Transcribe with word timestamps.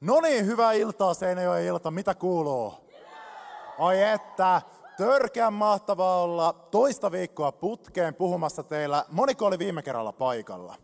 No 0.00 0.20
niin, 0.20 0.46
hyvää 0.46 0.72
iltaa 0.72 1.14
Seinäjoen 1.14 1.64
ilta. 1.64 1.90
Mitä 1.90 2.14
kuuluu? 2.14 2.74
Ai 3.78 4.02
että, 4.02 4.62
törkeän 4.96 5.52
mahtavaa 5.52 6.22
olla 6.22 6.52
toista 6.52 7.12
viikkoa 7.12 7.52
putkeen 7.52 8.14
puhumassa 8.14 8.62
teillä. 8.62 9.04
Moniko 9.08 9.46
oli 9.46 9.58
viime 9.58 9.82
kerralla 9.82 10.12
paikalla? 10.12 10.74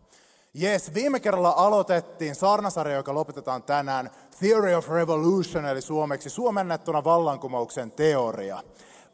Yes, 0.61 0.93
viime 0.93 1.19
kerralla 1.19 1.53
aloitettiin 1.57 2.35
saarnasarja, 2.35 2.95
joka 2.95 3.13
lopetetaan 3.13 3.63
tänään, 3.63 4.09
Theory 4.39 4.73
of 4.73 4.89
Revolution, 4.89 5.65
eli 5.65 5.81
suomeksi 5.81 6.29
suomennettuna 6.29 7.03
vallankumouksen 7.03 7.91
teoria. 7.91 8.63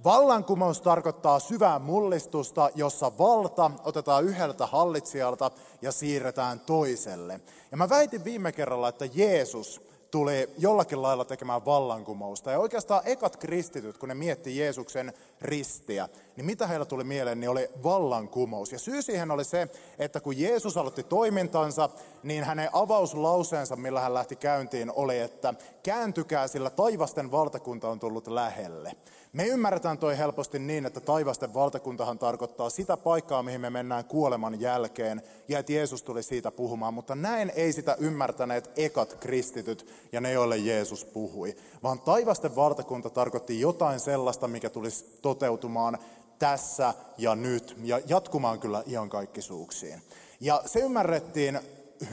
Vallankumous 0.04 0.82
tarkoittaa 0.82 1.40
syvää 1.40 1.80
mullistusta, 1.80 2.70
jossa 2.76 3.12
valta 3.18 3.72
otetaan 3.84 4.24
yhdeltä 4.24 4.66
hallitsijalta 4.66 5.52
ja 5.82 5.92
siirretään 5.92 6.60
toiselle. 6.60 7.40
Ja 7.72 7.78
mä 7.78 7.90
väitin 7.90 8.24
viime 8.24 8.52
kerralla, 8.52 8.90
että 8.90 9.06
Jeesus 9.14 9.87
tuli 10.12 10.50
jollakin 10.58 11.02
lailla 11.02 11.26
tekemään 11.26 11.66
vallankumousta. 11.66 12.52
Ja 12.52 12.60
oikeastaan 12.60 13.02
ekat 13.06 13.38
kristityt, 13.38 13.98
kun 13.98 14.10
ne 14.10 14.16
mietti 14.16 14.58
Jeesuksen 14.58 15.14
ristiä, 15.42 16.10
niin 16.36 16.46
mitä 16.46 16.68
heillä 16.68 16.86
tuli 16.86 17.04
mieleen, 17.04 17.40
niin 17.40 17.50
oli 17.50 17.70
vallankumous. 17.84 18.72
Ja 18.72 18.80
syy 18.80 19.02
siihen 19.02 19.32
oli 19.32 19.44
se, 19.44 19.68
että 20.00 20.20
kun 20.20 20.40
Jeesus 20.40 20.78
aloitti 20.78 21.04
toimintansa, 21.04 21.90
niin 22.24 22.44
hänen 22.44 22.70
avauslauseensa, 22.74 23.76
millä 23.76 24.02
hän 24.02 24.14
lähti 24.14 24.36
käyntiin, 24.36 24.92
oli, 24.96 25.20
että 25.20 25.54
kääntykää, 25.84 26.48
sillä 26.48 26.70
taivasten 26.70 27.32
valtakunta 27.32 27.90
on 27.90 28.00
tullut 28.00 28.28
lähelle. 28.28 28.92
Me 29.38 29.48
ymmärretään 29.48 29.98
toi 29.98 30.18
helposti 30.18 30.60
niin, 30.60 30.86
että 30.86 31.00
taivasten 31.00 31.54
valtakuntahan 31.54 32.20
tarkoittaa 32.20 32.70
sitä 32.70 32.98
paikkaa, 32.98 33.44
mihin 33.44 33.62
me 33.62 33.70
mennään 33.70 34.06
kuoleman 34.06 34.62
jälkeen, 34.62 35.22
ja 35.48 35.60
että 35.60 35.72
Jeesus 35.72 36.04
tuli 36.04 36.24
siitä 36.24 36.52
puhumaan, 36.52 36.94
mutta 36.94 37.16
näin 37.16 37.52
ei 37.56 37.74
sitä 37.74 37.96
ymmärtäneet 38.00 38.72
ekat 38.76 39.14
kristityt 39.14 39.88
ja 40.12 40.22
ne, 40.22 40.32
joille 40.32 40.58
Jeesus 40.58 41.06
puhui, 41.06 41.56
vaan 41.84 42.00
taivasten 42.00 42.56
valtakunta 42.56 43.10
tarkoitti 43.10 43.62
jotain 43.62 44.00
sellaista, 44.00 44.48
mikä 44.48 44.70
tulisi 44.70 45.06
toteutumaan 45.22 45.98
tässä 46.40 46.94
ja 47.18 47.36
nyt, 47.36 47.78
ja 47.84 48.02
jatkumaan 48.08 48.60
kyllä 48.60 48.84
iankaikkisuuksiin. 48.88 50.02
Ja 50.40 50.62
se 50.66 50.80
ymmärrettiin 50.80 51.60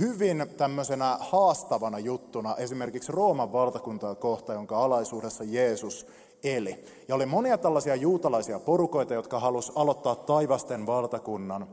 hyvin 0.01 0.47
tämmöisenä 0.57 1.17
haastavana 1.21 1.99
juttuna 1.99 2.57
esimerkiksi 2.57 3.13
Rooman 3.13 3.53
valtakuntaa 3.53 4.15
kohta, 4.15 4.53
jonka 4.53 4.85
alaisuudessa 4.85 5.45
Jeesus 5.45 6.07
eli. 6.45 6.85
Ja 7.09 7.15
oli 7.15 7.27
monia 7.27 7.59
tällaisia 7.59 7.95
juutalaisia 7.95 8.61
porukoita, 8.61 9.15
jotka 9.15 9.41
halusi 9.41 9.73
aloittaa 9.75 10.17
taivasten 10.17 10.87
valtakunnan. 10.87 11.67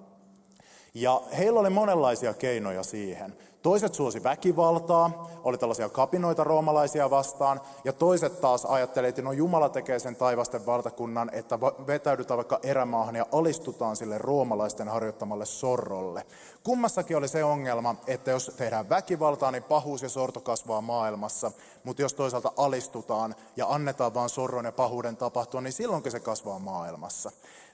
Ja 0.94 1.22
heillä 1.38 1.59
oli 1.59 1.70
monenlaisia 1.70 2.34
keinoja 2.34 2.84
siihen. 2.84 3.34
Toiset 3.61 3.94
suosi 3.94 4.23
väkivaltaa, 4.23 5.30
oli 5.44 5.58
tällaisia 5.58 5.89
kapinoita 5.89 6.44
roomalaisia 6.44 7.09
vastaan, 7.09 7.61
ja 7.84 7.94
toiset 7.94 8.42
taas 8.42 8.66
ajattelivat, 8.66 9.09
että 9.09 9.22
no 9.22 9.31
Jumala 9.31 9.69
tekee 9.69 10.00
sen 10.00 10.16
taivasten 10.16 10.66
valtakunnan, 10.66 11.30
että 11.34 11.59
vetäydytään 11.59 12.38
vaikka 12.38 12.59
erämaahan 12.64 13.16
ja 13.16 13.25
alistutaan 13.31 13.95
sille 13.95 14.17
roomalaisten 14.17 14.88
harjoittamalle 14.88 15.45
sorrolle. 15.45 16.25
Kummassakin 16.64 17.17
oli 17.17 17.28
se 17.28 17.44
ongelma, 17.44 17.95
että 18.08 18.31
jos 18.31 18.52
tehdään 18.58 18.89
väkivaltaa, 18.89 19.52
niin 19.52 19.64
pahuus 19.64 20.02
ja 20.02 20.09
sorto 20.09 20.42
kasvaa 20.42 20.81
maailmassa, 20.81 21.52
mutta 21.84 22.02
jos 22.02 22.14
toisaalta 22.14 22.52
alistutaan 22.58 23.36
ja 23.56 23.67
annetaan 23.69 24.14
vaan 24.14 24.30
sorron 24.30 24.66
ja 24.66 24.72
pahuuden 24.72 25.17
tapahtua, 25.17 25.62
niin 25.62 25.73
silloinkin 25.73 26.12
se 26.12 26.19
kasvaa 26.19 26.59
maailmassa. 26.59 27.31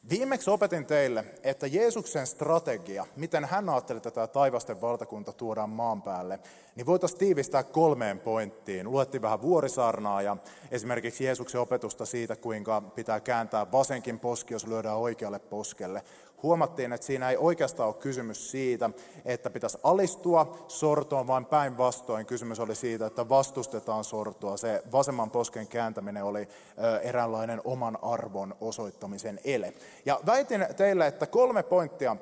Viimeksi 0.09 0.49
opetin 0.49 0.85
teille, 0.85 1.25
että 1.43 1.67
Jeesuksen 1.67 2.27
strategia, 2.27 3.05
miten 3.15 3.45
hän 3.45 3.69
ajatteli, 3.69 3.97
että 3.97 4.11
tämä 4.11 4.27
taivasten 4.27 4.81
valtakunta 4.81 5.33
tuodaan 5.33 5.69
maan 5.69 6.01
päälle, 6.01 6.39
niin 6.75 6.85
voitaisiin 6.85 7.19
tiivistää 7.19 7.63
kolmeen 7.63 8.19
pointtiin. 8.19 8.91
Luettiin 8.91 9.21
vähän 9.21 9.41
vuorisaarnaa 9.41 10.21
ja 10.21 10.37
esimerkiksi 10.71 11.23
Jeesuksen 11.23 11.61
opetusta 11.61 12.05
siitä, 12.05 12.35
kuinka 12.35 12.81
pitää 12.81 13.19
kääntää 13.19 13.71
vasenkin 13.71 14.19
poski, 14.19 14.53
jos 14.53 14.67
lyödään 14.67 14.97
oikealle 14.97 15.39
poskelle. 15.39 16.03
Huomattiin, 16.43 16.93
että 16.93 17.07
siinä 17.07 17.29
ei 17.29 17.37
oikeastaan 17.37 17.87
ole 17.87 17.95
kysymys 17.95 18.51
siitä, 18.51 18.89
että 19.25 19.49
pitäisi 19.49 19.77
alistua 19.83 20.65
sortoon, 20.67 21.27
vaan 21.27 21.45
päinvastoin 21.45 22.25
kysymys 22.25 22.59
oli 22.59 22.75
siitä, 22.75 23.05
että 23.05 23.29
vastustetaan 23.29 24.03
sortoa. 24.03 24.57
Se 24.57 24.83
vasemman 24.91 25.31
posken 25.31 25.67
kääntäminen 25.67 26.23
oli 26.23 26.47
eräänlainen 27.01 27.61
oman 27.63 27.97
arvon 28.01 28.55
osoittamisen 28.61 29.39
ele. 29.43 29.73
Ja 30.05 30.19
väitin 30.25 30.67
teille, 30.77 31.07
että 31.07 31.27
kolme 31.27 31.63
pointtia 31.63 32.15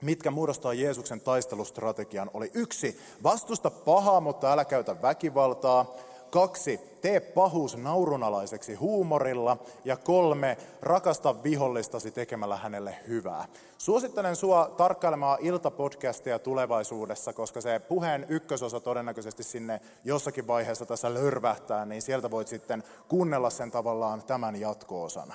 mitkä 0.00 0.30
muodostaa 0.30 0.74
Jeesuksen 0.74 1.20
taistelustrategian, 1.20 2.30
oli 2.34 2.50
yksi, 2.54 3.00
vastusta 3.22 3.70
pahaa, 3.70 4.20
mutta 4.20 4.52
älä 4.52 4.64
käytä 4.64 5.02
väkivaltaa. 5.02 5.94
Kaksi, 6.30 6.80
tee 7.00 7.20
pahuus 7.20 7.76
naurunalaiseksi 7.76 8.74
huumorilla. 8.74 9.56
Ja 9.84 9.96
kolme, 9.96 10.56
rakasta 10.82 11.42
vihollistasi 11.42 12.10
tekemällä 12.10 12.56
hänelle 12.56 12.96
hyvää. 13.08 13.48
Suosittelen 13.78 14.36
sua 14.36 14.74
tarkkailemaan 14.76 15.38
iltapodcastia 15.40 16.38
tulevaisuudessa, 16.38 17.32
koska 17.32 17.60
se 17.60 17.78
puheen 17.78 18.26
ykkösosa 18.28 18.80
todennäköisesti 18.80 19.42
sinne 19.42 19.80
jossakin 20.04 20.46
vaiheessa 20.46 20.86
tässä 20.86 21.14
lörvähtää, 21.14 21.86
niin 21.86 22.02
sieltä 22.02 22.30
voit 22.30 22.48
sitten 22.48 22.82
kuunnella 23.08 23.50
sen 23.50 23.70
tavallaan 23.70 24.22
tämän 24.22 24.60
jatko-osana. 24.60 25.34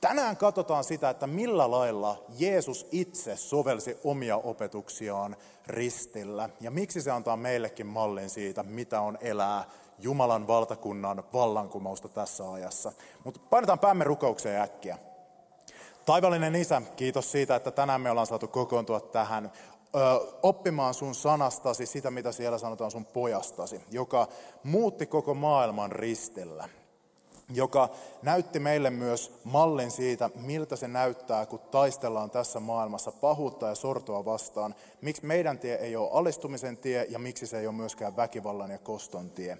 Tänään 0.00 0.36
katsotaan 0.36 0.84
sitä, 0.84 1.10
että 1.10 1.26
millä 1.26 1.70
lailla 1.70 2.24
Jeesus 2.38 2.86
itse 2.92 3.36
sovelsi 3.36 3.98
omia 4.04 4.36
opetuksiaan 4.36 5.36
ristillä 5.66 6.48
ja 6.60 6.70
miksi 6.70 7.02
se 7.02 7.10
antaa 7.10 7.36
meillekin 7.36 7.86
mallin 7.86 8.30
siitä, 8.30 8.62
mitä 8.62 9.00
on 9.00 9.18
elää 9.20 9.64
Jumalan 9.98 10.46
valtakunnan 10.46 11.24
vallankumousta 11.32 12.08
tässä 12.08 12.52
ajassa. 12.52 12.92
Mutta 13.24 13.40
painetaan 13.50 13.78
päämme 13.78 14.04
rukoukseen 14.04 14.60
äkkiä. 14.60 14.98
Taivallinen 16.06 16.54
Isä, 16.54 16.82
kiitos 16.96 17.32
siitä, 17.32 17.56
että 17.56 17.70
tänään 17.70 18.00
me 18.00 18.10
ollaan 18.10 18.26
saatu 18.26 18.48
kokoontua 18.48 19.00
tähän 19.00 19.52
ö, 19.96 19.98
oppimaan 20.42 20.94
sun 20.94 21.14
sanastasi 21.14 21.86
sitä, 21.86 22.10
mitä 22.10 22.32
siellä 22.32 22.58
sanotaan 22.58 22.90
sun 22.90 23.04
pojastasi, 23.04 23.80
joka 23.90 24.28
muutti 24.64 25.06
koko 25.06 25.34
maailman 25.34 25.92
ristillä 25.92 26.68
joka 27.52 27.88
näytti 28.22 28.58
meille 28.58 28.90
myös 28.90 29.40
mallin 29.44 29.90
siitä, 29.90 30.30
miltä 30.34 30.76
se 30.76 30.88
näyttää, 30.88 31.46
kun 31.46 31.58
taistellaan 31.58 32.30
tässä 32.30 32.60
maailmassa 32.60 33.12
pahuutta 33.12 33.68
ja 33.68 33.74
sortoa 33.74 34.24
vastaan. 34.24 34.74
Miksi 35.00 35.26
meidän 35.26 35.58
tie 35.58 35.74
ei 35.74 35.96
ole 35.96 36.10
alistumisen 36.12 36.76
tie 36.76 37.06
ja 37.08 37.18
miksi 37.18 37.46
se 37.46 37.58
ei 37.58 37.66
ole 37.66 37.76
myöskään 37.76 38.16
väkivallan 38.16 38.70
ja 38.70 38.78
koston 38.78 39.30
tie. 39.30 39.58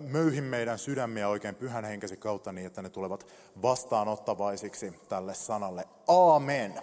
Möyhin 0.00 0.44
meidän 0.44 0.78
sydämiä 0.78 1.28
oikein 1.28 1.54
pyhän 1.54 1.84
henkesi 1.84 2.16
kautta 2.16 2.52
niin, 2.52 2.66
että 2.66 2.82
ne 2.82 2.90
tulevat 2.90 3.26
vastaanottavaisiksi 3.62 4.92
tälle 5.08 5.34
sanalle. 5.34 5.84
Aamen. 6.08 6.82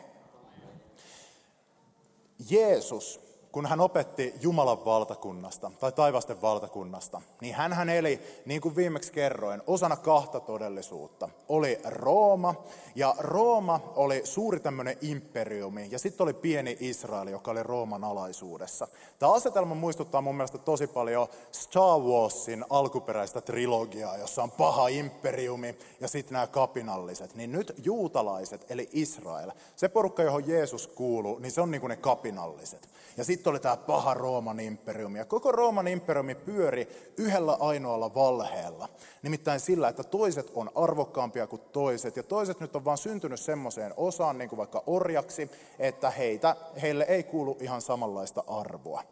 Jeesus 2.50 3.23
kun 3.54 3.66
hän 3.66 3.80
opetti 3.80 4.34
Jumalan 4.42 4.86
valtakunnasta 4.86 5.72
tai 5.80 5.92
taivasten 5.92 6.42
valtakunnasta, 6.42 7.22
niin 7.42 7.56
hän 7.56 7.90
eli, 7.90 8.20
niin 8.46 8.62
kuin 8.62 8.76
viimeksi 8.76 9.12
kerroin, 9.12 9.62
osana 9.68 9.96
kahta 9.96 10.40
todellisuutta. 10.40 11.30
Oli 11.50 11.80
Rooma, 11.86 12.56
ja 12.96 13.16
Rooma 13.18 13.80
oli 13.96 14.22
suuri 14.24 14.60
tämmöinen 14.60 14.98
imperiumi, 15.02 15.88
ja 15.92 16.00
sitten 16.00 16.24
oli 16.24 16.34
pieni 16.34 16.78
Israel, 16.80 17.28
joka 17.28 17.52
oli 17.52 17.64
Rooman 17.64 18.04
alaisuudessa. 18.04 18.88
Tämä 19.20 19.34
asetelma 19.34 19.76
muistuttaa 19.76 20.22
mun 20.22 20.36
mielestä 20.36 20.58
tosi 20.58 20.88
paljon 20.88 21.28
Star 21.52 22.00
Warsin 22.00 22.66
alkuperäistä 22.70 23.42
trilogiaa, 23.42 24.18
jossa 24.18 24.44
on 24.44 24.52
paha 24.52 24.88
imperiumi 24.88 25.78
ja 26.00 26.08
sitten 26.08 26.34
nämä 26.34 26.48
kapinalliset. 26.48 27.36
Niin 27.36 27.52
nyt 27.52 27.74
juutalaiset, 27.84 28.66
eli 28.70 28.90
Israel, 28.92 29.52
se 29.76 29.90
porukka, 29.90 30.24
johon 30.24 30.48
Jeesus 30.48 30.88
kuuluu, 30.88 31.40
niin 31.40 31.52
se 31.52 31.62
on 31.62 31.72
niin 31.72 31.82
kuin 31.82 31.90
ne 31.90 31.96
kapinalliset. 31.96 32.90
Ja 33.18 33.24
sitten 33.24 33.43
oli 33.48 33.60
tämä 33.60 33.78
paha 33.78 34.14
Rooman 34.14 34.60
imperiumi. 34.60 35.20
Ja 35.20 35.26
koko 35.26 35.52
Rooman 35.52 35.88
imperiumi 35.88 36.36
pyöri 36.36 37.14
yhdellä 37.18 37.58
ainoalla 37.60 38.16
valheella. 38.16 38.90
Nimittäin 39.22 39.60
sillä, 39.60 39.90
että 39.90 40.04
toiset 40.04 40.52
on 40.56 40.72
arvokkaampia 40.76 41.48
kuin 41.48 41.62
toiset. 41.72 42.18
Ja 42.18 42.24
toiset 42.24 42.60
nyt 42.60 42.76
on 42.76 42.86
vaan 42.86 42.98
syntynyt 42.98 43.40
semmoiseen 43.40 43.94
osaan, 43.98 44.38
niin 44.38 44.50
kuin 44.50 44.58
vaikka 44.58 44.84
orjaksi, 44.86 45.52
että 45.80 46.10
heitä, 46.10 46.56
heille 46.82 47.04
ei 47.04 47.24
kuulu 47.24 47.58
ihan 47.62 47.82
samanlaista 47.82 48.44
arvoa. 48.48 49.04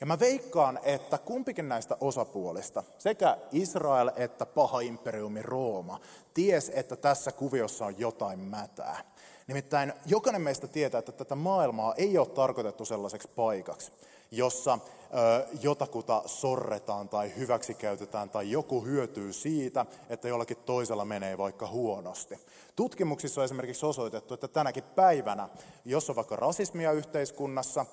Ja 0.00 0.06
mä 0.06 0.18
veikkaan, 0.18 0.80
että 0.82 1.18
kumpikin 1.18 1.68
näistä 1.68 1.96
osapuolista, 2.00 2.82
sekä 2.98 3.36
Israel 3.52 4.10
että 4.16 4.46
paha 4.46 4.80
imperiumi 4.80 5.42
Rooma, 5.42 6.00
ties, 6.34 6.72
että 6.74 6.96
tässä 6.96 7.32
kuviossa 7.32 7.86
on 7.86 7.98
jotain 7.98 8.40
mätää. 8.40 9.04
Nimittäin 9.50 9.92
jokainen 10.06 10.42
meistä 10.42 10.66
tietää, 10.66 10.98
että 10.98 11.12
tätä 11.12 11.34
maailmaa 11.34 11.94
ei 11.94 12.18
ole 12.18 12.26
tarkoitettu 12.26 12.84
sellaiseksi 12.84 13.28
paikaksi, 13.36 13.92
jossa 14.30 14.78
ö, 14.82 15.46
jotakuta 15.62 16.22
sorretaan 16.26 17.08
tai 17.08 17.32
hyväksikäytetään 17.36 18.30
tai 18.30 18.50
joku 18.50 18.84
hyötyy 18.84 19.32
siitä, 19.32 19.86
että 20.08 20.28
jollakin 20.28 20.56
toisella 20.56 21.04
menee 21.04 21.38
vaikka 21.38 21.66
huonosti. 21.66 22.38
Tutkimuksissa 22.76 23.40
on 23.40 23.44
esimerkiksi 23.44 23.86
osoitettu, 23.86 24.34
että 24.34 24.48
tänäkin 24.48 24.84
päivänä, 24.84 25.48
jos 25.84 26.10
on 26.10 26.16
vaikka 26.16 26.36
rasismia 26.36 26.92
yhteiskunnassa, 26.92 27.86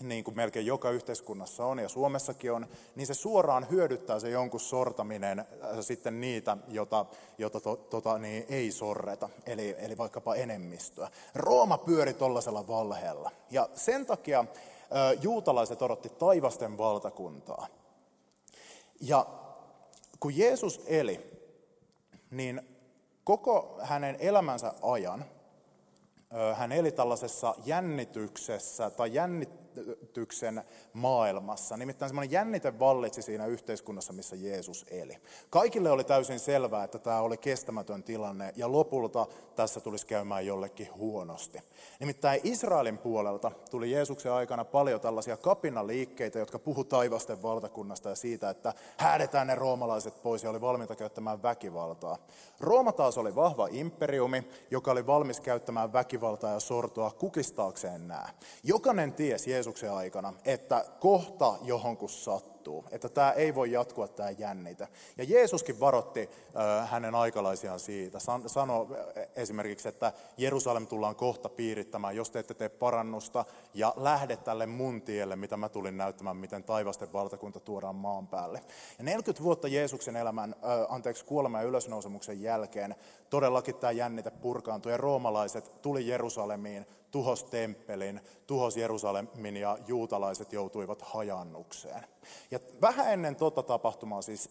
niin 0.00 0.24
kuin 0.24 0.36
melkein 0.36 0.66
joka 0.66 0.90
yhteiskunnassa 0.90 1.66
on 1.66 1.78
ja 1.78 1.88
Suomessakin 1.88 2.52
on, 2.52 2.66
niin 2.94 3.06
se 3.06 3.14
suoraan 3.14 3.66
hyödyttää 3.70 4.20
se 4.20 4.30
jonkun 4.30 4.60
sortaminen 4.60 5.38
äh, 5.38 5.46
sitten 5.80 6.20
niitä, 6.20 6.56
jota, 6.68 7.06
jota 7.38 7.60
to, 7.60 7.76
tota, 7.76 8.18
niin 8.18 8.46
ei 8.48 8.72
sorreta, 8.72 9.28
eli, 9.46 9.76
eli 9.78 9.98
vaikkapa 9.98 10.34
enemmistöä. 10.34 11.10
Rooma 11.34 11.78
pyöri 11.78 12.14
tuollaisella 12.14 12.68
valheella 12.68 13.30
ja 13.50 13.68
sen 13.74 14.06
takia 14.06 14.40
äh, 14.40 15.22
juutalaiset 15.22 15.82
odotti 15.82 16.08
taivasten 16.08 16.78
valtakuntaa. 16.78 17.66
Ja 19.00 19.26
kun 20.20 20.36
Jeesus 20.36 20.80
eli, 20.86 21.20
niin 22.30 22.60
koko 23.24 23.78
hänen 23.82 24.16
elämänsä 24.20 24.74
ajan 24.82 25.24
äh, 26.34 26.58
hän 26.58 26.72
eli 26.72 26.92
tällaisessa 26.92 27.54
jännityksessä 27.64 28.90
tai 28.90 29.14
jännit, 29.14 29.65
jännityksen 29.76 30.64
maailmassa. 30.92 31.76
Nimittäin 31.76 32.08
semmoinen 32.08 32.32
jännite 32.32 32.78
vallitsi 32.78 33.22
siinä 33.22 33.46
yhteiskunnassa, 33.46 34.12
missä 34.12 34.36
Jeesus 34.36 34.86
eli. 34.90 35.18
Kaikille 35.50 35.90
oli 35.90 36.04
täysin 36.04 36.38
selvää, 36.38 36.84
että 36.84 36.98
tämä 36.98 37.20
oli 37.20 37.36
kestämätön 37.36 38.02
tilanne 38.02 38.52
ja 38.56 38.72
lopulta 38.72 39.26
tässä 39.56 39.80
tulisi 39.80 40.06
käymään 40.06 40.46
jollekin 40.46 40.88
huonosti. 40.94 41.58
Nimittäin 42.00 42.40
Israelin 42.44 42.98
puolelta 42.98 43.52
tuli 43.70 43.90
Jeesuksen 43.90 44.32
aikana 44.32 44.64
paljon 44.64 45.00
tällaisia 45.00 45.36
kapinaliikkeitä, 45.36 46.38
jotka 46.38 46.58
puhu 46.58 46.84
taivasten 46.84 47.42
valtakunnasta 47.42 48.08
ja 48.08 48.14
siitä, 48.14 48.50
että 48.50 48.74
häädetään 48.96 49.46
ne 49.46 49.54
roomalaiset 49.54 50.22
pois 50.22 50.44
ja 50.44 50.50
oli 50.50 50.60
valmiita 50.60 50.96
käyttämään 50.96 51.42
väkivaltaa. 51.42 52.18
Rooma 52.60 52.92
taas 52.92 53.18
oli 53.18 53.34
vahva 53.34 53.68
imperiumi, 53.70 54.44
joka 54.70 54.90
oli 54.90 55.06
valmis 55.06 55.40
käyttämään 55.40 55.92
väkivaltaa 55.92 56.52
ja 56.52 56.60
sortoa 56.60 57.10
kukistaakseen 57.10 58.08
nämä. 58.08 58.28
Jokainen 58.62 59.12
ties 59.12 59.46
Jeesus 59.46 59.65
Jeesuksen 59.66 59.92
aikana, 59.92 60.32
että 60.44 60.84
kohta 61.00 61.54
johonkin 61.62 62.08
sattuu, 62.08 62.84
että 62.90 63.08
tämä 63.08 63.32
ei 63.32 63.54
voi 63.54 63.72
jatkua 63.72 64.08
tämä 64.08 64.30
jännitä. 64.30 64.88
Ja 65.16 65.24
Jeesuskin 65.24 65.80
varotti 65.80 66.30
hänen 66.86 67.14
aikalaisiaan 67.14 67.80
siitä. 67.80 68.18
Sanoi 68.46 68.86
esimerkiksi, 69.34 69.88
että 69.88 70.12
Jerusalem 70.36 70.86
tullaan 70.86 71.16
kohta 71.16 71.48
piirittämään, 71.48 72.16
jos 72.16 72.30
te 72.30 72.38
ette 72.38 72.54
tee 72.54 72.68
parannusta 72.68 73.44
ja 73.74 73.94
lähde 73.96 74.36
tälle 74.36 74.66
mun 74.66 75.02
tielle, 75.02 75.36
mitä 75.36 75.56
mä 75.56 75.68
tulin 75.68 75.96
näyttämään, 75.96 76.36
miten 76.36 76.64
taivasten 76.64 77.12
valtakunta 77.12 77.60
tuodaan 77.60 77.96
maan 77.96 78.26
päälle. 78.26 78.60
Ja 78.98 79.04
40 79.04 79.44
vuotta 79.44 79.68
Jeesuksen 79.68 80.16
elämän, 80.16 80.54
anteeksi, 80.88 81.24
kuoleman 81.24 81.62
ja 81.62 81.68
ylösnousemuksen 81.68 82.42
jälkeen 82.42 82.94
todellakin 83.30 83.74
tämä 83.74 83.90
jännite 83.90 84.30
purkaantui 84.30 84.92
ja 84.92 84.96
roomalaiset 84.96 85.82
tuli 85.82 86.08
Jerusalemiin 86.08 86.86
tuhos 87.10 87.44
temppelin, 87.44 88.20
tuhos 88.46 88.76
Jerusalemin 88.76 89.56
ja 89.56 89.78
juutalaiset 89.86 90.52
joutuivat 90.52 91.02
hajannukseen. 91.02 92.04
Ja 92.50 92.60
vähän 92.80 93.12
ennen 93.12 93.36
tuota 93.36 93.62
tapahtumaa 93.62 94.22
siis 94.22 94.50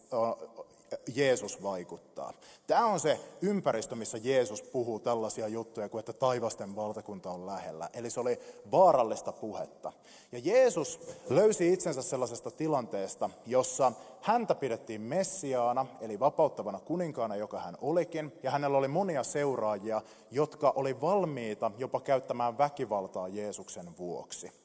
Jeesus 1.16 1.64
vaikuttaa. 1.64 2.34
Tämä 2.68 2.86
on 2.86 3.00
se 3.00 3.20
ympäristö, 3.42 3.96
missä 3.96 4.18
Jeesus 4.18 4.62
puhuu 4.64 5.00
tällaisia 5.00 5.48
juttuja 5.48 5.90
kuin, 5.90 6.00
että 6.00 6.14
taivasten 6.14 6.76
valtakunta 6.76 7.32
on 7.32 7.46
lähellä. 7.46 7.90
Eli 7.94 8.10
se 8.10 8.20
oli 8.20 8.40
vaarallista 8.72 9.32
puhetta. 9.32 9.92
Ja 10.32 10.40
Jeesus 10.44 11.00
löysi 11.30 11.74
itsensä 11.74 12.02
sellaisesta 12.02 12.52
tilanteesta, 12.52 13.30
jossa 13.46 13.92
häntä 14.22 14.56
pidettiin 14.56 15.02
messiaana, 15.02 15.86
eli 16.02 16.20
vapauttavana 16.20 16.80
kuninkaana, 16.80 17.36
joka 17.36 17.60
hän 17.60 17.78
olikin. 17.82 18.34
Ja 18.44 18.52
hänellä 18.52 18.78
oli 18.78 18.88
monia 18.88 19.24
seuraajia, 19.24 20.02
jotka 20.32 20.74
oli 20.76 21.02
valmiita 21.02 21.72
jopa 21.78 22.02
käyttämään 22.02 22.58
väkivaltaa 22.58 23.28
Jeesuksen 23.28 23.98
vuoksi. 23.98 24.65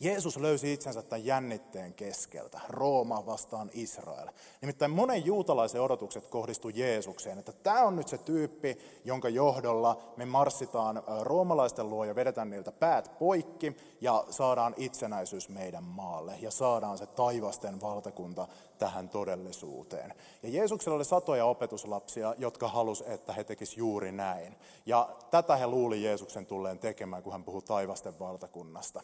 Jeesus 0.00 0.36
löysi 0.36 0.72
itsensä 0.72 1.02
tämän 1.02 1.24
jännitteen 1.24 1.94
keskeltä, 1.94 2.60
Rooma 2.68 3.26
vastaan 3.26 3.70
Israel. 3.72 4.28
Nimittäin 4.60 4.90
monen 4.90 5.26
juutalaisen 5.26 5.80
odotukset 5.80 6.26
kohdistu 6.26 6.68
Jeesukseen, 6.68 7.38
että 7.38 7.52
tämä 7.52 7.82
on 7.82 7.96
nyt 7.96 8.08
se 8.08 8.18
tyyppi, 8.18 8.78
jonka 9.04 9.28
johdolla 9.28 10.02
me 10.16 10.24
marssitaan 10.24 11.02
roomalaisten 11.20 11.90
luo 11.90 12.04
ja 12.04 12.14
vedetään 12.14 12.50
niiltä 12.50 12.72
päät 12.72 13.18
poikki 13.18 13.76
ja 14.00 14.24
saadaan 14.30 14.74
itsenäisyys 14.76 15.48
meidän 15.48 15.84
maalle 15.84 16.34
ja 16.40 16.50
saadaan 16.50 16.98
se 16.98 17.06
taivasten 17.06 17.80
valtakunta 17.80 18.48
tähän 18.78 19.08
todellisuuteen. 19.08 20.14
Ja 20.42 20.48
Jeesuksella 20.48 20.96
oli 20.96 21.04
satoja 21.04 21.44
opetuslapsia, 21.46 22.34
jotka 22.38 22.68
halusivat, 22.68 23.12
että 23.12 23.32
he 23.32 23.44
tekisivät 23.44 23.78
juuri 23.78 24.12
näin. 24.12 24.56
Ja 24.86 25.08
tätä 25.30 25.56
he 25.56 25.66
luuli 25.66 26.02
Jeesuksen 26.02 26.46
tulleen 26.46 26.78
tekemään, 26.78 27.22
kun 27.22 27.32
hän 27.32 27.44
puhui 27.44 27.62
taivasten 27.62 28.18
valtakunnasta. 28.18 29.02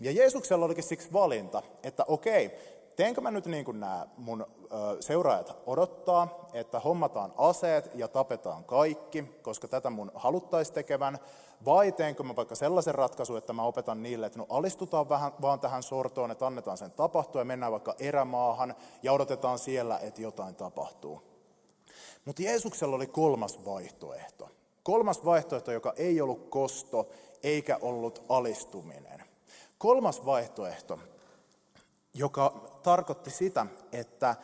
Ja 0.00 0.12
Jeesuksella 0.12 0.64
olikin 0.64 0.84
siksi 0.84 1.12
valinta, 1.12 1.62
että 1.82 2.04
okei, 2.08 2.50
teenkö 2.96 3.20
mä 3.20 3.30
nyt 3.30 3.46
niin 3.46 3.64
kuin 3.64 3.80
nämä 3.80 4.06
mun 4.16 4.46
seuraajat 5.00 5.56
odottaa, 5.66 6.48
että 6.52 6.80
hommataan 6.80 7.32
aseet 7.36 7.90
ja 7.94 8.08
tapetaan 8.08 8.64
kaikki, 8.64 9.24
koska 9.42 9.68
tätä 9.68 9.90
mun 9.90 10.12
haluttaisi 10.14 10.72
tekevän, 10.72 11.18
vai 11.64 11.92
teenkö 11.92 12.22
mä 12.22 12.36
vaikka 12.36 12.54
sellaisen 12.54 12.94
ratkaisun, 12.94 13.38
että 13.38 13.52
mä 13.52 13.62
opetan 13.62 14.02
niille, 14.02 14.26
että 14.26 14.38
no 14.38 14.46
alistutaan 14.48 15.08
vähän 15.08 15.32
vaan 15.42 15.60
tähän 15.60 15.82
sortoon, 15.82 16.30
että 16.30 16.46
annetaan 16.46 16.78
sen 16.78 16.90
tapahtua 16.90 17.40
ja 17.40 17.44
mennään 17.44 17.72
vaikka 17.72 17.94
erämaahan 17.98 18.74
ja 19.02 19.12
odotetaan 19.12 19.58
siellä, 19.58 19.98
että 19.98 20.22
jotain 20.22 20.54
tapahtuu. 20.54 21.22
Mutta 22.24 22.42
Jeesuksella 22.42 22.96
oli 22.96 23.06
kolmas 23.06 23.64
vaihtoehto. 23.64 24.48
Kolmas 24.82 25.24
vaihtoehto, 25.24 25.72
joka 25.72 25.92
ei 25.96 26.20
ollut 26.20 26.48
kosto 26.50 27.08
eikä 27.42 27.78
ollut 27.82 28.24
alistuminen. 28.28 29.27
Kolmas 29.78 30.26
vaihtoehto, 30.26 30.98
joka 32.14 32.70
tarkoitti 32.82 33.30
sitä, 33.30 33.66
että 33.92 34.36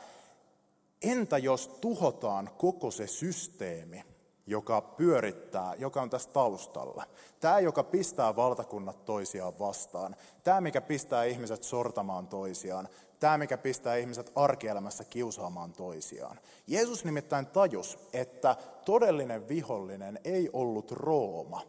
entä 1.03 1.39
jos 1.39 1.69
tuhotaan 1.69 2.51
koko 2.59 2.91
se 2.91 3.07
systeemi, 3.07 4.05
joka 4.47 4.81
pyörittää, 4.81 5.75
joka 5.79 6.03
on 6.03 6.11
tässä 6.11 6.31
taustalla. 6.33 7.07
Tämä, 7.41 7.61
joka 7.61 7.83
pistää 7.83 8.37
valtakunnat 8.37 9.05
toisiaan 9.05 9.59
vastaan. 9.59 10.17
Tämä, 10.45 10.61
mikä 10.61 10.81
pistää 10.81 11.25
ihmiset 11.25 11.63
sortamaan 11.63 12.27
toisiaan. 12.27 12.89
Tämä, 13.21 13.39
mikä 13.39 13.59
pistää 13.59 13.97
ihmiset 13.97 14.33
arkielämässä 14.35 15.05
kiusaamaan 15.05 15.73
toisiaan. 15.73 16.41
Jeesus 16.67 17.05
nimittäin 17.05 17.47
tajus, 17.47 17.99
että 18.13 18.57
todellinen 18.85 19.49
vihollinen 19.49 20.21
ei 20.25 20.51
ollut 20.53 20.91
Rooma, 20.91 21.63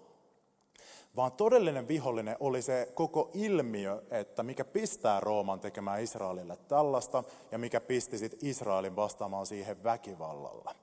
vaan 1.16 1.32
todellinen 1.32 1.88
vihollinen 1.88 2.36
oli 2.40 2.62
se 2.62 2.92
koko 2.94 3.30
ilmiö, 3.34 4.02
että 4.12 4.44
mikä 4.44 4.66
pistää 4.66 5.20
Rooman 5.20 5.60
tekemään 5.60 6.02
Israelille 6.02 6.58
tällaista 6.68 7.24
ja 7.52 7.58
mikä 7.58 7.82
pisti 7.82 8.18
sitten 8.18 8.50
Israelin 8.50 8.96
vastaamaan 8.96 9.46
siihen 9.46 9.84
väkivallalla. 9.84 10.76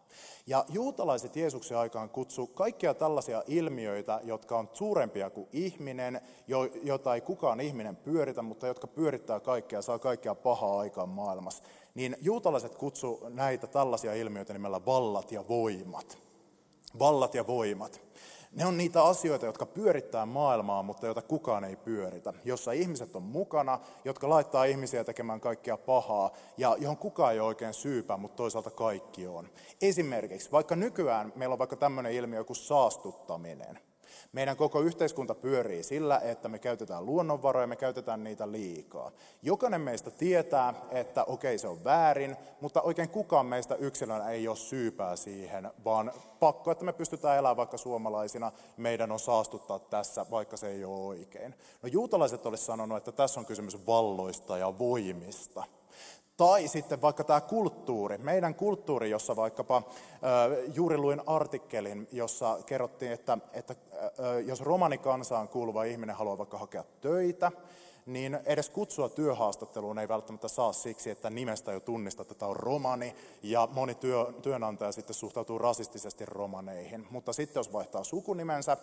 Ja 0.46 0.64
juutalaiset 0.68 1.36
Jeesuksen 1.36 1.78
aikaan 1.78 2.10
kutsu 2.10 2.46
kaikkia 2.46 2.94
tällaisia 2.94 3.42
ilmiöitä, 3.46 4.20
jotka 4.24 4.58
on 4.58 4.68
suurempia 4.72 5.30
kuin 5.30 5.48
ihminen, 5.52 6.20
jota 6.82 7.14
ei 7.14 7.20
kukaan 7.20 7.60
ihminen 7.60 7.96
pyöritä, 7.96 8.42
mutta 8.42 8.66
jotka 8.66 8.86
pyörittää 8.86 9.40
kaikkea, 9.40 9.82
saa 9.82 9.98
kaikkea 9.98 10.34
pahaa 10.34 10.80
aikaan 10.80 11.08
maailmassa. 11.08 11.64
Niin 11.94 12.16
juutalaiset 12.20 12.74
kutsu 12.74 13.20
näitä 13.28 13.66
tällaisia 13.66 14.14
ilmiöitä 14.14 14.52
nimellä 14.52 14.84
vallat 14.86 15.32
ja 15.32 15.48
voimat. 15.48 16.18
Vallat 16.98 17.34
ja 17.34 17.46
voimat. 17.46 18.00
Ne 18.52 18.66
on 18.66 18.76
niitä 18.76 19.04
asioita, 19.04 19.46
jotka 19.46 19.66
pyörittää 19.66 20.26
maailmaa, 20.26 20.82
mutta 20.82 21.06
joita 21.06 21.22
kukaan 21.22 21.64
ei 21.64 21.76
pyöritä. 21.76 22.32
Jossa 22.44 22.72
ihmiset 22.72 23.16
on 23.16 23.22
mukana, 23.22 23.78
jotka 24.04 24.28
laittaa 24.28 24.64
ihmisiä 24.64 25.04
tekemään 25.04 25.40
kaikkea 25.40 25.76
pahaa, 25.76 26.30
ja 26.56 26.76
johon 26.78 26.96
kukaan 26.96 27.32
ei 27.32 27.40
ole 27.40 27.48
oikein 27.48 27.74
syypä, 27.74 28.16
mutta 28.16 28.36
toisaalta 28.36 28.70
kaikki 28.70 29.26
on. 29.26 29.48
Esimerkiksi, 29.82 30.52
vaikka 30.52 30.76
nykyään 30.76 31.32
meillä 31.36 31.52
on 31.52 31.58
vaikka 31.58 31.76
tämmöinen 31.76 32.12
ilmiö 32.12 32.44
kuin 32.44 32.56
saastuttaminen– 32.56 33.78
meidän 34.32 34.56
koko 34.56 34.80
yhteiskunta 34.80 35.34
pyörii 35.34 35.82
sillä, 35.82 36.18
että 36.18 36.48
me 36.48 36.58
käytetään 36.58 37.06
luonnonvaroja, 37.06 37.66
me 37.66 37.76
käytetään 37.76 38.24
niitä 38.24 38.52
liikaa. 38.52 39.12
Jokainen 39.42 39.80
meistä 39.80 40.10
tietää, 40.10 40.74
että 40.90 41.24
okei 41.24 41.58
se 41.58 41.68
on 41.68 41.84
väärin, 41.84 42.36
mutta 42.60 42.82
oikein 42.82 43.08
kukaan 43.08 43.46
meistä 43.46 43.74
yksilönä 43.74 44.28
ei 44.28 44.48
ole 44.48 44.56
syypää 44.56 45.16
siihen, 45.16 45.70
vaan 45.84 46.12
pakko, 46.40 46.70
että 46.70 46.84
me 46.84 46.92
pystytään 46.92 47.38
elämään 47.38 47.56
vaikka 47.56 47.76
suomalaisina, 47.76 48.52
meidän 48.76 49.12
on 49.12 49.20
saastuttaa 49.20 49.78
tässä, 49.78 50.26
vaikka 50.30 50.56
se 50.56 50.68
ei 50.68 50.84
ole 50.84 51.06
oikein. 51.06 51.54
No 51.82 51.88
juutalaiset 51.88 52.46
olisivat 52.46 52.66
sanonut, 52.66 52.98
että 52.98 53.12
tässä 53.12 53.40
on 53.40 53.46
kysymys 53.46 53.86
valloista 53.86 54.58
ja 54.58 54.78
voimista. 54.78 55.64
Tai 56.42 56.68
sitten 56.68 57.02
vaikka 57.02 57.24
tämä 57.24 57.40
kulttuuri, 57.40 58.18
meidän 58.18 58.54
kulttuuri, 58.54 59.10
jossa 59.10 59.36
vaikkapa 59.36 59.82
juuri 60.74 60.98
luin 60.98 61.20
artikkelin, 61.26 62.08
jossa 62.12 62.58
kerrottiin, 62.66 63.12
että, 63.12 63.38
että 63.52 63.74
jos 64.46 64.60
romanikansaan 64.60 65.48
kuuluva 65.48 65.84
ihminen 65.84 66.16
haluaa 66.16 66.38
vaikka 66.38 66.58
hakea 66.58 66.84
töitä, 67.00 67.52
niin 68.06 68.38
edes 68.44 68.70
kutsua 68.70 69.08
työhaastatteluun 69.08 69.98
ei 69.98 70.08
välttämättä 70.08 70.48
saa 70.48 70.72
siksi, 70.72 71.10
että 71.10 71.30
nimestä 71.30 71.72
jo 71.72 71.80
tunnistaa, 71.80 72.22
että 72.22 72.34
tämä 72.34 72.50
on 72.50 72.56
romani, 72.56 73.14
ja 73.42 73.68
moni 73.72 73.94
työ, 73.94 74.32
työnantaja 74.42 74.92
sitten 74.92 75.14
suhtautuu 75.14 75.58
rasistisesti 75.58 76.26
romaneihin. 76.26 77.06
Mutta 77.10 77.32
sitten 77.32 77.60
jos 77.60 77.72
vaihtaa 77.72 78.04
sukunimensä 78.04 78.76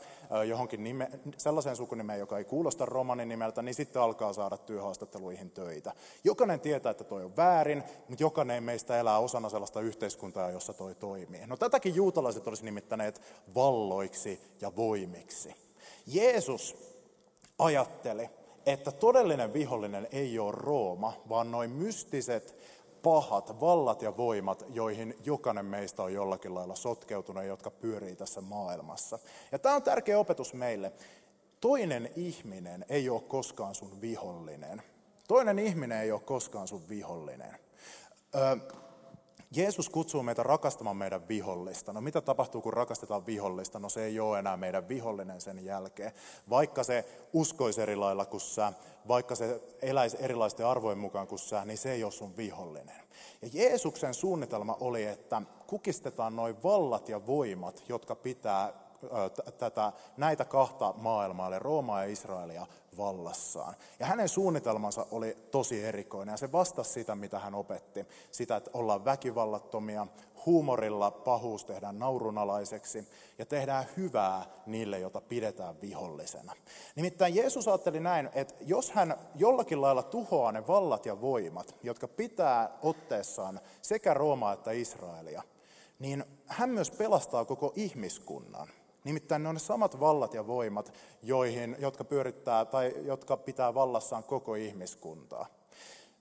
johonkin 0.48 0.84
nime, 0.84 1.10
sellaiseen 1.38 1.76
sukunimeen, 1.76 2.20
joka 2.20 2.38
ei 2.38 2.44
kuulosta 2.44 2.86
romanin 2.86 3.30
nimeltä, 3.30 3.62
niin 3.62 3.76
sitten 3.76 4.02
alkaa 4.02 4.34
saada 4.34 4.58
työhaastatteluihin 4.58 5.52
töitä. 5.52 5.94
Jokainen 6.24 6.60
tietää, 6.60 6.90
että 6.90 7.04
toi 7.04 7.24
on 7.24 7.38
väärin, 7.38 7.84
mutta 8.08 8.24
jokainen 8.24 8.64
meistä 8.64 9.00
elää 9.00 9.20
osana 9.20 9.50
sellaista 9.50 9.82
yhteiskuntaa, 9.82 10.50
jossa 10.50 10.74
toi 10.74 10.96
toimii. 10.96 11.48
No 11.48 11.58
tätäkin 11.58 11.96
juutalaiset 11.96 12.48
olisi 12.48 12.66
nimittäneet 12.66 13.22
valloiksi 13.56 14.42
ja 14.62 14.76
voimiksi. 14.76 15.56
Jeesus 16.08 16.78
ajatteli, 17.60 18.30
että 18.74 18.92
todellinen 18.92 19.54
vihollinen 19.54 20.08
ei 20.12 20.40
ole 20.40 20.54
Rooma, 20.58 21.14
vaan 21.30 21.52
noin 21.52 21.70
mystiset, 21.70 22.56
pahat 23.04 23.62
vallat 23.62 24.02
ja 24.02 24.18
voimat, 24.18 24.66
joihin 24.70 25.16
jokainen 25.26 25.66
meistä 25.66 26.04
on 26.04 26.14
jollakin 26.14 26.56
lailla 26.56 26.76
sotkeutunut, 26.76 27.44
jotka 27.44 27.72
pyörii 27.72 28.16
tässä 28.16 28.42
maailmassa. 28.42 29.20
Ja 29.52 29.60
tämä 29.60 29.76
on 29.76 29.84
tärkeä 29.84 30.20
opetus 30.20 30.54
meille. 30.54 30.92
Toinen 31.62 32.10
ihminen 32.16 32.86
ei 32.90 33.10
ole 33.10 33.22
koskaan 33.22 33.76
sun 33.76 34.02
vihollinen. 34.02 34.82
Toinen 35.28 35.60
ihminen 35.60 36.02
ei 36.02 36.12
ole 36.12 36.22
koskaan 36.22 36.68
sun 36.68 36.90
vihollinen. 36.90 37.56
Öö, 38.36 38.56
Jeesus 39.56 39.89
kutsuu 39.89 40.24
meitä 40.24 40.44
rakastamaan 40.44 40.98
meidän 40.98 41.27
vihollista. 41.27 41.94
No 41.94 42.01
mitä 42.01 42.22
tapahtuu, 42.22 42.62
kun 42.62 42.74
rakastetaan 42.74 43.25
vihollista? 43.25 43.79
No 43.79 43.89
se 43.89 44.03
ei 44.03 44.20
ole 44.20 44.39
enää 44.39 44.58
meidän 44.58 44.88
vihollinen 44.88 45.41
sen 45.41 45.65
jälkeen. 45.65 46.12
Vaikka 46.50 46.84
se 46.84 47.06
uskoisi 47.34 47.82
eri 47.82 47.96
lailla 47.96 48.25
kuin 48.25 48.41
sä, 48.41 48.74
vaikka 49.08 49.36
se 49.36 49.62
eläisi 49.82 50.18
erilaisten 50.20 50.65
arvojen 50.65 50.98
mukaan 50.98 51.27
kuin 51.27 51.39
sä, 51.39 51.65
niin 51.65 51.77
se 51.77 51.91
ei 51.91 52.03
ole 52.03 52.12
sun 52.12 52.38
vihollinen. 52.38 53.01
Ja 53.41 53.50
Jeesuksen 53.53 54.13
suunnitelma 54.13 54.77
oli, 54.79 55.06
että 55.06 55.41
kukistetaan 55.68 56.36
noin 56.36 56.63
vallat 56.63 57.10
ja 57.10 57.27
voimat, 57.27 57.84
jotka 57.89 58.15
pitää 58.15 58.74
tätä, 59.58 59.91
näitä 60.18 60.46
kahta 60.46 60.94
maailmaa, 60.98 61.48
eli 61.48 61.60
Roomaa 61.60 62.03
ja 62.03 62.12
Israelia, 62.12 62.68
vallassaan. 62.98 63.75
Ja 64.00 64.06
hänen 64.06 64.29
suunnitelmansa 64.29 65.06
oli 65.12 65.38
tosi 65.51 65.84
erikoinen 65.84 66.34
ja 66.34 66.38
se 66.38 66.51
vastasi 66.51 66.91
sitä, 66.91 67.15
mitä 67.15 67.39
hän 67.39 67.56
opetti. 67.56 68.06
Sitä, 68.32 68.56
että 68.56 68.72
ollaan 68.74 69.06
väkivallattomia, 69.06 70.08
huumorilla 70.46 71.12
pahuus 71.12 71.65
tehdään 71.65 72.00
naurunalaiseksi 72.00 73.08
ja 73.38 73.46
tehdään 73.46 73.86
hyvää 73.98 74.46
niille, 74.65 75.00
joita 75.00 75.22
pidetään 75.22 75.82
vihollisena. 75.82 76.53
Nimittäin 76.96 77.36
Jeesus 77.36 77.68
ajatteli 77.68 78.00
näin, 78.00 78.29
että 78.34 78.56
jos 78.62 78.91
hän 78.91 79.18
jollakin 79.36 79.82
lailla 79.82 80.03
tuhoaa 80.03 80.51
ne 80.51 80.68
vallat 80.68 81.06
ja 81.06 81.22
voimat, 81.22 81.75
jotka 81.84 82.08
pitää 82.08 82.70
otteessaan 82.82 83.60
sekä 83.82 84.13
Roomaa 84.13 84.53
että 84.53 84.72
Israelia, 84.72 85.44
niin 86.00 86.25
hän 86.48 86.70
myös 86.70 86.91
pelastaa 86.91 87.46
koko 87.46 87.74
ihmiskunnan. 87.75 88.68
Nimittäin 89.10 89.44
ne 89.44 89.50
on 89.50 89.56
ne 89.56 89.60
samat 89.60 90.00
vallat 90.00 90.34
ja 90.34 90.48
voimat, 90.48 90.94
joihin, 91.22 91.75
jotka 91.80 92.04
pyörittää 92.04 92.66
tai 92.66 92.94
jotka 93.04 93.38
pitää 93.38 93.74
vallassaan 93.74 94.24
koko 94.24 94.56
ihmiskuntaa. 94.56 95.46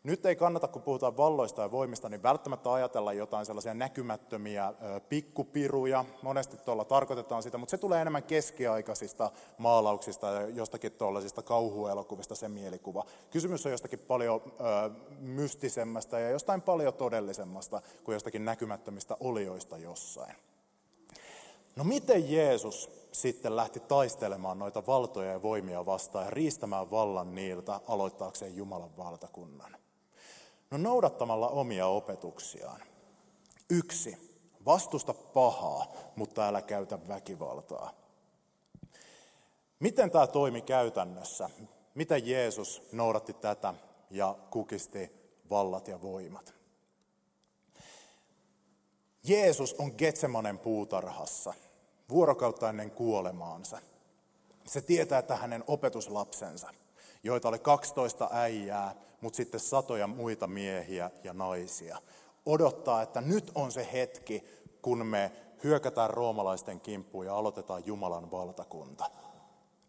Nyt 0.02 0.26
ei 0.26 0.36
kannata, 0.36 0.68
kun 0.68 0.82
puhutaan 0.82 1.16
valloista 1.16 1.62
ja 1.62 1.70
voimista, 1.70 2.08
niin 2.08 2.22
välttämättä 2.22 2.72
ajatella 2.72 3.12
jotain 3.12 3.46
sellaisia 3.46 3.74
näkymättömiä 3.74 4.72
pikkupiruja. 5.08 6.04
Monesti 6.22 6.56
tuolla 6.56 6.84
tarkoitetaan 6.84 7.42
sitä, 7.42 7.58
mutta 7.58 7.70
se 7.70 7.78
tulee 7.78 8.00
enemmän 8.00 8.22
keskiaikaisista 8.22 9.30
maalauksista 9.58 10.26
ja 10.26 10.48
jostakin 10.48 10.92
tuollaisista 10.92 11.42
kauhuelokuvista 11.42 12.34
se 12.34 12.48
mielikuva. 12.48 13.04
Kysymys 13.30 13.66
on 13.66 13.72
jostakin 13.72 13.98
paljon 13.98 14.42
mystisemmästä 15.20 16.18
ja 16.18 16.30
jostain 16.30 16.62
paljon 16.62 16.94
todellisemmasta 16.94 17.82
kuin 18.04 18.14
jostakin 18.14 18.44
näkymättömistä 18.44 19.16
olioista 19.20 19.78
jossain. 19.78 20.47
No 21.78 21.84
miten 21.84 22.32
Jeesus 22.32 22.90
sitten 23.12 23.56
lähti 23.56 23.80
taistelemaan 23.80 24.58
noita 24.58 24.86
valtoja 24.86 25.32
ja 25.32 25.42
voimia 25.42 25.86
vastaan 25.86 26.24
ja 26.24 26.30
riistämään 26.30 26.90
vallan 26.90 27.34
niiltä 27.34 27.80
aloittaakseen 27.88 28.56
Jumalan 28.56 28.96
valtakunnan? 28.96 29.76
No 30.70 30.78
noudattamalla 30.78 31.48
omia 31.48 31.86
opetuksiaan. 31.86 32.82
Yksi, 33.70 34.16
vastusta 34.64 35.14
pahaa, 35.14 35.92
mutta 36.16 36.48
älä 36.48 36.62
käytä 36.62 37.08
väkivaltaa. 37.08 37.92
Miten 39.80 40.10
tämä 40.10 40.26
toimi 40.26 40.62
käytännössä? 40.62 41.50
Miten 41.94 42.28
Jeesus 42.28 42.82
noudatti 42.92 43.32
tätä 43.32 43.74
ja 44.10 44.34
kukisti 44.50 45.10
vallat 45.50 45.88
ja 45.88 46.02
voimat? 46.02 46.54
Jeesus 49.24 49.74
on 49.74 49.92
Getsemanen 49.98 50.58
puutarhassa– 50.58 51.54
vuorokautta 52.10 52.68
ennen 52.68 52.90
kuolemaansa. 52.90 53.78
Se 54.64 54.80
tietää, 54.80 55.18
että 55.18 55.36
hänen 55.36 55.64
opetuslapsensa, 55.66 56.74
joita 57.22 57.48
oli 57.48 57.58
12 57.58 58.28
äijää, 58.32 58.94
mutta 59.20 59.36
sitten 59.36 59.60
satoja 59.60 60.06
muita 60.06 60.46
miehiä 60.46 61.10
ja 61.24 61.32
naisia, 61.32 61.98
odottaa, 62.46 63.02
että 63.02 63.20
nyt 63.20 63.50
on 63.54 63.72
se 63.72 63.88
hetki, 63.92 64.44
kun 64.82 65.06
me 65.06 65.32
hyökätään 65.64 66.10
roomalaisten 66.10 66.80
kimppuun 66.80 67.26
ja 67.26 67.36
aloitetaan 67.36 67.86
Jumalan 67.86 68.30
valtakunta. 68.30 69.10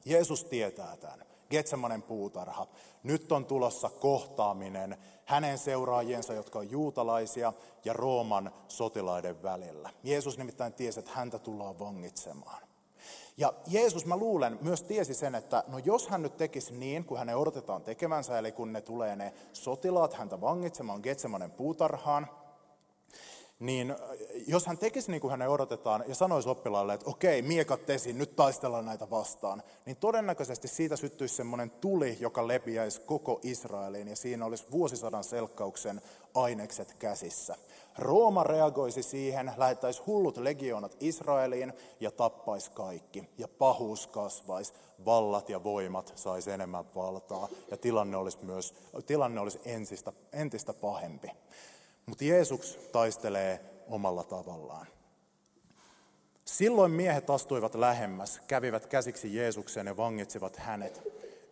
Jeesus 0.06 0.44
tietää 0.44 0.98
tämän. 0.98 1.29
Getsemanen 1.50 2.02
puutarha. 2.02 2.68
Nyt 3.04 3.32
on 3.32 3.46
tulossa 3.46 3.90
kohtaaminen 3.90 4.98
hänen 5.26 5.58
seuraajiensa, 5.58 6.34
jotka 6.34 6.60
on 6.60 6.72
juutalaisia, 6.72 7.54
ja 7.86 7.94
Rooman 7.94 8.52
sotilaiden 8.68 9.44
välillä. 9.44 9.90
Jeesus 10.04 10.38
nimittäin 10.38 10.74
tiesi, 10.74 11.00
että 11.00 11.12
häntä 11.14 11.40
tullaan 11.40 11.80
vangitsemaan. 11.80 12.62
Ja 13.38 13.54
Jeesus, 13.68 14.06
mä 14.06 14.18
luulen, 14.18 14.58
myös 14.62 14.84
tiesi 14.84 15.14
sen, 15.14 15.36
että 15.36 15.64
no 15.68 15.78
jos 15.78 16.08
hän 16.08 16.22
nyt 16.22 16.38
tekisi 16.38 16.74
niin, 16.74 17.06
kun 17.06 17.18
hänen 17.18 17.38
odotetaan 17.38 17.82
tekevänsä, 17.82 18.40
eli 18.40 18.52
kun 18.52 18.74
ne 18.74 18.82
tulee 18.82 19.16
ne 19.16 19.34
sotilaat 19.54 20.14
häntä 20.14 20.42
vangitsemaan 20.42 21.02
Getsemanen 21.04 21.52
puutarhaan, 21.52 22.28
niin 23.60 23.96
jos 24.48 24.66
hän 24.66 24.78
tekisi 24.78 25.12
niin 25.12 25.22
kuin 25.22 25.32
hänen 25.32 25.50
odotetaan 25.50 26.04
ja 26.08 26.16
sanoisi 26.16 26.50
oppilaalle, 26.50 26.94
että 26.94 27.10
okei, 27.10 27.42
miekat 27.42 27.90
esiin, 27.90 28.18
nyt 28.18 28.36
taistellaan 28.36 28.86
näitä 28.86 29.10
vastaan, 29.10 29.64
niin 29.86 29.98
todennäköisesti 29.98 30.68
siitä 30.68 30.96
syttyisi 30.96 31.36
semmoinen 31.36 31.72
tuli, 31.72 32.18
joka 32.20 32.48
lepiäisi 32.48 33.02
koko 33.02 33.40
Israeliin 33.44 34.08
ja 34.08 34.16
siinä 34.16 34.46
olisi 34.46 34.66
vuosisadan 34.72 35.24
selkkauksen 35.24 36.02
ainekset 36.34 36.94
käsissä. 36.94 37.56
Rooma 37.98 38.44
reagoisi 38.44 39.04
siihen, 39.04 39.52
lähettäisi 39.58 40.02
hullut 40.08 40.38
legioonat 40.38 40.98
Israeliin 41.00 41.74
ja 42.00 42.12
tappaisi 42.12 42.72
kaikki. 42.72 43.30
Ja 43.38 43.48
pahuus 43.48 44.08
kasvaisi, 44.08 44.74
vallat 45.06 45.50
ja 45.50 45.64
voimat 45.64 46.14
saisi 46.16 46.52
enemmän 46.52 46.86
valtaa 46.96 47.48
ja 47.72 47.78
tilanne 47.78 48.18
olisi 48.18 48.38
myös 48.42 48.74
tilanne 49.06 49.42
olisi 49.42 49.60
entistä, 49.66 50.14
entistä 50.34 50.74
pahempi. 50.74 51.32
Mutta 52.10 52.24
Jeesus 52.24 52.80
taistelee 52.92 53.60
omalla 53.88 54.24
tavallaan. 54.24 54.88
Silloin 56.46 56.92
miehet 56.92 57.30
astuivat 57.30 57.76
lähemmäs, 57.76 58.42
kävivät 58.48 58.86
käsiksi 58.86 59.36
Jeesukseen 59.36 59.88
ja 59.88 59.98
vangitsivat 59.98 60.58
hänet. 60.58 61.02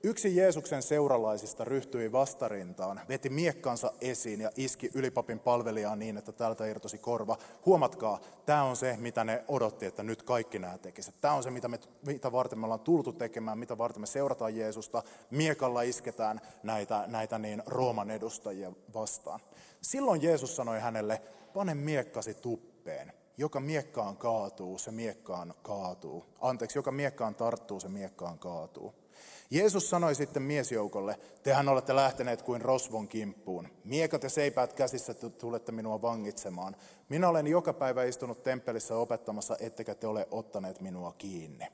Yksi 0.04 0.36
Jeesuksen 0.36 0.82
seuralaisista 0.82 1.66
ryhtyi 1.66 2.12
vastarintaan, 2.12 3.02
veti 3.10 3.30
miekkansa 3.30 3.94
esiin 4.02 4.42
ja 4.42 4.52
iski 4.56 4.90
ylipapin 4.94 5.40
palvelijaan 5.40 6.00
niin, 6.00 6.18
että 6.18 6.32
täältä 6.32 6.66
irtosi 6.66 6.98
korva. 6.98 7.38
Huomatkaa, 7.66 8.20
tämä 8.46 8.64
on 8.64 8.76
se, 8.76 8.98
mitä 9.00 9.24
ne 9.24 9.44
odotti, 9.48 9.86
että 9.86 10.04
nyt 10.04 10.24
kaikki 10.24 10.60
nämä 10.60 10.78
tekisivät. 10.78 11.22
Tämä 11.22 11.34
on 11.34 11.44
se, 11.44 11.52
mitä, 11.52 11.68
me, 11.68 11.80
mitä 12.06 12.32
varten 12.32 12.60
me 12.60 12.66
ollaan 12.66 12.80
tultu 12.80 13.14
tekemään, 13.14 13.58
mitä 13.58 13.78
varten 13.78 14.02
me 14.02 14.08
seurataan 14.08 14.56
Jeesusta. 14.56 15.04
Miekalla 15.32 15.82
isketään 15.82 16.42
näitä, 16.64 17.04
näitä 17.08 17.40
niin 17.40 17.64
Rooman 17.66 18.12
edustajia 18.12 18.72
vastaan. 18.94 19.40
Silloin 19.82 20.22
Jeesus 20.22 20.56
sanoi 20.56 20.80
hänelle, 20.80 21.22
pane 21.54 21.76
miekkasi 21.76 22.34
tuppeen. 22.34 23.14
Joka 23.38 23.60
miekkaan 23.60 24.18
kaatuu, 24.18 24.78
se 24.78 24.92
miekkaan 24.92 25.54
kaatuu. 25.62 26.26
Anteeksi, 26.42 26.78
joka 26.78 26.92
miekkaan 26.92 27.36
tarttuu, 27.36 27.80
se 27.80 27.90
miekkaan 27.90 28.40
kaatuu. 28.40 29.07
Jeesus 29.50 29.90
sanoi 29.90 30.16
sitten 30.16 30.44
miesjoukolle, 30.44 31.20
tehän 31.44 31.70
olette 31.70 31.96
lähteneet 31.96 32.42
kuin 32.42 32.62
rosvon 32.62 33.08
kimppuun. 33.08 33.68
Miekat 33.84 34.24
ja 34.24 34.30
seipäät 34.30 34.74
käsissä 34.74 35.14
tulette 35.14 35.72
minua 35.72 36.02
vangitsemaan. 36.02 36.76
Minä 37.10 37.30
olen 37.30 37.48
joka 37.48 37.74
päivä 37.74 38.04
istunut 38.04 38.44
temppelissä 38.44 38.98
opettamassa, 38.98 39.58
ettekä 39.60 39.96
te 39.96 40.08
ole 40.08 40.28
ottaneet 40.32 40.82
minua 40.82 41.14
kiinni. 41.18 41.66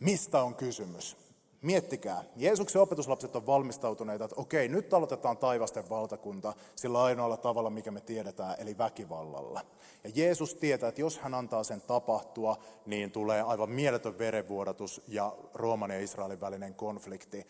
Mistä 0.00 0.42
on 0.42 0.54
kysymys? 0.54 1.16
Miettikää, 1.62 2.24
Jeesuksen 2.36 2.82
opetuslapset 2.82 3.36
on 3.36 3.46
valmistautuneita, 3.46 4.24
että 4.24 4.40
okei, 4.40 4.68
nyt 4.68 4.94
aloitetaan 4.94 5.36
taivasten 5.36 5.90
valtakunta 5.90 6.52
sillä 6.76 7.02
ainoalla 7.02 7.36
tavalla, 7.36 7.70
mikä 7.70 7.90
me 7.90 8.00
tiedetään, 8.00 8.54
eli 8.58 8.78
väkivallalla. 8.78 9.60
Ja 10.04 10.10
Jeesus 10.14 10.54
tietää, 10.54 10.88
että 10.88 11.00
jos 11.00 11.18
hän 11.18 11.34
antaa 11.34 11.64
sen 11.64 11.80
tapahtua, 11.80 12.56
niin 12.86 13.10
tulee 13.10 13.42
aivan 13.42 13.70
mieletön 13.70 14.18
verenvuodatus 14.18 15.02
ja 15.08 15.32
Rooman 15.54 15.90
ja 15.90 16.00
Israelin 16.00 16.40
välinen 16.40 16.74
konflikti 16.74 17.38
ö, 17.38 17.44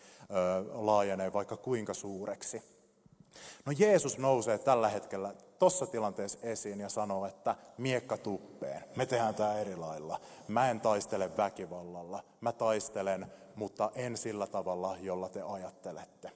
laajenee 0.73 1.33
vaikka 1.33 1.57
kuinka 1.57 1.93
suureksi. 1.93 2.72
No 3.65 3.73
Jeesus 3.77 4.17
nousee 4.17 4.57
tällä 4.57 4.89
hetkellä 4.89 5.33
tuossa 5.59 5.85
tilanteessa 5.85 6.39
esiin 6.41 6.79
ja 6.79 6.89
sanoo, 6.89 7.25
että 7.25 7.55
miekka 7.77 8.17
tuppeen. 8.17 8.83
Me 8.95 9.05
tehdään 9.05 9.35
tämä 9.35 9.59
eri 9.59 9.75
lailla. 9.75 10.19
Mä 10.47 10.69
en 10.69 10.81
taistele 10.81 11.37
väkivallalla. 11.37 12.23
Mä 12.41 12.51
taistelen, 12.51 13.33
mutta 13.55 13.91
en 13.95 14.17
sillä 14.17 14.47
tavalla, 14.47 14.97
jolla 15.01 15.29
te 15.29 15.41
ajattelette. 15.41 16.31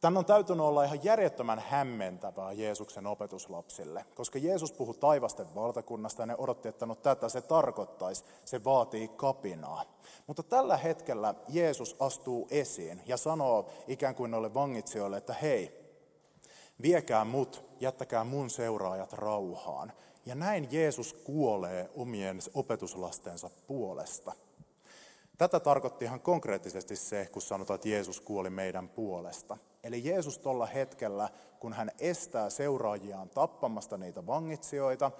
Tän 0.00 0.16
on 0.16 0.24
täytynyt 0.24 0.66
olla 0.66 0.84
ihan 0.84 1.04
järjettömän 1.04 1.58
hämmentävää 1.58 2.52
Jeesuksen 2.52 3.06
opetuslapsille, 3.06 4.04
koska 4.14 4.38
Jeesus 4.38 4.72
puhui 4.72 4.94
taivasten 4.94 5.54
valtakunnasta 5.54 6.22
ja 6.22 6.26
ne 6.26 6.34
odotti, 6.38 6.68
että 6.68 6.86
no 6.86 6.94
tätä 6.94 7.28
se 7.28 7.40
tarkoittaisi, 7.40 8.24
se 8.44 8.64
vaatii 8.64 9.08
kapinaa. 9.08 9.84
Mutta 10.26 10.42
tällä 10.42 10.76
hetkellä 10.76 11.34
Jeesus 11.48 11.96
astuu 11.98 12.48
esiin 12.50 13.02
ja 13.06 13.16
sanoo 13.16 13.70
ikään 13.88 14.14
kuin 14.14 14.30
noille 14.30 14.54
vangitsijoille, 14.54 15.16
että 15.16 15.34
hei, 15.34 15.80
viekää 16.82 17.24
mut, 17.24 17.64
jättäkää 17.80 18.24
mun 18.24 18.50
seuraajat 18.50 19.12
rauhaan. 19.12 19.92
Ja 20.26 20.34
näin 20.34 20.68
Jeesus 20.70 21.12
kuolee 21.12 21.90
omien 21.96 22.38
opetuslastensa 22.54 23.50
puolesta. 23.66 24.32
Tätä 25.38 25.60
tarkoitti 25.60 26.04
ihan 26.04 26.20
konkreettisesti 26.20 26.96
se, 26.96 27.28
kun 27.32 27.42
sanotaan, 27.42 27.74
että 27.74 27.88
Jeesus 27.88 28.20
kuoli 28.20 28.50
meidän 28.50 28.88
puolesta. 28.88 29.56
Eli 29.84 30.04
Jeesus 30.04 30.38
tuolla 30.38 30.66
hetkellä, 30.66 31.28
kun 31.60 31.72
hän 31.72 31.90
estää 31.98 32.50
seuraajiaan 32.50 33.28
tappamasta 33.28 33.96
niitä 33.96 34.26
vangitsijoita, 34.26 35.10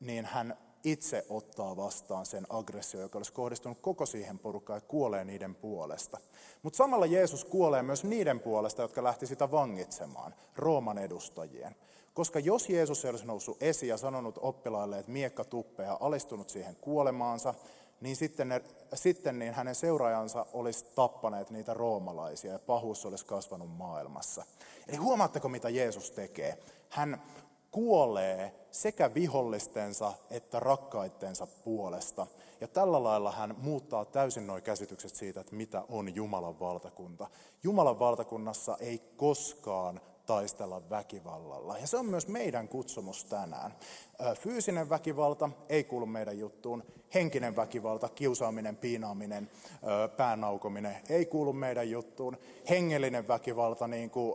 niin 0.00 0.24
hän 0.24 0.56
itse 0.84 1.26
ottaa 1.28 1.76
vastaan 1.76 2.26
sen 2.26 2.46
aggressio, 2.48 3.00
joka 3.00 3.18
olisi 3.18 3.32
kohdistunut 3.32 3.80
koko 3.80 4.06
siihen 4.06 4.38
porukkaan 4.38 4.76
ja 4.76 4.88
kuolee 4.88 5.24
niiden 5.24 5.54
puolesta. 5.54 6.18
Mutta 6.62 6.76
samalla 6.76 7.06
Jeesus 7.06 7.44
kuolee 7.44 7.82
myös 7.82 8.04
niiden 8.04 8.40
puolesta, 8.40 8.82
jotka 8.82 9.04
lähti 9.04 9.26
sitä 9.26 9.50
vangitsemaan, 9.50 10.34
Rooman 10.56 10.98
edustajien. 10.98 11.76
Koska 12.14 12.38
jos 12.38 12.68
Jeesus 12.68 13.04
ei 13.04 13.10
olisi 13.10 13.26
noussut 13.26 13.62
esiin 13.62 13.90
ja 13.90 13.96
sanonut 13.96 14.38
oppilaille, 14.40 14.98
että 14.98 15.12
miekka 15.12 15.44
tuppea 15.44 15.96
alistunut 16.00 16.48
siihen 16.48 16.76
kuolemaansa, 16.76 17.54
niin 18.04 18.16
sitten, 18.16 18.48
ne, 18.48 18.62
sitten 18.94 19.38
niin 19.38 19.54
hänen 19.54 19.74
seuraajansa 19.74 20.46
olisi 20.52 20.84
tappaneet 20.94 21.50
niitä 21.50 21.74
roomalaisia 21.74 22.52
ja 22.52 22.58
pahuus 22.58 23.06
olisi 23.06 23.26
kasvanut 23.26 23.76
maailmassa. 23.76 24.44
Eli 24.88 24.96
huomaatteko, 24.96 25.48
mitä 25.48 25.68
Jeesus 25.68 26.10
tekee? 26.10 26.58
Hän 26.88 27.22
kuolee 27.70 28.66
sekä 28.70 29.14
vihollistensa 29.14 30.12
että 30.30 30.60
rakkaittensa 30.60 31.46
puolesta. 31.46 32.26
Ja 32.60 32.68
tällä 32.68 33.02
lailla 33.02 33.32
hän 33.32 33.54
muuttaa 33.58 34.04
täysin 34.04 34.46
nuo 34.46 34.60
käsitykset 34.60 35.14
siitä, 35.14 35.40
että 35.40 35.56
mitä 35.56 35.82
on 35.88 36.14
Jumalan 36.14 36.60
valtakunta. 36.60 37.26
Jumalan 37.62 37.98
valtakunnassa 37.98 38.76
ei 38.80 38.98
koskaan 39.16 40.00
taistella 40.26 40.82
väkivallalla. 40.90 41.78
Ja 41.78 41.86
se 41.86 41.96
on 41.96 42.06
myös 42.06 42.28
meidän 42.28 42.68
kutsumus 42.68 43.24
tänään. 43.24 43.74
Fyysinen 44.34 44.90
väkivalta 44.90 45.50
ei 45.68 45.84
kuulu 45.84 46.06
meidän 46.06 46.38
juttuun. 46.38 46.84
Henkinen 47.14 47.56
väkivalta, 47.56 48.08
kiusaaminen, 48.08 48.76
piinaaminen, 48.76 49.50
päänaukominen 50.16 50.96
ei 51.08 51.26
kuulu 51.26 51.52
meidän 51.52 51.90
juttuun. 51.90 52.36
Hengellinen 52.70 53.28
väkivalta, 53.28 53.88
niin 53.88 54.10
kuin 54.10 54.34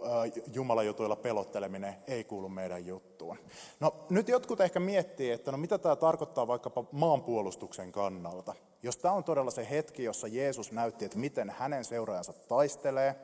jumalajutuilla 0.53 1.15
pelotteleminen, 1.15 1.96
ei 2.08 2.24
kuulu 2.24 2.50
meidän 2.50 2.86
juttuun. 2.86 3.38
No 3.79 3.96
nyt 4.10 4.29
jotkut 4.29 4.62
ehkä 4.62 4.79
miettii, 4.79 5.31
että 5.31 5.51
no 5.51 5.58
mitä 5.58 5.77
tämä 5.77 5.96
tarkoittaa 5.96 6.48
vaikkapa 6.48 6.84
maanpuolustuksen 6.91 7.91
kannalta. 7.91 8.55
Jos 8.84 8.98
tämä 8.98 9.13
on 9.13 9.24
todella 9.24 9.51
se 9.51 9.69
hetki, 9.69 10.03
jossa 10.03 10.27
Jeesus 10.27 10.72
näytti, 10.72 11.05
että 11.05 11.17
miten 11.17 11.50
hänen 11.50 11.86
seuraajansa 11.86 12.34
taistelee 12.34 13.15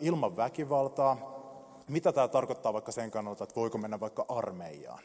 ilman 0.00 0.36
väkivaltaa, 0.36 1.36
mitä 1.88 2.12
tämä 2.12 2.28
tarkoittaa 2.28 2.72
vaikka 2.72 2.92
sen 2.92 3.10
kannalta, 3.10 3.44
että 3.44 3.56
voiko 3.56 3.78
mennä 3.78 4.00
vaikka 4.00 4.24
armeijaan. 4.28 5.02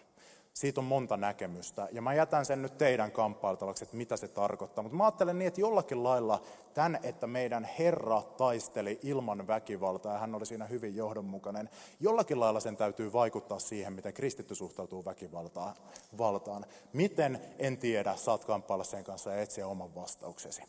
Siitä 0.54 0.82
on 0.82 0.86
monta 0.86 1.18
näkemystä, 1.18 1.88
ja 1.92 2.02
mä 2.02 2.14
jätän 2.14 2.46
sen 2.46 2.62
nyt 2.62 2.78
teidän 2.78 3.12
kamppailtavaksi, 3.12 3.84
että 3.84 3.98
mitä 3.98 4.18
se 4.18 4.28
tarkoittaa. 4.28 4.84
Mutta 4.84 4.98
mä 4.98 5.04
ajattelen 5.04 5.40
niin, 5.40 5.48
että 5.48 5.62
jollakin 5.62 6.04
lailla 6.04 6.42
tämän, 6.74 7.00
että 7.04 7.28
meidän 7.28 7.64
Herra 7.80 8.22
taisteli 8.22 9.00
ilman 9.04 9.48
väkivaltaa, 9.48 10.14
ja 10.14 10.20
hän 10.20 10.36
oli 10.36 10.46
siinä 10.46 10.66
hyvin 10.66 10.96
johdonmukainen, 10.96 11.70
jollakin 12.00 12.40
lailla 12.40 12.60
sen 12.60 12.78
täytyy 12.78 13.14
vaikuttaa 13.14 13.60
siihen, 13.60 13.94
miten 13.94 14.14
kristitty 14.14 14.56
suhtautuu 14.56 15.06
väkivaltaan. 15.06 15.76
Valtaan. 16.18 16.66
Miten, 16.94 17.42
en 17.60 17.78
tiedä, 17.78 18.16
saat 18.16 18.46
kamppailla 18.46 18.84
sen 18.84 19.04
kanssa 19.04 19.32
ja 19.32 19.42
etsiä 19.42 19.68
oman 19.68 19.96
vastauksesi. 19.96 20.62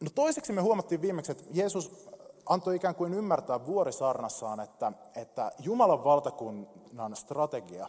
No 0.00 0.10
toiseksi 0.14 0.52
me 0.52 0.60
huomattiin 0.60 1.02
viimeksi, 1.02 1.32
että 1.32 1.44
Jeesus 1.50 2.08
antoi 2.46 2.76
ikään 2.76 2.94
kuin 2.94 3.14
ymmärtää 3.14 3.66
vuorisarnassaan, 3.66 4.60
että, 4.60 4.92
että 5.16 5.52
Jumalan 5.58 6.04
valtakunnan 6.04 7.16
strategia 7.16 7.88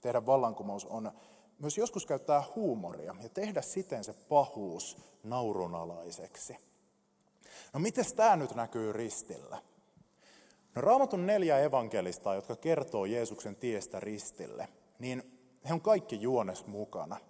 tehdä 0.00 0.26
vallankumous 0.26 0.84
on 0.84 1.12
myös 1.58 1.78
joskus 1.78 2.06
käyttää 2.06 2.42
huumoria 2.54 3.14
ja 3.22 3.28
tehdä 3.28 3.62
siten 3.62 4.04
se 4.04 4.12
pahuus 4.12 4.98
naurunalaiseksi. 5.24 6.56
No 7.72 7.80
miten 7.80 8.04
tämä 8.16 8.36
nyt 8.36 8.54
näkyy 8.54 8.92
ristillä? 8.92 9.58
No 10.74 10.82
Raamatun 10.82 11.26
neljä 11.26 11.58
evankelista, 11.58 12.34
jotka 12.34 12.56
kertoo 12.56 13.04
Jeesuksen 13.04 13.56
tiestä 13.56 14.00
ristille, 14.00 14.68
niin 14.98 15.40
he 15.68 15.74
on 15.74 15.80
kaikki 15.80 16.22
juones 16.22 16.66
mukana– 16.66 17.16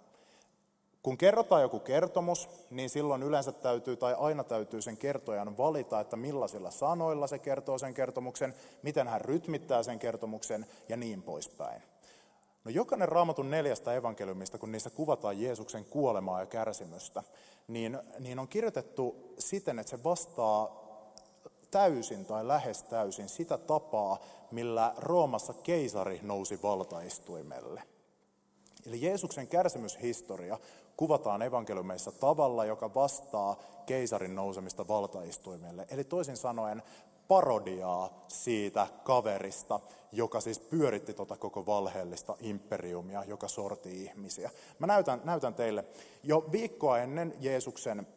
kun 1.03 1.17
kerrotaan 1.17 1.61
joku 1.61 1.79
kertomus, 1.79 2.49
niin 2.69 2.89
silloin 2.89 3.23
yleensä 3.23 3.51
täytyy 3.51 3.95
tai 3.95 4.15
aina 4.19 4.43
täytyy 4.43 4.81
sen 4.81 4.97
kertojan 4.97 5.57
valita, 5.57 5.99
että 5.99 6.15
millaisilla 6.15 6.71
sanoilla 6.71 7.27
se 7.27 7.39
kertoo 7.39 7.77
sen 7.77 7.93
kertomuksen, 7.93 8.55
miten 8.83 9.07
hän 9.07 9.21
rytmittää 9.21 9.83
sen 9.83 9.99
kertomuksen 9.99 10.65
ja 10.89 10.97
niin 10.97 11.23
poispäin. 11.23 11.81
No 12.63 12.71
jokainen 12.71 13.09
raamatun 13.09 13.51
neljästä 13.51 13.93
evankeliumista, 13.93 14.57
kun 14.57 14.71
niissä 14.71 14.89
kuvataan 14.89 15.41
Jeesuksen 15.41 15.85
kuolemaa 15.85 16.39
ja 16.39 16.45
kärsimystä, 16.45 17.23
niin, 17.67 17.99
niin 18.19 18.39
on 18.39 18.47
kirjoitettu 18.47 19.33
siten, 19.39 19.79
että 19.79 19.89
se 19.89 20.03
vastaa 20.03 20.87
täysin 21.71 22.25
tai 22.25 22.47
lähes 22.47 22.83
täysin 22.83 23.29
sitä 23.29 23.57
tapaa, 23.57 24.17
millä 24.51 24.93
Roomassa 24.97 25.53
keisari 25.53 26.19
nousi 26.23 26.61
valtaistuimelle. 26.63 27.83
Eli 28.85 29.01
Jeesuksen 29.01 29.47
kärsimyshistoria 29.47 30.59
kuvataan 30.97 31.41
evankeliumeissa 31.41 32.11
tavalla, 32.11 32.65
joka 32.65 32.93
vastaa 32.93 33.55
keisarin 33.85 34.35
nousemista 34.35 34.87
valtaistuimelle. 34.87 35.87
Eli 35.89 36.03
toisin 36.03 36.37
sanoen 36.37 36.83
parodiaa 37.27 38.09
siitä 38.27 38.87
kaverista, 39.03 39.79
joka 40.11 40.41
siis 40.41 40.59
pyöritti 40.59 41.13
tota 41.13 41.37
koko 41.37 41.65
valheellista 41.65 42.35
imperiumia, 42.39 43.23
joka 43.23 43.47
sorti 43.47 44.03
ihmisiä. 44.03 44.49
Mä 44.79 44.87
näytän, 44.87 45.21
näytän 45.23 45.53
teille 45.53 45.85
jo 46.23 46.45
viikkoa 46.51 46.99
ennen 46.99 47.33
Jeesuksen 47.39 48.07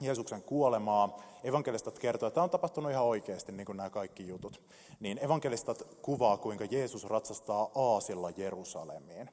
Jeesuksen 0.00 0.42
kuolemaa. 0.42 1.22
Evankelistat 1.44 1.98
kertoo, 1.98 2.26
että 2.26 2.34
tämä 2.34 2.44
on 2.44 2.50
tapahtunut 2.50 2.90
ihan 2.90 3.04
oikeasti, 3.04 3.52
niin 3.52 3.66
kuin 3.66 3.76
nämä 3.76 3.90
kaikki 3.90 4.28
jutut. 4.28 4.62
Niin 5.00 5.24
evankelistat 5.24 5.82
kuvaa, 6.02 6.36
kuinka 6.36 6.64
Jeesus 6.64 7.04
ratsastaa 7.04 7.70
aasilla 7.74 8.30
Jerusalemiin. 8.30 9.30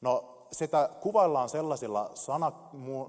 No 0.00 0.39
sitä 0.52 0.88
kuvaillaan 1.00 1.48
sellaisilla 1.48 2.10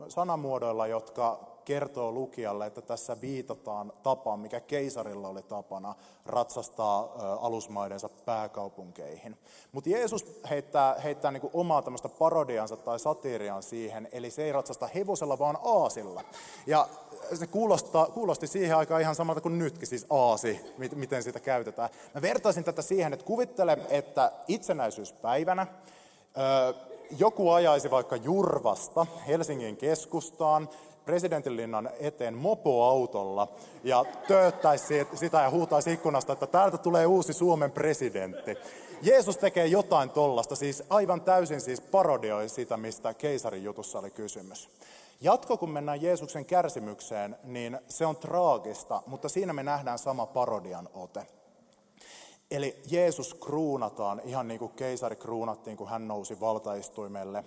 sanamuodoilla, 0.07 0.87
jotka 0.87 1.39
kertoo 1.65 2.11
lukijalle, 2.11 2.65
että 2.65 2.81
tässä 2.81 3.21
viitataan 3.21 3.93
tapaan, 4.03 4.39
mikä 4.39 4.59
keisarilla 4.59 5.27
oli 5.27 5.41
tapana 5.41 5.95
ratsastaa 6.25 7.09
alusmaidensa 7.41 8.09
pääkaupunkeihin. 8.09 9.37
Mutta 9.71 9.89
Jeesus 9.89 10.25
heittää, 10.49 10.95
heittää 11.03 11.31
niinku 11.31 11.49
omaa 11.53 11.81
tämmöistä 11.81 12.09
parodiansa 12.09 12.77
tai 12.77 12.99
satiiriaan 12.99 13.63
siihen, 13.63 14.09
eli 14.11 14.31
se 14.31 14.43
ei 14.43 14.51
ratsasta 14.51 14.87
hevosella, 14.87 15.39
vaan 15.39 15.57
aasilla. 15.63 16.23
Ja 16.67 16.87
se 17.33 17.47
kuulostaa, 17.47 18.05
kuulosti 18.05 18.47
siihen 18.47 18.77
aikaan 18.77 19.01
ihan 19.01 19.15
samalta 19.15 19.41
kuin 19.41 19.59
nytkin, 19.59 19.87
siis 19.87 20.05
aasi, 20.09 20.73
miten 20.95 21.23
sitä 21.23 21.39
käytetään. 21.39 21.89
Mä 22.15 22.21
vertaisin 22.21 22.63
tätä 22.63 22.81
siihen, 22.81 23.13
että 23.13 23.25
kuvittele, 23.25 23.77
että 23.89 24.31
itsenäisyyspäivänä 24.47 25.67
joku 27.17 27.49
ajaisi 27.49 27.91
vaikka 27.91 28.15
Jurvasta 28.15 29.05
Helsingin 29.27 29.77
keskustaan 29.77 30.69
presidentinlinnan 31.05 31.89
eteen 31.99 32.37
mopoautolla 32.37 33.47
ja 33.83 34.05
tööttäisi 34.27 35.07
sitä 35.13 35.41
ja 35.41 35.49
huutaisi 35.49 35.93
ikkunasta, 35.93 36.33
että 36.33 36.47
täältä 36.47 36.77
tulee 36.77 37.05
uusi 37.05 37.33
Suomen 37.33 37.71
presidentti. 37.71 38.57
Jeesus 39.01 39.37
tekee 39.37 39.65
jotain 39.65 40.09
tollasta, 40.09 40.55
siis 40.55 40.83
aivan 40.89 41.21
täysin 41.21 41.61
siis 41.61 41.81
parodioi 41.81 42.49
sitä, 42.49 42.77
mistä 42.77 43.13
keisarin 43.13 43.63
jutussa 43.63 43.99
oli 43.99 44.11
kysymys. 44.11 44.69
Jatko, 45.21 45.57
kun 45.57 45.69
mennään 45.69 46.01
Jeesuksen 46.01 46.45
kärsimykseen, 46.45 47.37
niin 47.43 47.79
se 47.87 48.05
on 48.05 48.17
traagista, 48.17 49.03
mutta 49.05 49.29
siinä 49.29 49.53
me 49.53 49.63
nähdään 49.63 49.99
sama 49.99 50.25
parodian 50.25 50.89
ote. 50.93 51.27
Eli 52.51 52.81
Jeesus 52.91 53.33
kruunataan 53.33 54.21
ihan 54.25 54.47
niin 54.47 54.59
kuin 54.59 54.71
keisari 54.71 55.15
kruunattiin, 55.15 55.77
kun 55.77 55.89
hän 55.89 56.07
nousi 56.07 56.39
valtaistuimelle. 56.39 57.43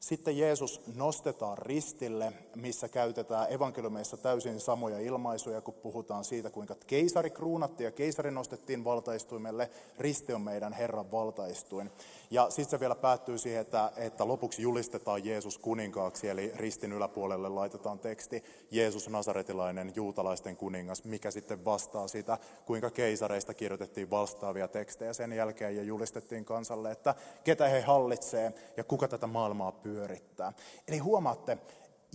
Sitten 0.00 0.38
Jeesus 0.38 0.80
nostetaan 0.94 1.58
ristille, 1.58 2.32
missä 2.54 2.88
käytetään 2.88 3.52
evankeliumeissa 3.52 4.16
täysin 4.16 4.60
samoja 4.60 5.00
ilmaisuja, 5.00 5.60
kun 5.60 5.74
puhutaan 5.74 6.24
siitä, 6.24 6.50
kuinka 6.50 6.74
keisari 6.86 7.30
kruunattiin 7.30 7.84
ja 7.84 7.90
keisari 7.90 8.30
nostettiin 8.30 8.84
valtaistuimelle. 8.84 9.70
Risti 9.98 10.32
on 10.32 10.40
meidän 10.40 10.72
Herran 10.72 11.12
valtaistuin. 11.12 11.90
Ja 12.30 12.50
sitten 12.50 12.70
se 12.70 12.80
vielä 12.80 12.94
päättyy 12.94 13.38
siihen, 13.38 13.60
että, 13.60 13.92
että 13.96 14.28
lopuksi 14.28 14.62
julistetaan 14.62 15.24
Jeesus 15.24 15.58
kuninkaaksi, 15.58 16.28
eli 16.28 16.52
ristin 16.54 16.92
yläpuolelle 16.92 17.48
laitetaan 17.48 17.98
teksti 17.98 18.44
Jeesus 18.70 19.08
Nasaretilainen, 19.08 19.92
juutalaisten 19.96 20.56
kuningas, 20.56 21.04
mikä 21.04 21.30
sitten 21.30 21.64
vastaa 21.64 22.08
sitä, 22.08 22.38
kuinka 22.66 22.90
keisareista 22.90 23.54
kirjoitettiin 23.54 24.10
vastaavia 24.10 24.68
tekstejä 24.68 25.12
sen 25.12 25.32
jälkeen 25.32 25.76
ja 25.76 25.82
julistettiin 25.82 26.44
kansalle, 26.44 26.90
että 26.90 27.14
ketä 27.44 27.68
he 27.68 27.80
hallitsee 27.80 28.52
ja 28.76 28.84
kuka 28.84 29.08
tätä 29.08 29.26
maailmaa 29.26 29.72
pyörittää. 29.72 30.52
Eli 30.88 30.98
huomaatte, 30.98 31.58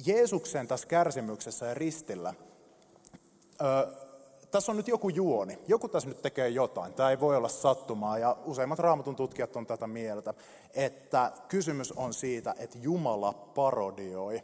Jeesuksen 0.06 0.68
tässä 0.68 0.88
kärsimyksessä 0.88 1.66
ja 1.66 1.74
ristillä, 1.74 2.34
ö, 3.62 4.11
tässä 4.52 4.72
on 4.72 4.78
nyt 4.78 4.88
joku 4.88 5.10
juoni. 5.10 5.60
Joku 5.68 5.88
tässä 5.88 6.10
nyt 6.10 6.22
tekee 6.22 6.50
jotain. 6.50 6.94
Tämä 6.94 7.10
ei 7.10 7.20
voi 7.20 7.38
olla 7.38 7.48
sattumaa 7.48 8.18
ja 8.18 8.38
useimmat 8.46 8.80
raamatun 8.80 9.16
tutkijat 9.16 9.56
on 9.56 9.66
tätä 9.66 9.88
mieltä, 9.88 10.34
että 10.74 11.32
kysymys 11.48 11.92
on 11.92 12.14
siitä, 12.14 12.56
että 12.58 12.78
Jumala 12.82 13.34
parodioi 13.34 14.44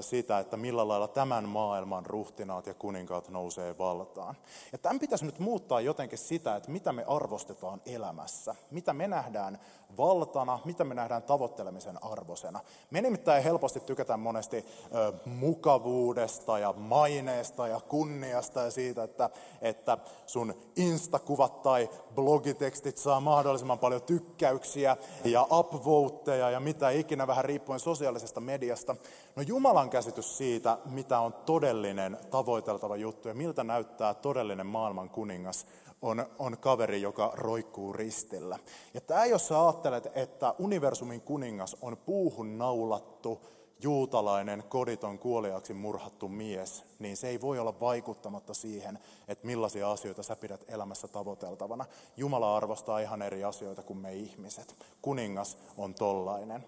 sitä, 0.00 0.38
että 0.38 0.56
millä 0.56 0.88
lailla 0.88 1.08
tämän 1.08 1.48
maailman 1.48 2.06
ruhtinaat 2.06 2.66
ja 2.66 2.74
kuninkaat 2.74 3.28
nousee 3.28 3.78
valtaan. 3.78 4.34
Ja 4.72 4.78
tämän 4.78 5.00
pitäisi 5.00 5.24
nyt 5.24 5.38
muuttaa 5.38 5.80
jotenkin 5.80 6.18
sitä, 6.18 6.56
että 6.56 6.70
mitä 6.70 6.92
me 6.92 7.04
arvostetaan 7.04 7.82
elämässä, 7.86 8.54
mitä 8.70 8.92
me 8.92 9.08
nähdään 9.08 9.58
valtana, 9.96 10.58
mitä 10.64 10.84
me 10.84 10.94
nähdään 10.94 11.22
tavoittelemisen 11.22 12.04
arvosena. 12.04 12.60
Me 12.90 13.00
nimittäin 13.00 13.44
helposti 13.44 13.80
tykätään 13.80 14.20
monesti 14.20 14.64
ö, 14.94 15.12
mukavuudesta 15.24 16.58
ja 16.58 16.72
maineesta 16.72 17.68
ja 17.68 17.80
kunniasta 17.80 18.60
ja 18.60 18.70
siitä, 18.70 19.02
että, 19.02 19.30
että 19.60 19.98
sun 20.26 20.54
instakuvat 20.76 21.62
tai 21.62 21.90
blogitekstit 22.14 22.98
saa 22.98 23.20
mahdollisimman 23.20 23.78
paljon 23.78 24.02
tykkäyksiä 24.02 24.96
ja 25.24 25.46
upvoteja 25.50 26.50
ja 26.50 26.60
mitä 26.60 26.90
ikinä 26.90 27.26
vähän 27.26 27.44
riippuen 27.44 27.80
sosiaalisesta 27.80 28.40
mediasta. 28.40 28.96
No 29.36 29.42
Jumalan 29.42 29.90
käsitys 29.90 30.38
siitä, 30.38 30.78
mitä 30.84 31.20
on 31.20 31.32
todellinen 31.32 32.18
tavoiteltava 32.30 32.96
juttu 32.96 33.28
ja 33.28 33.34
miltä 33.34 33.64
näyttää 33.64 34.14
todellinen 34.14 34.66
maailman 34.66 35.10
kuningas, 35.10 35.66
on, 36.02 36.26
on 36.38 36.58
kaveri, 36.58 37.02
joka 37.02 37.32
roikkuu 37.34 37.92
ristillä. 37.92 38.58
Ja 38.94 39.00
tämä, 39.00 39.26
jos 39.26 39.48
sä 39.48 39.62
ajattelet, 39.62 40.08
että 40.14 40.54
universumin 40.58 41.20
kuningas 41.20 41.76
on 41.82 41.96
puuhun 41.96 42.58
naulattu, 42.58 43.40
juutalainen, 43.82 44.64
koditon, 44.68 45.18
kuoliaksi 45.18 45.74
murhattu 45.74 46.28
mies, 46.28 46.84
niin 46.98 47.16
se 47.16 47.28
ei 47.28 47.40
voi 47.40 47.58
olla 47.58 47.80
vaikuttamatta 47.80 48.54
siihen, 48.54 48.98
että 49.28 49.46
millaisia 49.46 49.90
asioita 49.90 50.22
sä 50.22 50.36
pidät 50.36 50.64
elämässä 50.68 51.08
tavoiteltavana. 51.08 51.84
Jumala 52.16 52.56
arvostaa 52.56 52.98
ihan 52.98 53.22
eri 53.22 53.44
asioita 53.44 53.82
kuin 53.82 53.98
me 53.98 54.14
ihmiset. 54.14 54.76
Kuningas 55.02 55.58
on 55.76 55.94
tollainen. 55.94 56.64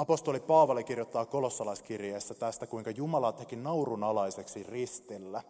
Apostoli 0.00 0.40
Paavali 0.40 0.84
kirjoittaa 0.84 1.26
kolossalaiskirjeessä 1.26 2.34
tästä, 2.34 2.66
kuinka 2.66 2.90
Jumala 2.90 3.32
teki 3.32 3.56
naurunalaiseksi 3.56 4.62
ristillä 4.62 5.42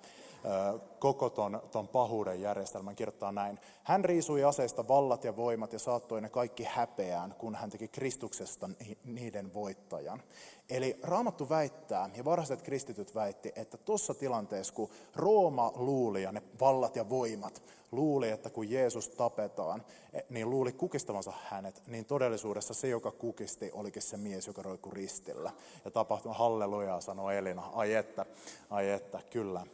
koko 0.98 1.30
ton, 1.30 1.62
ton 1.70 1.88
pahuuden 1.88 2.40
järjestelmän 2.40 2.96
kirjoittaa 2.96 3.32
näin. 3.32 3.58
Hän 3.82 4.04
riisui 4.04 4.44
aseista 4.44 4.88
vallat 4.88 5.24
ja 5.24 5.36
voimat 5.36 5.72
ja 5.72 5.78
saattoi 5.78 6.20
ne 6.20 6.28
kaikki 6.28 6.64
häpeään, 6.64 7.34
kun 7.38 7.54
hän 7.54 7.70
teki 7.70 7.88
Kristuksesta 7.88 8.70
niiden 9.04 9.54
voittajan. 9.54 10.22
Eli 10.70 10.96
Raamattu 11.02 11.48
väittää, 11.48 12.10
ja 12.16 12.24
varhaiset 12.24 12.62
kristityt 12.62 13.14
väitti, 13.14 13.52
että 13.56 13.76
tuossa 13.76 14.14
tilanteessa, 14.14 14.74
kun 14.74 14.90
Rooma 15.16 15.72
luuli 15.74 16.22
ja 16.22 16.32
ne 16.32 16.42
vallat 16.60 16.96
ja 16.96 17.08
voimat 17.08 17.62
luuli, 17.92 18.30
että 18.30 18.50
kun 18.50 18.70
Jeesus 18.70 19.08
tapetaan, 19.08 19.84
e, 20.12 20.20
niin 20.28 20.50
luuli 20.50 20.72
kukistavansa 20.72 21.32
hänet, 21.48 21.82
niin 21.86 22.04
todellisuudessa 22.04 22.74
se, 22.74 22.88
joka 22.88 23.10
kukisti, 23.10 23.70
olikin 23.72 24.02
se 24.02 24.16
mies, 24.16 24.46
joka 24.46 24.62
roikkui 24.62 24.92
ristillä. 24.94 25.52
Ja 25.84 25.90
tapahtui 25.90 26.32
halleluja, 26.36 27.00
sanoi 27.00 27.36
Elina. 27.36 27.62
Ai 27.72 27.94
että, 27.94 28.26
ai 28.70 28.90
että, 28.90 29.20
kyllä. 29.30 29.66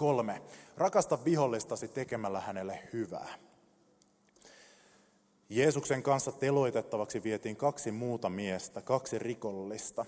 Kolme. 0.00 0.42
Rakasta 0.76 1.18
vihollistasi 1.24 1.88
tekemällä 1.88 2.40
hänelle 2.40 2.78
hyvää. 2.92 3.34
Jeesuksen 5.48 6.02
kanssa 6.02 6.32
teloitettavaksi 6.32 7.22
vietiin 7.22 7.56
kaksi 7.56 7.92
muuta 7.92 8.28
miestä, 8.28 8.82
kaksi 8.82 9.18
rikollista. 9.18 10.06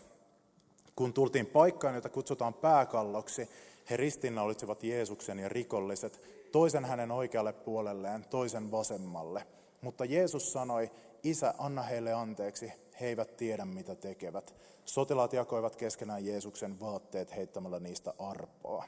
Kun 0.97 1.13
tultiin 1.13 1.47
paikkaan, 1.47 1.95
jota 1.95 2.09
kutsutaan 2.09 2.55
pääkalloksi, 2.55 3.49
he 3.91 3.97
ristinnaulitsivat 3.97 4.83
Jeesuksen 4.83 5.39
ja 5.39 5.49
rikolliset, 5.49 6.21
toisen 6.53 6.85
hänen 6.85 7.11
oikealle 7.11 7.53
puolelleen, 7.53 8.25
toisen 8.31 8.71
vasemmalle. 8.71 9.47
Mutta 9.81 10.05
Jeesus 10.05 10.53
sanoi, 10.53 10.91
Isä, 11.23 11.55
anna 11.59 11.83
heille 11.83 12.13
anteeksi, 12.13 12.73
he 13.01 13.07
eivät 13.07 13.37
tiedä 13.37 13.65
mitä 13.65 13.95
tekevät. 13.95 14.55
Sotilaat 14.85 15.33
jakoivat 15.33 15.77
keskenään 15.77 16.27
Jeesuksen 16.27 16.81
vaatteet 16.81 17.37
heittämällä 17.37 17.81
niistä 17.81 18.15
arpoa. 18.19 18.85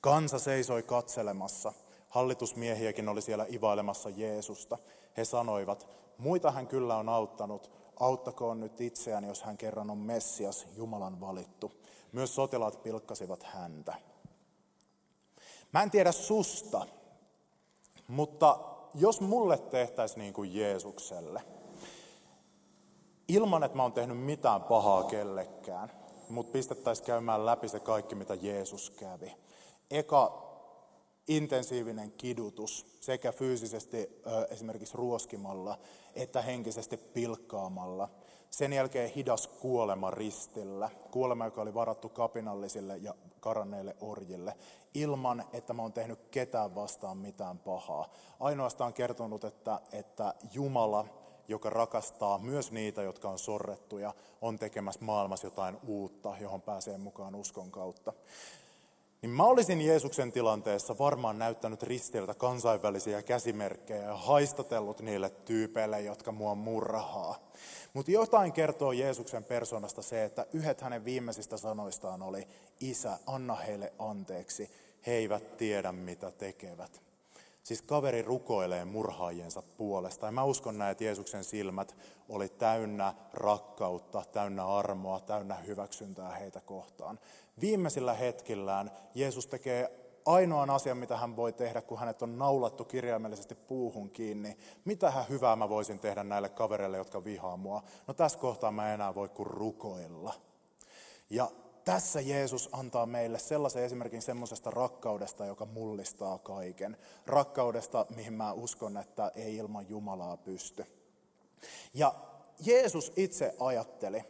Kansa 0.00 0.38
seisoi 0.38 0.82
katselemassa. 0.82 1.72
Hallitusmiehiäkin 2.08 3.08
oli 3.08 3.22
siellä 3.22 3.46
ivailemassa 3.52 4.10
Jeesusta. 4.10 4.78
He 5.16 5.24
sanoivat, 5.24 5.88
muita 6.18 6.50
hän 6.50 6.66
kyllä 6.66 6.96
on 6.96 7.08
auttanut, 7.08 7.70
auttakoon 8.00 8.60
nyt 8.60 8.80
itseään, 8.80 9.24
jos 9.24 9.42
hän 9.42 9.56
kerran 9.56 9.90
on 9.90 9.98
Messias, 9.98 10.66
Jumalan 10.76 11.20
valittu. 11.20 11.72
Myös 12.12 12.34
sotilaat 12.34 12.82
pilkkasivat 12.82 13.42
häntä. 13.42 13.94
Mä 15.72 15.82
en 15.82 15.90
tiedä 15.90 16.12
susta, 16.12 16.86
mutta 18.08 18.58
jos 18.94 19.20
mulle 19.20 19.58
tehtäisiin 19.58 20.18
niin 20.18 20.32
kuin 20.32 20.54
Jeesukselle, 20.54 21.42
ilman 23.28 23.64
että 23.64 23.76
mä 23.76 23.82
oon 23.82 23.92
tehnyt 23.92 24.18
mitään 24.18 24.62
pahaa 24.62 25.04
kellekään, 25.04 25.92
mutta 26.28 26.52
pistettäisiin 26.52 27.06
käymään 27.06 27.46
läpi 27.46 27.68
se 27.68 27.80
kaikki, 27.80 28.14
mitä 28.14 28.34
Jeesus 28.34 28.90
kävi 28.90 29.36
eka 29.90 30.48
intensiivinen 31.28 32.12
kidutus 32.12 32.86
sekä 33.00 33.32
fyysisesti 33.32 34.22
esimerkiksi 34.50 34.96
ruoskimalla 34.96 35.78
että 36.14 36.42
henkisesti 36.42 36.96
pilkkaamalla. 36.96 38.08
Sen 38.50 38.72
jälkeen 38.72 39.10
hidas 39.10 39.46
kuolema 39.46 40.10
ristillä, 40.10 40.90
kuolema, 41.10 41.44
joka 41.44 41.62
oli 41.62 41.74
varattu 41.74 42.08
kapinallisille 42.08 42.96
ja 42.96 43.14
karanneille 43.40 43.96
orjille, 44.00 44.54
ilman 44.94 45.44
että 45.52 45.72
mä 45.72 45.82
oon 45.82 45.92
tehnyt 45.92 46.18
ketään 46.30 46.74
vastaan 46.74 47.18
mitään 47.18 47.58
pahaa. 47.58 48.10
Ainoastaan 48.40 48.92
kertonut, 48.94 49.44
että, 49.44 49.80
että 49.92 50.34
Jumala, 50.52 51.04
joka 51.48 51.70
rakastaa 51.70 52.38
myös 52.38 52.72
niitä, 52.72 53.02
jotka 53.02 53.30
on 53.30 53.38
sorrettuja, 53.38 54.14
on 54.40 54.58
tekemässä 54.58 55.04
maailmassa 55.04 55.46
jotain 55.46 55.78
uutta, 55.86 56.34
johon 56.40 56.62
pääsee 56.62 56.98
mukaan 56.98 57.34
uskon 57.34 57.70
kautta 57.70 58.12
niin 59.22 59.30
mä 59.30 59.44
olisin 59.44 59.80
Jeesuksen 59.80 60.32
tilanteessa 60.32 60.98
varmaan 60.98 61.38
näyttänyt 61.38 61.82
ristiltä 61.82 62.34
kansainvälisiä 62.34 63.22
käsimerkkejä 63.22 64.02
ja 64.02 64.16
haistatellut 64.16 65.00
niille 65.00 65.30
tyypeille, 65.30 66.00
jotka 66.00 66.32
mua 66.32 66.54
murhaa. 66.54 67.50
Mutta 67.94 68.10
jotain 68.10 68.52
kertoo 68.52 68.92
Jeesuksen 68.92 69.44
persoonasta 69.44 70.02
se, 70.02 70.24
että 70.24 70.46
yhdet 70.52 70.80
hänen 70.80 71.04
viimeisistä 71.04 71.56
sanoistaan 71.56 72.22
oli, 72.22 72.48
Isä, 72.80 73.18
anna 73.26 73.54
heille 73.54 73.92
anteeksi, 73.98 74.70
he 75.06 75.12
eivät 75.12 75.56
tiedä 75.56 75.92
mitä 75.92 76.30
tekevät. 76.30 77.07
Siis 77.68 77.82
kaveri 77.82 78.22
rukoilee 78.22 78.84
murhaajiensa 78.84 79.62
puolesta. 79.76 80.26
Ja 80.26 80.32
mä 80.32 80.44
uskon 80.44 80.78
näin, 80.78 80.92
että 80.92 81.04
Jeesuksen 81.04 81.44
silmät 81.44 81.96
oli 82.28 82.48
täynnä 82.48 83.14
rakkautta, 83.32 84.24
täynnä 84.32 84.66
armoa, 84.66 85.20
täynnä 85.20 85.54
hyväksyntää 85.54 86.30
heitä 86.30 86.60
kohtaan. 86.60 87.18
Viimeisillä 87.60 88.14
hetkillään 88.14 88.90
Jeesus 89.14 89.46
tekee 89.46 89.90
ainoan 90.26 90.70
asian, 90.70 90.96
mitä 90.96 91.16
hän 91.16 91.36
voi 91.36 91.52
tehdä, 91.52 91.82
kun 91.82 91.98
hänet 91.98 92.22
on 92.22 92.38
naulattu 92.38 92.84
kirjaimellisesti 92.84 93.54
puuhun 93.54 94.10
kiinni. 94.10 94.56
Mitä 94.84 95.12
hyvää 95.28 95.56
mä 95.56 95.68
voisin 95.68 96.00
tehdä 96.00 96.24
näille 96.24 96.48
kavereille, 96.48 96.96
jotka 96.96 97.24
vihaa 97.24 97.56
mua? 97.56 97.82
No 98.06 98.14
tässä 98.14 98.38
kohtaa 98.38 98.72
mä 98.72 98.94
enää 98.94 99.14
voi 99.14 99.28
kuin 99.28 99.46
rukoilla. 99.46 100.34
Ja 101.30 101.50
tässä 101.84 102.20
Jeesus 102.20 102.68
antaa 102.72 103.06
meille 103.06 103.38
sellaisen 103.38 103.84
esimerkin 103.84 104.22
semmoisesta 104.22 104.70
rakkaudesta, 104.70 105.46
joka 105.46 105.64
mullistaa 105.64 106.38
kaiken. 106.38 106.96
Rakkaudesta, 107.26 108.06
mihin 108.16 108.32
mä 108.32 108.52
uskon, 108.52 108.96
että 108.96 109.32
ei 109.34 109.56
ilman 109.56 109.88
Jumalaa 109.88 110.36
pysty. 110.36 110.86
Ja 111.94 112.14
Jeesus 112.60 113.12
itse 113.16 113.54
ajatteli, 113.60 114.24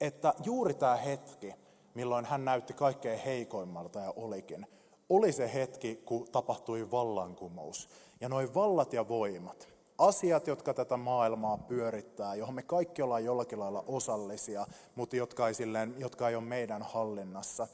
että 0.00 0.34
juuri 0.44 0.74
tämä 0.74 0.96
hetki, 0.96 1.54
milloin 1.94 2.24
hän 2.24 2.44
näytti 2.44 2.72
kaikkein 2.72 3.20
heikoimmalta 3.20 4.00
ja 4.00 4.12
olikin, 4.16 4.66
oli 5.08 5.32
se 5.32 5.54
hetki, 5.54 6.02
kun 6.04 6.28
tapahtui 6.32 6.90
vallankumous. 6.90 7.88
Ja 8.20 8.28
noin 8.28 8.54
vallat 8.54 8.92
ja 8.92 9.08
voimat, 9.08 9.68
asiat, 9.98 10.46
jotka 10.46 10.74
tätä 10.74 10.96
maailmaa 10.96 11.58
pyörittää, 11.58 12.34
johon 12.34 12.54
me 12.54 12.62
kaikki 12.62 13.02
ollaan 13.02 13.24
jollakin 13.24 13.60
lailla 13.60 13.84
osallisia, 13.86 14.66
mutta 14.94 15.16
jotka 15.16 15.48
ei, 15.48 15.54
silleen, 15.54 15.94
jotka 15.98 16.28
ei 16.28 16.34
ole 16.34 16.44
meidän 16.44 16.82
hallinnassa, 16.82 17.68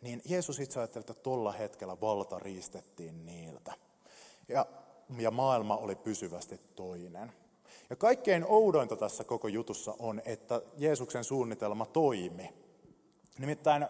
niin 0.00 0.22
Jeesus 0.24 0.60
itse 0.60 0.80
ajatteli, 0.80 1.00
että 1.00 1.14
tuolla 1.14 1.52
hetkellä 1.52 2.00
valta 2.00 2.38
riistettiin 2.38 3.26
niiltä. 3.26 3.72
Ja, 4.48 4.66
ja 5.18 5.30
maailma 5.30 5.76
oli 5.76 5.96
pysyvästi 5.96 6.60
toinen. 6.76 7.32
Ja 7.90 7.96
kaikkein 7.96 8.44
oudointa 8.48 8.96
tässä 8.96 9.24
koko 9.24 9.48
jutussa 9.48 9.94
on, 9.98 10.22
että 10.24 10.62
Jeesuksen 10.78 11.24
suunnitelma 11.24 11.86
toimi. 11.86 12.61
Nimittäin 13.38 13.86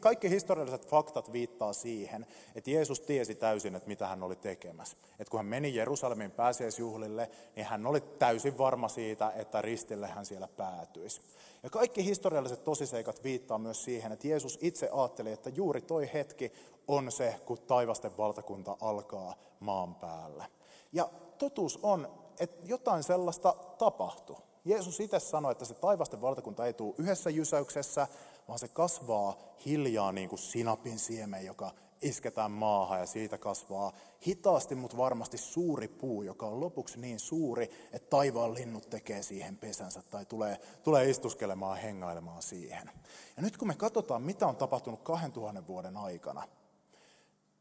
kaikki 0.00 0.30
historialliset 0.30 0.88
faktat 0.88 1.32
viittaa 1.32 1.72
siihen, 1.72 2.26
että 2.54 2.70
Jeesus 2.70 3.00
tiesi 3.00 3.34
täysin, 3.34 3.74
että 3.74 3.88
mitä 3.88 4.06
hän 4.06 4.22
oli 4.22 4.36
tekemässä. 4.36 4.96
Että 5.18 5.30
kun 5.30 5.38
hän 5.38 5.46
meni 5.46 5.74
Jerusalemin 5.74 6.30
pääsiäisjuhlille, 6.30 7.30
niin 7.56 7.66
hän 7.66 7.86
oli 7.86 8.00
täysin 8.00 8.58
varma 8.58 8.88
siitä, 8.88 9.32
että 9.36 9.62
ristille 9.62 10.06
hän 10.08 10.26
siellä 10.26 10.48
päätyisi. 10.48 11.20
Ja 11.62 11.70
kaikki 11.70 12.04
historialliset 12.04 12.64
tosiseikat 12.64 13.24
viittaa 13.24 13.58
myös 13.58 13.84
siihen, 13.84 14.12
että 14.12 14.28
Jeesus 14.28 14.58
itse 14.62 14.88
ajatteli, 14.92 15.32
että 15.32 15.50
juuri 15.50 15.80
toi 15.80 16.10
hetki 16.14 16.52
on 16.88 17.12
se, 17.12 17.40
kun 17.46 17.58
taivasten 17.58 18.16
valtakunta 18.16 18.76
alkaa 18.80 19.34
maan 19.60 19.94
päällä. 19.94 20.44
Ja 20.92 21.10
totuus 21.38 21.78
on, 21.82 22.08
että 22.40 22.66
jotain 22.66 23.02
sellaista 23.02 23.54
tapahtui. 23.78 24.36
Jeesus 24.64 25.00
itse 25.00 25.18
sanoi, 25.18 25.52
että 25.52 25.64
se 25.64 25.74
taivasten 25.74 26.20
valtakunta 26.20 26.66
ei 26.66 26.72
tule 26.72 26.94
yhdessä 26.98 27.30
jysäyksessä, 27.30 28.06
vaan 28.48 28.58
se 28.58 28.68
kasvaa 28.68 29.36
hiljaa 29.66 30.12
niin 30.12 30.28
kuin 30.28 30.38
sinapin 30.38 30.98
siemen, 30.98 31.44
joka 31.44 31.74
isketään 32.02 32.50
maahan 32.50 33.00
ja 33.00 33.06
siitä 33.06 33.38
kasvaa 33.38 33.92
hitaasti, 34.26 34.74
mutta 34.74 34.96
varmasti 34.96 35.38
suuri 35.38 35.88
puu, 35.88 36.22
joka 36.22 36.46
on 36.46 36.60
lopuksi 36.60 37.00
niin 37.00 37.20
suuri, 37.20 37.70
että 37.92 38.10
taivaan 38.10 38.54
linnut 38.54 38.90
tekee 38.90 39.22
siihen 39.22 39.56
pesänsä 39.56 40.02
tai 40.10 40.26
tulee, 40.26 40.58
tulee 40.82 41.10
istuskelemaan, 41.10 41.78
hengailemaan 41.78 42.42
siihen. 42.42 42.90
Ja 43.36 43.42
nyt 43.42 43.56
kun 43.56 43.68
me 43.68 43.74
katsotaan, 43.74 44.22
mitä 44.22 44.46
on 44.46 44.56
tapahtunut 44.56 45.02
2000 45.02 45.66
vuoden 45.66 45.96
aikana, 45.96 46.48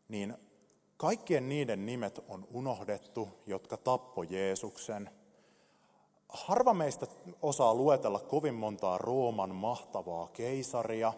niin 0.08 0.38
kaikkien 0.98 1.50
niiden 1.50 1.86
nimet 1.86 2.20
on 2.28 2.48
unohdettu, 2.52 3.30
jotka 3.46 3.78
tappo 3.78 4.24
Jeesuksen– 4.24 5.10
harva 6.34 6.74
meistä 6.74 7.08
osaa 7.42 7.74
luetella 7.74 8.20
kovin 8.20 8.54
montaa 8.54 8.98
Rooman 8.98 9.56
mahtavaa 9.56 10.28
keisaria. 10.28 11.14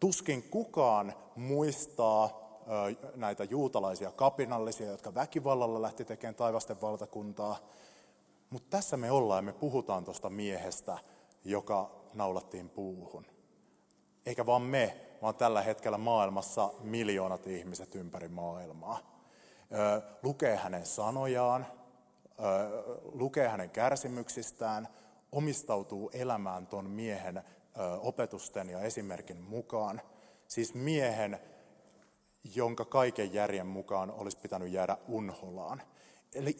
Tuskin 0.00 0.42
kukaan 0.42 1.14
muistaa 1.36 2.44
näitä 3.16 3.44
juutalaisia 3.44 4.12
kapinallisia, 4.12 4.90
jotka 4.90 5.14
väkivallalla 5.14 5.82
lähti 5.82 6.04
tekemään 6.04 6.34
taivasten 6.34 6.80
valtakuntaa. 6.80 7.56
Mutta 8.50 8.76
tässä 8.76 8.96
me 8.96 9.10
ollaan 9.10 9.38
ja 9.38 9.42
me 9.42 9.52
puhutaan 9.52 10.04
tuosta 10.04 10.30
miehestä, 10.30 10.98
joka 11.44 11.90
naulattiin 12.14 12.70
puuhun. 12.70 13.26
Eikä 14.26 14.46
vaan 14.46 14.62
me, 14.62 15.00
vaan 15.22 15.34
tällä 15.34 15.62
hetkellä 15.62 15.98
maailmassa 15.98 16.70
miljoonat 16.80 17.46
ihmiset 17.46 17.94
ympäri 17.94 18.28
maailmaa. 18.28 18.98
Lukee 20.22 20.56
hänen 20.56 20.86
sanojaan, 20.86 21.66
lukee 23.12 23.48
hänen 23.48 23.70
kärsimyksistään, 23.70 24.88
omistautuu 25.32 26.10
elämään 26.12 26.66
ton 26.66 26.90
miehen 26.90 27.42
opetusten 28.00 28.70
ja 28.70 28.80
esimerkin 28.80 29.40
mukaan. 29.40 30.00
Siis 30.48 30.74
miehen, 30.74 31.38
jonka 32.54 32.84
kaiken 32.84 33.34
järjen 33.34 33.66
mukaan 33.66 34.10
olisi 34.10 34.38
pitänyt 34.38 34.72
jäädä 34.72 34.96
unholaan. 35.08 35.82
Eli 36.34 36.56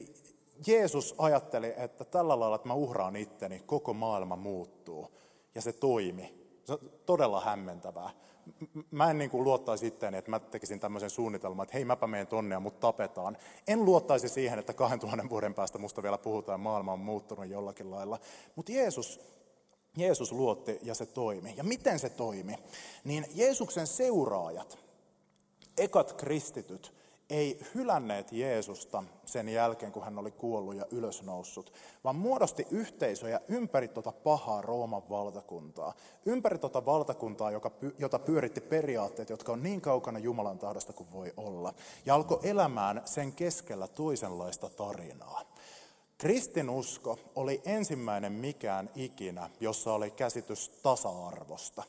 Jeesus 0.66 1.14
ajatteli, 1.18 1.74
että 1.76 2.04
tällä 2.04 2.40
lailla, 2.40 2.56
että 2.56 2.68
mä 2.68 2.74
uhraan 2.74 3.16
itteni, 3.16 3.62
koko 3.66 3.94
maailma 3.94 4.36
muuttuu. 4.36 5.18
Ja 5.54 5.60
se 5.60 5.72
toimi. 5.72 6.44
Se 6.64 6.72
on 6.72 6.78
todella 7.06 7.40
hämmentävää 7.40 8.10
mä 8.90 9.10
en 9.10 9.18
niin 9.18 9.30
kuin 9.30 9.44
luottaisi 9.44 9.86
itteeni, 9.86 10.16
että 10.18 10.30
mä 10.30 10.40
tekisin 10.40 10.80
tämmöisen 10.80 11.10
suunnitelman, 11.10 11.64
että 11.64 11.76
hei 11.76 11.84
mäpä 11.84 12.06
menen 12.06 12.26
tonne 12.26 12.54
ja 12.54 12.60
mut 12.60 12.80
tapetaan. 12.80 13.36
En 13.68 13.84
luottaisi 13.84 14.28
siihen, 14.28 14.58
että 14.58 14.72
2000 14.72 15.28
vuoden 15.30 15.54
päästä 15.54 15.78
musta 15.78 16.02
vielä 16.02 16.18
puhutaan, 16.18 16.60
maailma 16.60 16.92
on 16.92 16.98
muuttunut 16.98 17.46
jollakin 17.46 17.90
lailla. 17.90 18.18
Mutta 18.56 18.72
Jeesus, 18.72 19.20
Jeesus 19.96 20.32
luotti 20.32 20.78
ja 20.82 20.94
se 20.94 21.06
toimi. 21.06 21.54
Ja 21.56 21.64
miten 21.64 21.98
se 21.98 22.10
toimi? 22.10 22.56
Niin 23.04 23.26
Jeesuksen 23.34 23.86
seuraajat, 23.86 24.78
ekat 25.78 26.12
kristityt, 26.12 26.92
ei 27.30 27.60
hylänneet 27.74 28.32
Jeesusta 28.32 29.04
sen 29.34 29.48
jälkeen, 29.48 29.92
kun 29.92 30.04
hän 30.04 30.18
oli 30.18 30.30
kuollut 30.30 30.74
ja 30.74 30.86
ylösnoussut, 30.90 31.72
vaan 32.04 32.16
muodosti 32.16 32.66
yhteisöjä 32.70 33.40
ympäri 33.48 33.88
tuota 33.88 34.12
pahaa 34.12 34.62
Rooman 34.62 35.08
valtakuntaa. 35.10 35.94
Ympäri 36.26 36.58
tuota 36.58 36.86
valtakuntaa, 36.86 37.50
joka, 37.50 37.70
jota 37.98 38.18
pyöritti 38.18 38.60
periaatteet, 38.60 39.30
jotka 39.30 39.52
on 39.52 39.62
niin 39.62 39.80
kaukana 39.80 40.18
Jumalan 40.18 40.58
tahdosta 40.58 40.92
kuin 40.92 41.12
voi 41.12 41.32
olla. 41.36 41.74
Ja 42.06 42.14
alkoi 42.14 42.40
elämään 42.42 43.02
sen 43.04 43.32
keskellä 43.32 43.88
toisenlaista 43.88 44.70
tarinaa. 44.70 45.42
Kristinusko 46.18 47.18
oli 47.34 47.62
ensimmäinen 47.64 48.32
mikään 48.32 48.90
ikinä, 48.94 49.50
jossa 49.60 49.92
oli 49.92 50.10
käsitys 50.10 50.68
tasa-arvosta. 50.82 51.82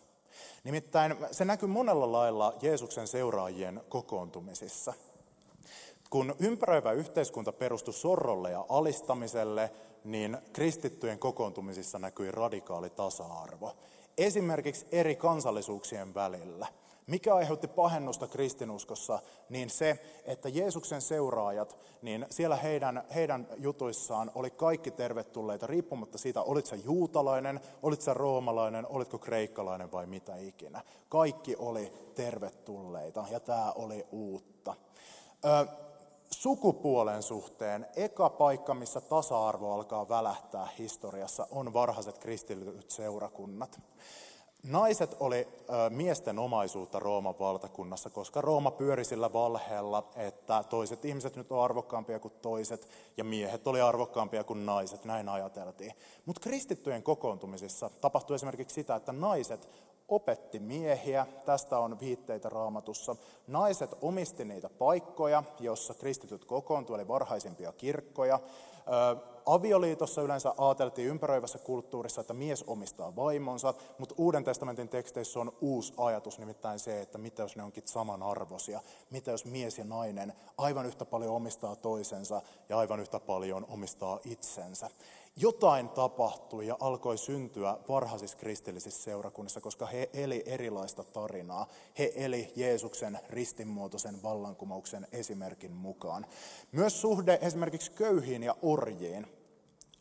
Nimittäin 0.64 1.16
se 1.32 1.46
näkyy 1.46 1.70
monella 1.70 2.12
lailla 2.12 2.54
Jeesuksen 2.62 3.08
seuraajien 3.08 3.82
kokoontumisissa– 3.90 4.94
kun 6.16 6.36
ympäröivä 6.40 6.92
yhteiskunta 6.92 7.52
perustui 7.54 7.94
sorrolle 7.94 8.52
ja 8.52 8.66
alistamiselle, 8.70 9.72
niin 10.04 10.38
kristittyjen 10.54 11.20
kokoontumisissa 11.20 12.00
näkyi 12.00 12.32
radikaali 12.32 12.90
tasa-arvo. 12.90 13.76
Esimerkiksi 14.18 14.86
eri 14.92 15.16
kansallisuuksien 15.16 16.14
välillä. 16.14 16.68
Mikä 17.08 17.36
aiheutti 17.36 17.68
pahennusta 17.68 18.28
kristinuskossa, 18.28 19.20
niin 19.50 19.70
se, 19.70 20.00
että 20.26 20.50
Jeesuksen 20.50 21.02
seuraajat, 21.02 21.78
niin 22.02 22.26
siellä 22.30 22.56
heidän, 22.56 23.04
heidän 23.16 23.48
jutuissaan 23.58 24.32
oli 24.36 24.52
kaikki 24.52 24.92
tervetulleita, 24.92 25.68
riippumatta 25.68 26.18
siitä, 26.18 26.42
olit 26.42 26.66
sä 26.66 26.76
juutalainen, 26.76 27.60
olit 27.84 28.02
sä 28.02 28.14
roomalainen, 28.14 28.88
olitko 28.88 29.18
kreikkalainen 29.18 29.92
vai 29.92 30.06
mitä 30.06 30.38
ikinä. 30.38 30.82
Kaikki 31.10 31.56
oli 31.60 31.94
tervetulleita 32.16 33.26
ja 33.32 33.40
tämä 33.40 33.72
oli 33.72 34.06
uutta. 34.12 34.76
Ö, 35.46 35.86
sukupuolen 36.32 37.24
suhteen 37.24 37.88
eka 37.96 38.30
paikka, 38.30 38.74
missä 38.74 39.02
tasa-arvo 39.02 39.74
alkaa 39.74 40.10
välähtää 40.10 40.68
historiassa, 40.80 41.48
on 41.52 41.74
varhaiset 41.74 42.18
kristilliset 42.18 42.90
seurakunnat. 42.90 43.82
Naiset 44.64 45.16
oli 45.20 45.48
miesten 45.90 46.40
omaisuutta 46.40 47.00
Rooman 47.00 47.40
valtakunnassa, 47.40 48.10
koska 48.10 48.42
Rooma 48.42 48.72
pyöri 48.72 49.06
sillä 49.06 49.34
valheella, 49.34 50.12
että 50.16 50.64
toiset 50.70 51.06
ihmiset 51.06 51.36
nyt 51.36 51.52
on 51.52 51.64
arvokkaampia 51.64 52.20
kuin 52.20 52.34
toiset 52.42 52.88
ja 53.18 53.24
miehet 53.24 53.68
oli 53.68 53.82
arvokkaampia 53.82 54.44
kuin 54.44 54.66
naiset, 54.66 55.06
näin 55.06 55.30
ajateltiin. 55.30 55.92
Mutta 56.26 56.42
kristittyjen 56.42 57.04
kokoontumisissa 57.04 57.90
tapahtui 58.02 58.36
esimerkiksi 58.36 58.74
sitä, 58.74 58.96
että 58.96 59.12
naiset 59.12 59.70
opetti 60.08 60.60
miehiä, 60.60 61.28
tästä 61.46 61.80
on 61.80 62.00
viitteitä 62.00 62.50
raamatussa. 62.50 63.16
Naiset 63.48 63.96
omisti 64.02 64.46
niitä 64.46 64.70
paikkoja, 64.70 65.44
jossa 65.60 65.94
kristityt 65.94 66.46
kokoontuivat, 66.46 67.00
eli 67.00 67.08
varhaisimpia 67.08 67.72
kirkkoja. 67.72 68.40
Avioliitossa 69.46 70.22
yleensä 70.22 70.54
ajateltiin 70.58 71.08
ympäröivässä 71.08 71.60
kulttuurissa, 71.60 72.22
että 72.22 72.34
mies 72.34 72.64
omistaa 72.68 73.16
vaimonsa, 73.16 73.74
mutta 73.98 74.16
Uuden 74.18 74.44
testamentin 74.44 74.90
teksteissä 74.90 75.40
on 75.40 75.54
uusi 75.62 75.94
ajatus, 75.98 76.40
nimittäin 76.40 76.80
se, 76.80 77.02
että 77.02 77.18
mitä 77.18 77.42
jos 77.42 77.56
ne 77.56 77.64
onkin 77.64 77.84
samanarvoisia. 77.86 78.82
Mitä 79.10 79.32
jos 79.32 79.46
mies 79.46 79.78
ja 79.78 79.86
nainen 79.86 80.34
aivan 80.58 80.86
yhtä 80.86 81.06
paljon 81.06 81.36
omistaa 81.36 81.76
toisensa 81.76 82.42
ja 82.70 82.78
aivan 82.78 83.00
yhtä 83.00 83.20
paljon 83.20 83.66
omistaa 83.70 84.20
itsensä 84.26 84.90
jotain 85.36 85.90
tapahtui 85.90 86.68
ja 86.68 86.78
alkoi 86.80 87.18
syntyä 87.18 87.78
varhaisissa 87.90 88.38
kristillisissä 88.38 89.04
seurakunnissa, 89.04 89.62
koska 89.62 89.86
he 89.86 90.10
eli 90.14 90.44
erilaista 90.46 91.04
tarinaa. 91.04 91.68
He 92.00 92.14
eli 92.16 92.54
Jeesuksen 92.56 93.20
ristinmuotoisen 93.30 94.24
vallankumouksen 94.24 95.08
esimerkin 95.12 95.72
mukaan. 95.72 96.26
Myös 96.72 97.02
suhde 97.02 97.40
esimerkiksi 97.42 97.92
köyhiin 97.92 98.44
ja 98.44 98.56
orjiin 98.62 99.28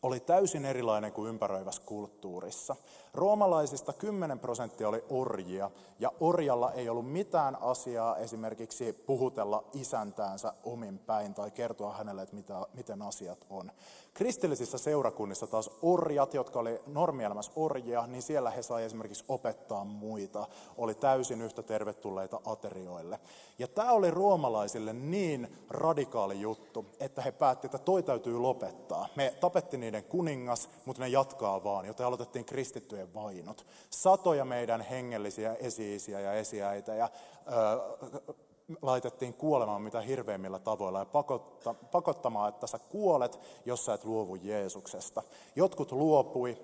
oli 0.01 0.19
täysin 0.19 0.65
erilainen 0.65 1.13
kuin 1.13 1.29
ympäröivässä 1.29 1.81
kulttuurissa. 1.85 2.75
Roomalaisista 3.15 3.93
10 3.93 4.39
prosenttia 4.39 4.89
oli 4.89 5.03
orjia, 5.09 5.71
ja 5.99 6.11
orjalla 6.19 6.71
ei 6.71 6.89
ollut 6.89 7.11
mitään 7.11 7.57
asiaa 7.61 8.17
esimerkiksi 8.17 8.93
puhutella 8.93 9.63
isäntäänsä 9.73 10.53
omin 10.63 10.99
päin 10.99 11.33
tai 11.33 11.51
kertoa 11.51 11.93
hänelle, 11.93 12.21
että 12.21 12.35
mitä, 12.35 12.65
miten 12.73 13.01
asiat 13.01 13.45
on. 13.49 13.71
Kristillisissä 14.13 14.77
seurakunnissa 14.77 15.47
taas 15.47 15.69
orjat, 15.81 16.33
jotka 16.33 16.59
oli 16.59 16.81
normielämässä 16.87 17.51
orjia, 17.55 18.07
niin 18.07 18.21
siellä 18.21 18.49
he 18.51 18.61
sai 18.61 18.83
esimerkiksi 18.83 19.25
opettaa 19.27 19.83
muita, 19.83 20.47
oli 20.77 20.95
täysin 20.95 21.41
yhtä 21.41 21.63
tervetulleita 21.63 22.41
aterioille. 22.45 23.19
Ja 23.59 23.67
tämä 23.67 23.91
oli 23.91 24.11
roomalaisille 24.11 24.93
niin 24.93 25.57
radikaali 25.69 26.41
juttu, 26.41 26.85
että 26.99 27.21
he 27.21 27.31
päättivät, 27.31 27.75
että 27.75 27.85
toi 27.85 28.03
täytyy 28.03 28.39
lopettaa. 28.39 29.07
Me 29.15 29.33
tapettiin 29.39 29.79
niiden 29.79 30.03
kuningas, 30.03 30.69
mutta 30.85 31.03
ne 31.03 31.07
jatkaa 31.07 31.63
vaan, 31.63 31.85
joten 31.85 32.05
aloitettiin 32.05 32.45
kristittyjen 32.45 33.04
vainot. 33.13 33.65
Satoja 33.89 34.45
meidän 34.45 34.81
hengellisiä 34.81 35.53
esiisiä 35.53 36.19
ja 36.19 36.33
esiäitä 36.33 36.95
ja 36.95 37.09
ö, 37.47 38.25
laitettiin 38.81 39.33
kuolemaan 39.33 39.81
mitä 39.81 40.01
hirveimmillä 40.01 40.59
tavoilla 40.59 40.99
ja 40.99 41.05
pakotta, 41.05 41.73
pakottamaan, 41.73 42.49
että 42.49 42.67
sä 42.67 42.79
kuolet, 42.79 43.39
jos 43.65 43.85
sä 43.85 43.93
et 43.93 44.05
luovu 44.05 44.35
Jeesuksesta. 44.35 45.23
Jotkut 45.55 45.91
luopui, 45.91 46.57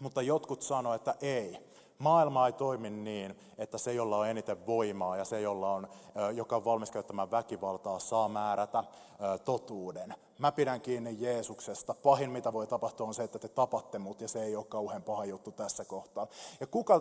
mutta 0.00 0.22
jotkut 0.22 0.62
sanoivat, 0.62 1.00
että 1.00 1.26
ei. 1.26 1.58
Maailma 1.98 2.46
ei 2.46 2.52
toimi 2.52 2.90
niin, 2.90 3.38
että 3.58 3.78
se, 3.78 3.92
jolla 3.92 4.18
on 4.18 4.28
eniten 4.28 4.66
voimaa 4.66 5.16
ja 5.16 5.24
se, 5.24 5.40
jolla 5.40 5.72
on, 5.72 5.88
joka 6.34 6.56
on 6.56 6.64
valmis 6.64 6.90
käyttämään 6.90 7.30
väkivaltaa, 7.30 7.98
saa 7.98 8.28
määrätä 8.28 8.84
totuuden. 9.44 10.14
Mä 10.38 10.52
pidän 10.52 10.80
kiinni 10.80 11.16
Jeesuksesta. 11.18 11.94
Pahin, 12.02 12.30
mitä 12.30 12.52
voi 12.52 12.66
tapahtua, 12.66 13.06
on 13.06 13.14
se, 13.14 13.22
että 13.22 13.38
te 13.38 13.48
tapatte 13.48 13.98
mut, 13.98 14.20
ja 14.20 14.28
se 14.28 14.42
ei 14.42 14.56
ole 14.56 14.64
kauhean 14.64 15.02
paha 15.02 15.24
juttu 15.24 15.52
tässä 15.52 15.84
kohtaa. 15.84 16.26
Ja 16.60 16.66
kuka, 16.66 17.00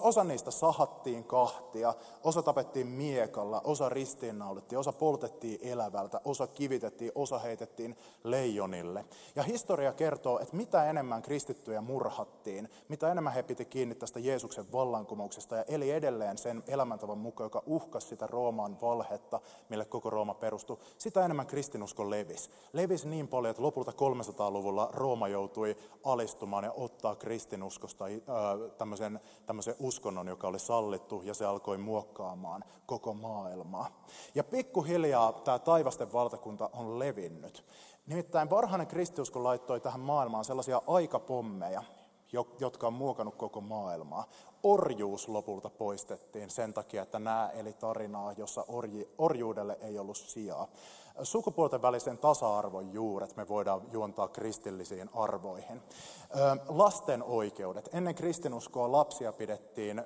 osa, 0.00 0.24
niistä 0.24 0.50
sahattiin 0.50 1.24
kahtia, 1.24 1.94
osa 2.24 2.42
tapettiin 2.42 2.86
miekalla, 2.86 3.60
osa 3.64 3.88
ristiinnaulittiin, 3.88 4.78
osa 4.78 4.92
poltettiin 4.92 5.58
elävältä, 5.62 6.20
osa 6.24 6.46
kivitettiin, 6.46 7.12
osa 7.14 7.38
heitettiin 7.38 7.96
leijonille. 8.24 9.04
Ja 9.36 9.42
historia 9.42 9.92
kertoo, 9.92 10.38
että 10.38 10.56
mitä 10.56 10.90
enemmän 10.90 11.22
kristittyjä 11.22 11.80
murhattiin, 11.80 12.70
mitä 12.88 13.10
enemmän 13.10 13.32
he 13.32 13.42
piti 13.42 13.64
kiinni 13.64 13.94
tästä 13.94 14.20
Jeesuksen 14.20 14.72
vallankumouksesta 14.72 15.56
ja 15.56 15.64
eli 15.68 15.90
edelleen 15.90 16.38
sen 16.38 16.62
elämäntavan 16.66 17.18
mukaan, 17.18 17.46
joka 17.46 17.62
uhkasi 17.66 18.06
sitä 18.06 18.26
Rooman 18.26 18.80
valhetta, 18.80 19.40
mille 19.68 19.84
koko 19.84 20.10
Rooma 20.10 20.34
perustui, 20.34 20.78
sitä 20.98 21.24
enemmän 21.24 21.35
kristinusko 21.44 22.10
levisi 22.10 22.50
levisi 22.72 23.08
niin 23.08 23.28
paljon, 23.28 23.50
että 23.50 23.62
lopulta 23.62 23.92
300-luvulla 23.92 24.90
Rooma 24.92 25.28
joutui 25.28 25.76
alistumaan 26.04 26.64
ja 26.64 26.72
ottaa 26.72 27.16
kristinuskosta 27.16 28.04
tämmöisen, 28.78 29.20
tämmöisen 29.46 29.74
uskonnon, 29.78 30.26
joka 30.26 30.48
oli 30.48 30.58
sallittu, 30.58 31.22
ja 31.24 31.34
se 31.34 31.44
alkoi 31.44 31.78
muokkaamaan 31.78 32.64
koko 32.86 33.14
maailmaa. 33.14 34.02
Ja 34.34 34.44
pikkuhiljaa 34.44 35.32
tämä 35.32 35.58
taivasten 35.58 36.12
valtakunta 36.12 36.70
on 36.72 36.98
levinnyt. 36.98 37.64
Nimittäin 38.06 38.50
varhainen 38.50 38.86
kristiusko 38.86 39.44
laittoi 39.44 39.80
tähän 39.80 40.00
maailmaan 40.00 40.44
sellaisia 40.44 40.82
aikapommeja, 40.86 41.82
jotka 42.60 42.86
on 42.86 42.92
muokannut 42.92 43.34
koko 43.34 43.60
maailmaa. 43.60 44.28
Orjuus 44.62 45.28
lopulta 45.28 45.70
poistettiin 45.70 46.50
sen 46.50 46.74
takia, 46.74 47.02
että 47.02 47.18
nämä 47.18 47.50
eli 47.54 47.72
tarinaa, 47.72 48.32
jossa 48.32 48.64
orji, 48.68 49.08
orjuudelle 49.18 49.78
ei 49.80 49.98
ollut 49.98 50.16
sijaa 50.16 50.68
sukupuolten 51.22 51.82
välisen 51.82 52.18
tasa-arvon 52.18 52.92
juuret 52.92 53.36
me 53.36 53.48
voidaan 53.48 53.82
juontaa 53.92 54.28
kristillisiin 54.28 55.10
arvoihin. 55.14 55.82
Lasten 56.68 57.22
oikeudet. 57.22 57.88
Ennen 57.92 58.14
kristinuskoa 58.14 58.92
lapsia 58.92 59.32
pidettiin 59.32 60.02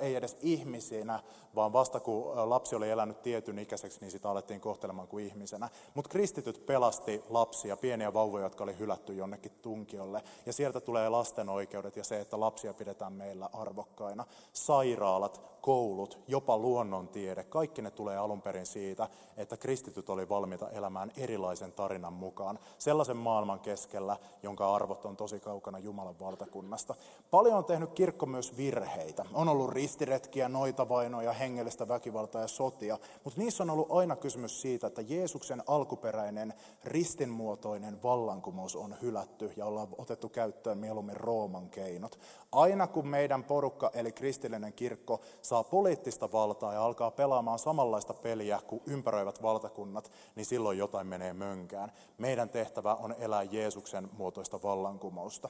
ei 0.00 0.14
edes 0.14 0.36
ihmisinä, 0.40 1.22
vaan 1.54 1.72
vasta 1.72 2.00
kun 2.00 2.50
lapsi 2.50 2.76
oli 2.76 2.90
elänyt 2.90 3.22
tietyn 3.22 3.58
ikäiseksi, 3.58 4.00
niin 4.00 4.10
sitä 4.10 4.30
alettiin 4.30 4.60
kohtelemaan 4.60 5.08
kuin 5.08 5.26
ihmisenä. 5.26 5.68
Mutta 5.94 6.08
kristityt 6.08 6.66
pelasti 6.66 7.24
lapsia, 7.28 7.76
pieniä 7.76 8.14
vauvoja, 8.14 8.44
jotka 8.44 8.64
oli 8.64 8.78
hylätty 8.78 9.14
jonnekin 9.14 9.52
tunkiolle. 9.62 10.22
Ja 10.46 10.52
sieltä 10.52 10.80
tulee 10.80 11.08
lasten 11.08 11.48
oikeudet 11.48 11.96
ja 11.96 12.04
se, 12.04 12.20
että 12.20 12.40
lapsia 12.40 12.74
pidetään 12.74 13.12
meillä 13.12 13.48
arvokkaina. 13.52 14.24
Sairaalat, 14.52 15.40
koulut, 15.66 16.18
jopa 16.28 16.58
luonnontiede, 16.58 17.44
kaikki 17.44 17.82
ne 17.82 17.90
tulee 17.90 18.16
alun 18.16 18.42
perin 18.42 18.66
siitä, 18.66 19.08
että 19.36 19.56
kristityt 19.56 20.10
oli 20.10 20.28
valmiita 20.28 20.70
elämään 20.70 21.12
erilaisen 21.16 21.72
tarinan 21.72 22.12
mukaan. 22.12 22.58
Sellaisen 22.78 23.16
maailman 23.16 23.60
keskellä, 23.60 24.16
jonka 24.42 24.74
arvot 24.74 25.04
on 25.04 25.16
tosi 25.16 25.40
kaukana 25.40 25.78
Jumalan 25.78 26.20
valtakunnasta. 26.20 26.94
Paljon 27.30 27.56
on 27.56 27.64
tehnyt 27.64 27.92
kirkko 27.92 28.26
myös 28.26 28.56
virheitä. 28.56 29.24
On 29.32 29.48
ollut 29.48 29.70
ristiretkiä, 29.70 30.48
noitavainoja, 30.48 31.32
hengellistä 31.32 31.88
väkivaltaa 31.88 32.40
ja 32.40 32.48
sotia, 32.48 32.98
mutta 33.24 33.40
niissä 33.40 33.62
on 33.62 33.70
ollut 33.70 33.90
aina 33.90 34.16
kysymys 34.16 34.60
siitä, 34.60 34.86
että 34.86 35.02
Jeesuksen 35.02 35.62
alkuperäinen 35.66 36.54
ristinmuotoinen 36.84 38.02
vallankumous 38.02 38.76
on 38.76 38.94
hylätty 39.02 39.52
ja 39.56 39.66
ollaan 39.66 39.88
otettu 39.98 40.28
käyttöön 40.28 40.78
mieluummin 40.78 41.16
Rooman 41.16 41.70
keinot. 41.70 42.18
Aina 42.52 42.86
kun 42.86 43.08
meidän 43.08 43.44
porukka 43.44 43.90
eli 43.94 44.12
kristillinen 44.12 44.72
kirkko 44.72 45.20
saa 45.42 45.55
poliittista 45.64 46.32
valtaa 46.32 46.72
ja 46.72 46.84
alkaa 46.84 47.10
pelaamaan 47.10 47.58
samanlaista 47.58 48.14
peliä 48.14 48.60
kuin 48.66 48.82
ympäröivät 48.86 49.42
valtakunnat, 49.42 50.10
niin 50.36 50.46
silloin 50.46 50.78
jotain 50.78 51.06
menee 51.06 51.32
mönkään. 51.32 51.92
Meidän 52.18 52.48
tehtävä 52.48 52.94
on 52.94 53.14
elää 53.18 53.42
Jeesuksen 53.42 54.10
muotoista 54.18 54.62
vallankumousta. 54.62 55.48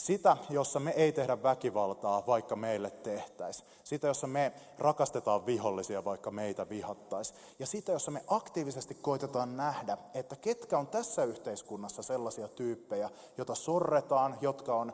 Sitä, 0.00 0.36
jossa 0.50 0.80
me 0.80 0.90
ei 0.90 1.12
tehdä 1.12 1.42
väkivaltaa, 1.42 2.26
vaikka 2.26 2.56
meille 2.56 2.90
tehtäisiin. 2.90 3.68
Sitä, 3.84 4.06
jossa 4.06 4.26
me 4.26 4.52
rakastetaan 4.78 5.46
vihollisia, 5.46 6.04
vaikka 6.04 6.30
meitä 6.30 6.68
vihattaisiin. 6.68 7.38
Ja 7.58 7.66
sitä, 7.66 7.92
jossa 7.92 8.10
me 8.10 8.24
aktiivisesti 8.26 8.94
koitetaan 8.94 9.56
nähdä, 9.56 9.98
että 10.14 10.36
ketkä 10.36 10.78
on 10.78 10.86
tässä 10.86 11.24
yhteiskunnassa 11.24 12.02
sellaisia 12.02 12.48
tyyppejä, 12.48 13.10
joita 13.38 13.54
sorretaan, 13.54 14.38
jotka 14.40 14.74
on 14.74 14.92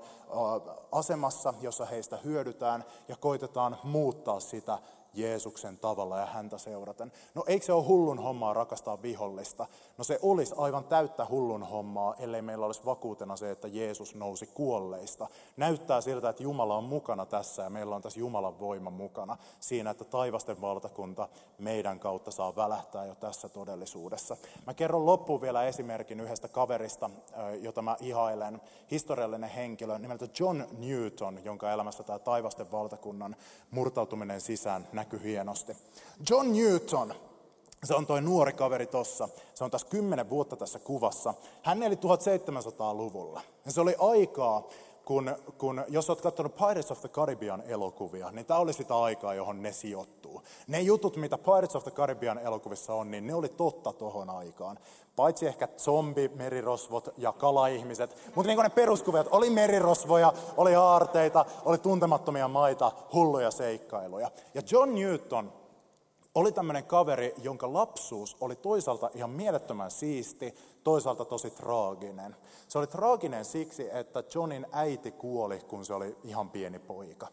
asemassa, 0.92 1.55
jossa 1.61 1.85
heistä 1.85 2.16
hyödytään 2.25 2.85
ja 3.09 3.16
koitetaan 3.16 3.79
muuttaa 3.83 4.40
sitä 4.40 4.79
Jeesuksen 5.16 5.79
tavalla 5.79 6.18
ja 6.18 6.26
häntä 6.26 6.59
seuraten. 6.59 7.12
No 7.35 7.44
eikö 7.46 7.66
se 7.66 7.72
ole 7.72 7.85
hullun 7.85 8.18
hommaa 8.18 8.55
rakastaa 8.55 9.02
vihollista? 9.02 9.66
No 9.98 10.05
se 10.05 10.18
olisi 10.22 10.55
aivan 10.59 10.85
täyttä 10.85 11.26
hullun 11.31 11.62
hommaa, 11.62 12.14
ellei 12.18 12.42
meillä 12.42 12.66
olisi 12.66 12.85
vakuutena 12.85 13.37
se, 13.37 13.50
että 13.50 13.68
Jeesus 13.68 14.14
nousi 14.14 14.46
kuolleista. 14.46 15.29
Näyttää 15.57 16.00
siltä, 16.00 16.29
että 16.29 16.42
Jumala 16.42 16.76
on 16.76 16.85
mukana 16.85 17.26
tässä 17.26 17.62
ja 17.62 17.70
meillä 17.70 17.96
on 17.96 18.02
tässä 18.02 18.20
Jumalan 18.20 18.61
voima 18.61 18.90
mukana 18.90 19.37
siinä, 19.61 19.90
että 19.90 20.05
taivasten 20.05 20.61
valtakunta 20.61 21.29
meidän 21.59 22.00
kautta 22.00 22.31
saa 22.31 22.57
välähtää 22.57 23.05
jo 23.05 23.14
tässä 23.14 23.48
todellisuudessa. 23.48 24.37
Mä 24.66 24.74
kerron 24.74 25.07
loppuun 25.07 25.40
vielä 25.40 25.64
esimerkin 25.64 26.20
yhdestä 26.20 26.48
kaverista, 26.48 27.11
jota 27.61 27.83
mä 27.83 27.96
ihailen. 28.00 28.61
Historiallinen 28.90 29.50
henkilö 29.50 29.98
nimeltä 29.98 30.29
John 30.40 30.64
Newton, 30.79 31.44
jonka 31.44 31.72
elämässä 31.72 32.02
tämä 32.02 32.18
taivasten 32.18 32.72
valtakunnan 32.72 33.37
murtautuminen 33.70 34.40
sisään 34.40 34.88
näkyy 34.92 35.06
hienosti. 35.23 35.77
John 36.31 36.53
Newton, 36.53 37.14
se 37.85 37.95
on 37.95 38.07
toi 38.07 38.23
nuori 38.23 38.53
kaveri 38.53 38.87
tossa. 38.87 39.29
Se 39.55 39.64
on 39.64 39.71
tässä 39.71 39.87
kymmenen 39.88 40.31
vuotta 40.31 40.57
tässä 40.57 40.79
kuvassa. 40.79 41.35
Hän 41.62 41.83
eli 41.83 41.95
1700-luvulla. 41.95 43.40
Ja 43.64 43.73
se 43.73 43.81
oli 43.81 43.95
aikaa, 43.99 44.69
kun, 45.05 45.37
kun 45.59 45.85
jos 45.88 46.11
olet 46.11 46.21
katsonut 46.21 46.55
Pirates 46.55 46.90
of 46.90 47.01
the 47.01 47.09
Caribbean 47.09 47.62
elokuvia, 47.66 48.31
niin 48.31 48.47
tämä 48.47 48.61
oli 48.61 48.73
sitä 48.73 48.99
aikaa, 48.99 49.35
johon 49.35 49.62
ne 49.62 49.73
sijoittuu. 49.73 50.42
Ne 50.66 50.81
jutut, 50.81 51.16
mitä 51.16 51.38
Pirates 51.38 51.77
of 51.77 51.83
the 51.83 51.90
Caribbean 51.90 52.38
elokuvissa 52.38 52.95
on, 52.95 53.11
niin 53.11 53.27
ne 53.27 53.35
oli 53.35 53.49
totta 53.49 53.92
tohon 53.92 54.31
aikaan. 54.31 54.79
Paitsi 55.16 55.46
ehkä 55.46 55.68
zombi, 55.79 56.29
merirosvot 56.29 57.09
ja 57.16 57.33
kalaihmiset. 57.33 58.16
Mutta 58.35 58.48
niin 58.48 58.62
ne 58.62 58.68
peruskuvat, 58.68 59.29
oli 59.31 59.50
merirosvoja, 59.50 60.33
oli 60.57 60.74
aarteita, 60.74 61.44
oli 61.64 61.79
tuntemattomia 61.79 62.48
maita, 62.48 62.92
hulluja 63.12 63.50
seikkailuja. 63.50 64.31
Ja 64.55 64.62
John 64.70 64.94
Newton 64.94 65.52
oli 66.35 66.52
tämmöinen 66.52 66.85
kaveri, 66.85 67.35
jonka 67.42 67.72
lapsuus 67.72 68.37
oli 68.40 68.57
toisaalta 68.57 69.11
ihan 69.14 69.31
mielettömän 69.31 69.90
siisti, 69.90 70.55
toisaalta 70.85 71.24
tosi 71.24 71.50
traaginen. 71.50 72.37
Se 72.68 72.79
oli 72.79 72.87
traaginen 72.87 73.44
siksi, 73.44 73.88
että 73.92 74.24
Johnin 74.35 74.66
äiti 74.72 75.11
kuoli, 75.11 75.59
kun 75.59 75.85
se 75.85 75.94
oli 75.94 76.16
ihan 76.24 76.50
pieni 76.50 76.79
poika. 76.79 77.29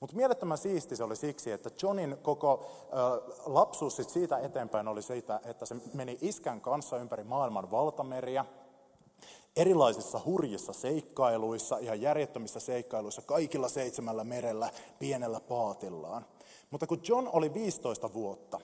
Mutta 0.00 0.16
mielettömän 0.16 0.58
siisti 0.58 0.96
se 0.96 1.04
oli 1.04 1.16
siksi, 1.16 1.52
että 1.52 1.70
Johnin 1.82 2.18
koko 2.22 2.66
ö, 2.92 3.32
lapsuus 3.46 3.96
sit 3.96 4.10
siitä 4.10 4.38
eteenpäin 4.38 4.88
oli 4.88 5.02
siitä, 5.02 5.40
että 5.44 5.66
se 5.66 5.76
meni 5.94 6.18
iskän 6.20 6.60
kanssa 6.60 6.96
ympäri 6.96 7.24
maailman 7.24 7.70
valtameriä, 7.70 8.44
erilaisissa 9.56 10.20
hurjissa 10.24 10.72
seikkailuissa, 10.72 11.78
ihan 11.78 12.00
järjettömissä 12.00 12.60
seikkailuissa, 12.60 13.22
kaikilla 13.22 13.68
seitsemällä 13.68 14.24
merellä, 14.24 14.70
pienellä 14.98 15.40
paatillaan. 15.40 16.26
Mutta 16.70 16.86
kun 16.86 17.00
John 17.08 17.30
oli 17.32 17.54
15 17.54 18.12
vuotta, 18.12 18.60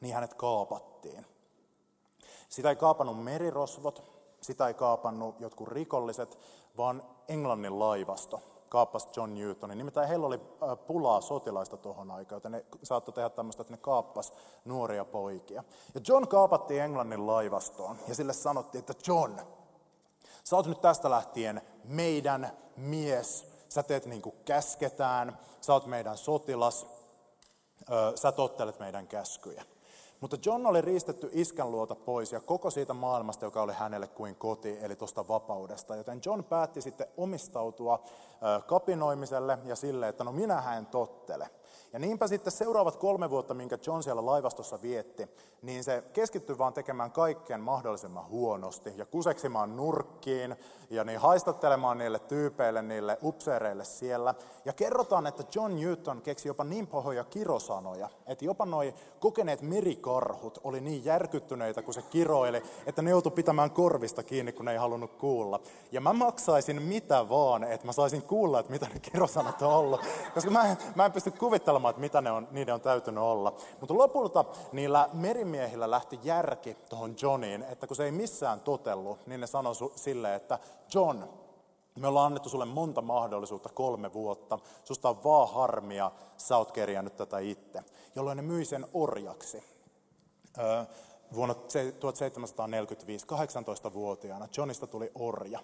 niin 0.00 0.14
hänet 0.14 0.34
kaapattiin. 0.34 1.26
Sitä 2.48 2.70
ei 2.70 2.76
kaapannut 2.76 3.24
merirosvot, 3.24 4.02
sitä 4.40 4.68
ei 4.68 4.74
kaapannut 4.74 5.40
jotkut 5.40 5.68
rikolliset, 5.68 6.38
vaan 6.76 7.02
Englannin 7.28 7.78
laivasto 7.78 8.51
kaappasi 8.72 9.08
John 9.16 9.34
Newtonin. 9.34 9.78
Nimittäin 9.78 10.08
heillä 10.08 10.26
oli 10.26 10.38
pulaa 10.86 11.20
sotilaista 11.20 11.76
tuohon 11.76 12.10
aikaan, 12.10 12.36
joten 12.36 12.52
ne 12.52 12.64
saattoi 12.82 13.14
tehdä 13.14 13.30
tämmöistä, 13.30 13.60
että 13.62 13.72
ne 13.72 13.78
kaappas 13.78 14.32
nuoria 14.64 15.04
poikia. 15.04 15.64
Ja 15.94 16.00
John 16.08 16.28
kaapattiin 16.28 16.82
Englannin 16.82 17.26
laivastoon 17.26 17.98
ja 18.08 18.14
sille 18.14 18.32
sanottiin, 18.32 18.80
että 18.80 18.94
John, 19.06 19.40
sä 20.44 20.56
oot 20.56 20.66
nyt 20.66 20.80
tästä 20.80 21.10
lähtien 21.10 21.62
meidän 21.84 22.58
mies, 22.76 23.46
sä 23.68 23.82
teet 23.82 24.06
niin 24.06 24.22
kuin 24.22 24.34
käsketään, 24.44 25.38
sä 25.60 25.72
oot 25.72 25.86
meidän 25.86 26.16
sotilas, 26.16 26.86
sä 28.14 28.32
tottelet 28.32 28.78
meidän 28.78 29.06
käskyjä. 29.06 29.64
Mutta 30.22 30.36
John 30.46 30.66
oli 30.66 30.80
riistetty 30.80 31.30
iskän 31.32 31.70
luota 31.70 31.94
pois 31.94 32.32
ja 32.32 32.40
koko 32.40 32.70
siitä 32.70 32.94
maailmasta, 32.94 33.44
joka 33.44 33.62
oli 33.62 33.72
hänelle 33.72 34.08
kuin 34.08 34.36
koti, 34.36 34.78
eli 34.82 34.96
tuosta 34.96 35.28
vapaudesta. 35.28 35.96
Joten 35.96 36.20
John 36.24 36.44
päätti 36.44 36.80
sitten 36.82 37.06
omistautua 37.16 38.02
kapinoimiselle 38.66 39.58
ja 39.64 39.76
sille, 39.76 40.08
että 40.08 40.24
no 40.24 40.32
minä 40.32 40.76
en 40.76 40.86
tottele. 40.86 41.50
Ja 41.92 41.98
niinpä 41.98 42.26
sitten 42.26 42.52
seuraavat 42.52 42.96
kolme 42.96 43.30
vuotta, 43.30 43.54
minkä 43.54 43.78
John 43.86 44.02
siellä 44.02 44.26
laivastossa 44.26 44.82
vietti, 44.82 45.28
niin 45.62 45.84
se 45.84 46.04
keskittyi 46.12 46.58
vaan 46.58 46.72
tekemään 46.72 47.12
kaikkeen 47.12 47.60
mahdollisimman 47.60 48.28
huonosti 48.28 48.92
ja 48.96 49.06
kuseksimaan 49.06 49.76
nurkkiin 49.76 50.56
ja 50.90 51.04
niin 51.04 51.18
haistattelemaan 51.18 51.98
niille 51.98 52.18
tyypeille, 52.18 52.82
niille 52.82 53.18
upseereille 53.22 53.84
siellä. 53.84 54.34
Ja 54.64 54.72
kerrotaan, 54.72 55.26
että 55.26 55.44
John 55.54 55.76
Newton 55.76 56.22
keksi 56.22 56.48
jopa 56.48 56.64
niin 56.64 56.86
pahoja 56.86 57.24
kirosanoja, 57.24 58.08
että 58.26 58.44
jopa 58.44 58.66
noi 58.66 58.94
kokeneet 59.20 59.62
merikarhut 59.62 60.58
oli 60.64 60.80
niin 60.80 61.04
järkyttyneitä, 61.04 61.82
kun 61.82 61.94
se 61.94 62.02
kiroili, 62.02 62.62
että 62.86 63.02
ne 63.02 63.10
joutui 63.10 63.32
pitämään 63.32 63.70
korvista 63.70 64.22
kiinni, 64.22 64.52
kun 64.52 64.64
ne 64.64 64.72
ei 64.72 64.78
halunnut 64.78 65.12
kuulla. 65.12 65.60
Ja 65.92 66.00
mä 66.00 66.12
maksaisin 66.12 66.82
mitä 66.82 67.28
vaan, 67.28 67.64
että 67.64 67.86
mä 67.86 67.92
saisin 67.92 68.22
kuulla, 68.22 68.60
että 68.60 68.72
mitä 68.72 68.86
ne 68.94 69.00
kirosanat 69.00 69.62
on 69.62 69.72
ollut. 69.72 70.00
Koska 70.34 70.50
mä 70.50 70.70
en, 70.70 70.76
mä 70.94 71.04
en 71.04 71.12
pysty 71.12 71.30
kuvittelemaan, 71.30 71.81
että 71.90 72.00
mitä 72.00 72.20
ne 72.20 72.30
on, 72.30 72.48
niiden 72.50 72.74
on 72.74 72.80
täytynyt 72.80 73.24
olla. 73.24 73.54
Mutta 73.80 73.94
lopulta 73.98 74.44
niillä 74.72 75.08
merimiehillä 75.12 75.90
lähti 75.90 76.20
järki 76.22 76.74
tuohon 76.74 77.14
Johniin, 77.22 77.62
että 77.62 77.86
kun 77.86 77.96
se 77.96 78.04
ei 78.04 78.12
missään 78.12 78.60
totellut, 78.60 79.26
niin 79.26 79.40
ne 79.40 79.46
sanoi 79.46 79.74
silleen, 79.96 80.34
että 80.34 80.58
John, 80.94 81.24
me 81.98 82.08
ollaan 82.08 82.26
annettu 82.26 82.48
sulle 82.48 82.64
monta 82.64 83.02
mahdollisuutta 83.02 83.68
kolme 83.68 84.12
vuotta. 84.12 84.58
Susta 84.84 85.08
on 85.08 85.24
vaan 85.24 85.48
harmia, 85.52 86.10
sä 86.36 86.56
oot 86.56 86.72
kerjännyt 86.72 87.16
tätä 87.16 87.38
itse. 87.38 87.82
Jolloin 88.14 88.36
ne 88.36 88.42
myi 88.42 88.64
sen 88.64 88.86
orjaksi. 88.94 89.64
Vuonna 91.34 91.54
1745, 92.00 93.26
18-vuotiaana, 93.26 94.48
Johnista 94.56 94.86
tuli 94.86 95.10
orja. 95.14 95.60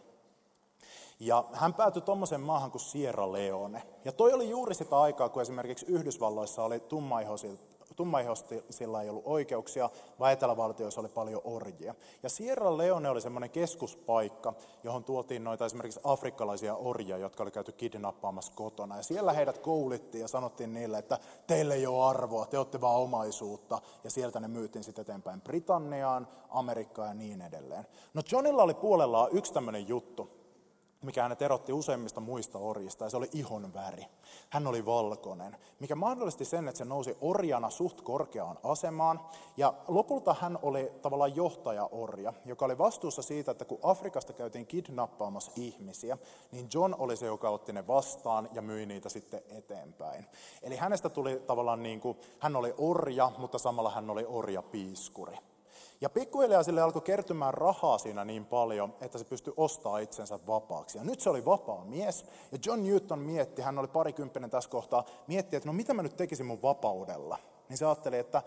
Ja 1.20 1.44
hän 1.52 1.74
päätyi 1.74 2.02
tuommoiseen 2.02 2.40
maahan 2.40 2.70
kuin 2.70 2.80
Sierra 2.82 3.32
Leone. 3.32 3.82
Ja 4.04 4.12
toi 4.12 4.32
oli 4.32 4.50
juuri 4.50 4.74
sitä 4.74 5.00
aikaa, 5.00 5.28
kun 5.28 5.42
esimerkiksi 5.42 5.86
Yhdysvalloissa 5.88 6.64
oli 6.64 6.80
tummaihosilla 7.96 9.02
ei 9.02 9.08
ollut 9.08 9.26
oikeuksia, 9.26 9.90
vaan 10.18 10.32
etelävaltioissa 10.32 11.00
oli 11.00 11.08
paljon 11.08 11.40
orjia. 11.44 11.94
Ja 12.22 12.28
Sierra 12.28 12.76
Leone 12.76 13.10
oli 13.10 13.20
semmoinen 13.20 13.50
keskuspaikka, 13.50 14.52
johon 14.84 15.04
tuotiin 15.04 15.44
noita 15.44 15.66
esimerkiksi 15.66 16.00
afrikkalaisia 16.04 16.74
orjia, 16.74 17.18
jotka 17.18 17.42
oli 17.42 17.50
käyty 17.50 17.72
kidnappaamassa 17.72 18.52
kotona. 18.56 18.96
Ja 18.96 19.02
siellä 19.02 19.32
heidät 19.32 19.58
koulittiin 19.58 20.22
ja 20.22 20.28
sanottiin 20.28 20.74
niille, 20.74 20.98
että 20.98 21.18
teille 21.46 21.74
ei 21.74 21.86
ole 21.86 22.04
arvoa, 22.04 22.46
te 22.46 22.58
olette 22.58 22.80
vaan 22.80 23.00
omaisuutta. 23.00 23.80
Ja 24.04 24.10
sieltä 24.10 24.40
ne 24.40 24.48
myytiin 24.48 24.84
sitten 24.84 25.02
eteenpäin 25.02 25.40
Britanniaan, 25.40 26.28
Amerikkaan 26.50 27.08
ja 27.08 27.14
niin 27.14 27.42
edelleen. 27.42 27.86
No 28.14 28.22
Johnilla 28.32 28.62
oli 28.62 28.74
puolellaan 28.74 29.28
yksi 29.32 29.52
tämmöinen 29.52 29.88
juttu, 29.88 30.37
mikä 31.02 31.22
hänet 31.22 31.42
erotti 31.42 31.72
useimmista 31.72 32.20
muista 32.20 32.58
orjista, 32.58 33.04
ja 33.04 33.10
se 33.10 33.16
oli 33.16 33.28
ihon 33.32 33.74
väri. 33.74 34.06
Hän 34.50 34.66
oli 34.66 34.86
valkoinen, 34.86 35.56
mikä 35.80 35.94
mahdollisti 35.94 36.44
sen, 36.44 36.68
että 36.68 36.78
se 36.78 36.84
nousi 36.84 37.16
orjana 37.20 37.70
suht 37.70 38.00
korkeaan 38.00 38.58
asemaan, 38.62 39.20
ja 39.56 39.74
lopulta 39.88 40.36
hän 40.40 40.58
oli 40.62 40.92
tavallaan 41.02 41.36
johtaja-orja, 41.36 42.32
joka 42.44 42.64
oli 42.64 42.78
vastuussa 42.78 43.22
siitä, 43.22 43.50
että 43.50 43.64
kun 43.64 43.78
Afrikasta 43.82 44.32
käytiin 44.32 44.66
kidnappaamassa 44.66 45.52
ihmisiä, 45.56 46.18
niin 46.52 46.68
John 46.74 46.94
oli 46.98 47.16
se, 47.16 47.26
joka 47.26 47.50
otti 47.50 47.72
ne 47.72 47.86
vastaan 47.86 48.48
ja 48.52 48.62
myi 48.62 48.86
niitä 48.86 49.08
sitten 49.08 49.42
eteenpäin. 49.48 50.26
Eli 50.62 50.76
hänestä 50.76 51.08
tuli 51.08 51.42
tavallaan 51.46 51.82
niin 51.82 52.00
kuin, 52.00 52.18
hän 52.38 52.56
oli 52.56 52.74
orja, 52.78 53.32
mutta 53.38 53.58
samalla 53.58 53.90
hän 53.90 54.10
oli 54.10 54.24
orja-piiskuri. 54.28 55.38
Ja 56.00 56.10
pikkuhiljaa 56.10 56.62
sille 56.62 56.82
alkoi 56.82 57.02
kertymään 57.02 57.54
rahaa 57.54 57.98
siinä 57.98 58.24
niin 58.24 58.46
paljon, 58.46 58.94
että 59.00 59.18
se 59.18 59.24
pystyi 59.24 59.52
ostamaan 59.56 60.02
itsensä 60.02 60.38
vapaaksi. 60.46 60.98
Ja 60.98 61.04
nyt 61.04 61.20
se 61.20 61.30
oli 61.30 61.44
vapaa 61.44 61.84
mies. 61.84 62.26
Ja 62.52 62.58
John 62.66 62.82
Newton 62.82 63.18
mietti, 63.18 63.62
hän 63.62 63.78
oli 63.78 63.88
parikymppinen 63.88 64.50
tässä 64.50 64.70
kohtaa, 64.70 65.04
mietti, 65.26 65.56
että 65.56 65.68
no 65.68 65.72
mitä 65.72 65.94
mä 65.94 66.02
nyt 66.02 66.16
tekisin 66.16 66.46
mun 66.46 66.62
vapaudella. 66.62 67.38
Niin 67.68 67.78
se 67.78 67.86
ajatteli, 67.86 68.18
että 68.18 68.42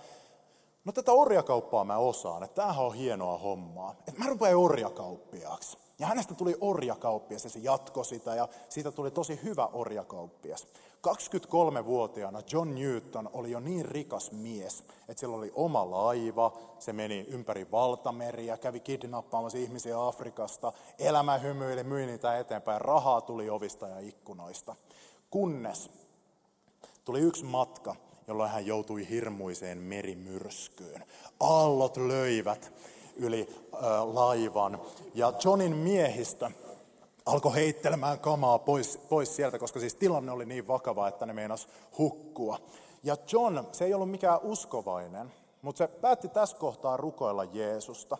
no 0.86 0.91
tätä 0.91 1.12
orjakauppaa 1.12 1.84
mä 1.84 1.97
osaan, 1.97 2.43
että 2.43 2.56
tämähän 2.56 2.86
on 2.86 2.93
hienoa 2.93 3.38
hommaa. 3.38 3.95
Että 4.08 4.24
mä 4.24 4.30
rupean 4.30 4.58
orjakauppiaaksi. 4.58 5.78
Ja 5.99 6.08
hänestä 6.08 6.34
tuli 6.34 6.58
orjakauppias 6.62 7.43
ja 7.43 7.49
se 7.49 7.60
jatkoi 7.60 8.06
sitä 8.06 8.36
ja 8.36 8.47
siitä 8.70 8.91
tuli 8.91 9.12
tosi 9.12 9.39
hyvä 9.43 9.70
orjakauppias. 9.74 10.68
23-vuotiaana 11.08 12.41
John 12.52 12.76
Newton 12.76 13.30
oli 13.34 13.52
jo 13.52 13.60
niin 13.60 13.86
rikas 13.86 14.32
mies, 14.32 14.84
että 15.10 15.20
sillä 15.20 15.38
oli 15.38 15.52
oma 15.56 15.91
laiva, 15.91 16.58
se 16.80 16.93
meni 16.93 17.26
ympäri 17.28 17.72
valtameriä, 17.72 18.58
kävi 18.58 18.80
kidnappaamassa 18.80 19.58
ihmisiä 19.58 20.08
Afrikasta, 20.08 20.74
elämä 20.99 21.38
hymyili, 21.38 21.84
myi 21.84 22.06
niitä 22.06 22.38
eteenpäin, 22.38 22.82
rahaa 22.82 23.22
tuli 23.22 23.49
ovista 23.49 23.88
ja 23.88 23.99
ikkunoista. 23.99 24.76
Kunnes 25.30 25.89
tuli 27.06 27.20
yksi 27.20 27.45
matka, 27.45 27.95
jolloin 28.28 28.52
hän 28.52 28.66
joutui 28.66 29.10
hirmuiseen 29.10 29.78
merimyrskyyn. 29.78 31.06
Aallot 31.39 31.97
löivät 31.97 32.74
yli 33.16 33.47
laivan 34.14 34.82
ja 35.14 35.34
Johnin 35.43 35.78
miehistö 35.78 36.52
alkoi 37.26 37.55
heittelemään 37.55 38.19
kamaa 38.19 38.59
pois, 38.59 38.97
pois 39.09 39.36
sieltä, 39.36 39.59
koska 39.59 39.80
siis 39.80 39.95
tilanne 39.95 40.32
oli 40.32 40.45
niin 40.45 40.67
vakava, 40.67 41.07
että 41.07 41.26
ne 41.26 41.34
meinas 41.34 41.67
hukkua. 41.97 42.59
Ja 43.03 43.17
John, 43.32 43.59
se 43.72 43.86
ei 43.86 43.93
ollut 43.93 44.11
mikään 44.11 44.39
uskovainen, 44.43 45.34
mutta 45.61 45.78
se 45.78 45.88
päätti 45.88 46.30
tässä 46.30 46.57
kohtaa 46.57 46.97
rukoilla 46.97 47.43
Jeesusta. 47.43 48.17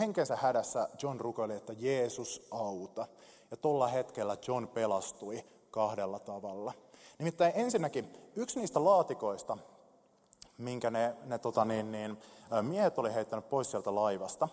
henkensä 0.00 0.36
hädässä 0.36 0.88
John 1.02 1.20
rukoili, 1.20 1.54
että 1.54 1.72
Jeesus 1.78 2.46
auta. 2.50 3.06
Ja 3.50 3.56
tuolla 3.56 3.88
hetkellä 3.88 4.36
John 4.46 4.68
pelastui 4.68 5.44
kahdella 5.70 6.18
tavalla. 6.18 6.72
Nimittäin 7.18 7.52
ensinnäkin 7.56 8.12
yksi 8.36 8.60
niistä 8.60 8.84
laatikoista, 8.84 9.58
minkä 10.58 10.90
ne, 10.90 11.16
ne 11.24 11.38
tota 11.38 11.64
niin, 11.64 11.92
niin, 11.92 12.18
miehet 12.62 12.98
oli 12.98 13.14
heittänyt 13.14 13.48
pois 13.48 13.70
sieltä 13.70 13.94
laivasta, 13.94 14.48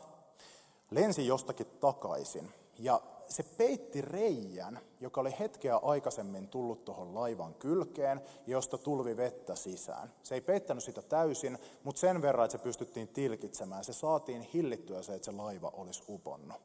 lensi 0.92 1.28
jostakin 1.28 1.68
takaisin. 1.68 2.54
Ja 2.80 3.02
se 3.30 3.44
peitti 3.44 4.02
reijän, 4.02 4.80
joka 5.00 5.22
oli 5.22 5.36
hetkeä 5.40 5.78
aikaisemmin 5.78 6.48
tullut 6.48 6.86
tuohon 6.86 7.16
laivan 7.16 7.54
kylkeen, 7.54 8.22
josta 8.48 8.78
tulvi 8.78 9.18
vettä 9.18 9.56
sisään. 9.56 10.14
Se 10.24 10.36
ei 10.36 10.42
peittänyt 10.42 10.84
sitä 10.84 11.02
täysin, 11.02 11.58
mutta 11.84 12.00
sen 12.00 12.22
verran, 12.22 12.46
että 12.46 12.58
se 12.58 12.64
pystyttiin 12.64 13.08
tilkitsemään. 13.08 13.84
Se 13.84 13.94
saatiin 13.94 14.42
hillittyä 14.42 15.02
se, 15.02 15.16
että 15.16 15.26
se 15.26 15.32
laiva 15.32 15.72
olisi 15.74 16.04
uponnut. 16.10 16.62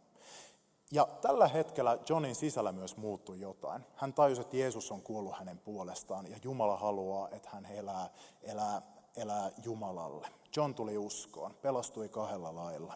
Ja 0.91 1.09
tällä 1.21 1.49
hetkellä 1.49 1.99
Johnin 2.09 2.35
sisällä 2.35 2.73
myös 2.73 2.97
muuttui 2.97 3.41
jotain. 3.41 3.83
Hän 3.95 4.13
tajusi, 4.13 4.41
että 4.41 4.57
Jeesus 4.57 4.93
on 4.93 5.03
kuollut 5.03 5.39
hänen 5.39 5.59
puolestaan 5.59 6.31
ja 6.31 6.37
Jumala 6.43 6.77
haluaa, 6.77 7.29
että 7.29 7.49
hän 7.53 7.67
elää, 7.67 8.11
elää, 8.43 8.83
elää 9.17 9.51
Jumalalle. 9.65 10.29
John 10.57 10.75
tuli 10.75 10.99
uskoon, 10.99 11.55
pelastui 11.63 12.09
kahdella 12.09 12.55
lailla 12.55 12.95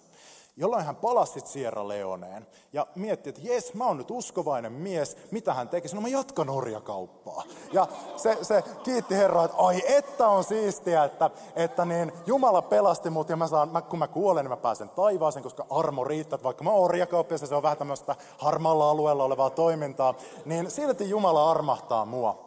jolloin 0.59 0.85
hän 0.85 0.97
palasi 0.97 1.41
Sierra 1.41 1.89
Leoneen 1.89 2.47
ja 2.73 2.87
mietti, 2.95 3.29
että 3.29 3.41
jes, 3.45 3.75
mä 3.75 3.87
oon 3.87 3.97
nyt 3.97 4.11
uskovainen 4.11 4.73
mies, 4.73 5.17
mitä 5.31 5.55
hän 5.55 5.69
teki? 5.69 5.89
No 5.95 6.01
mä 6.01 6.09
jatkan 6.09 6.51
orjakauppaa. 6.51 7.43
Ja 7.73 7.87
se, 8.17 8.39
se 8.43 8.65
kiitti 8.83 9.15
Herraa, 9.15 9.45
että 9.45 9.57
ai 9.57 9.83
että 9.87 10.29
on 10.29 10.45
siistiä, 10.45 11.05
että, 11.05 11.31
että 11.57 11.85
niin, 11.85 12.13
Jumala 12.27 12.63
pelasti 12.63 13.11
mut 13.11 13.29
ja 13.29 13.37
mä 13.37 13.47
saan, 13.47 13.69
mä, 13.69 13.83
kun 13.83 13.99
mä 13.99 14.09
kuolen, 14.09 14.45
niin 14.45 14.51
mä 14.51 14.57
pääsen 14.57 14.89
taivaaseen, 14.89 15.43
koska 15.43 15.67
armo 15.71 16.05
riittää, 16.05 16.39
vaikka 16.43 16.65
mä 16.65 16.71
oon 16.71 16.85
orjakauppiassa, 16.85 17.47
se 17.47 17.55
on 17.55 17.63
vähän 17.63 17.79
tämmöistä 17.79 18.17
harmaalla 18.39 18.91
alueella 18.91 19.25
olevaa 19.25 19.51
toimintaa, 19.51 20.15
niin 20.45 20.71
silti 20.71 21.11
Jumala 21.11 21.51
armahtaa 21.51 22.05
mua. 22.05 22.45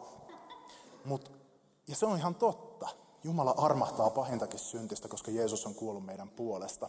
Mut, 1.04 1.32
ja 1.88 1.96
se 1.96 2.06
on 2.06 2.18
ihan 2.18 2.34
totta. 2.34 2.88
Jumala 3.24 3.54
armahtaa 3.56 4.10
pahintakin 4.10 4.58
syntistä, 4.58 5.08
koska 5.08 5.30
Jeesus 5.30 5.66
on 5.66 5.74
kuollut 5.74 6.06
meidän 6.06 6.28
puolesta. 6.28 6.88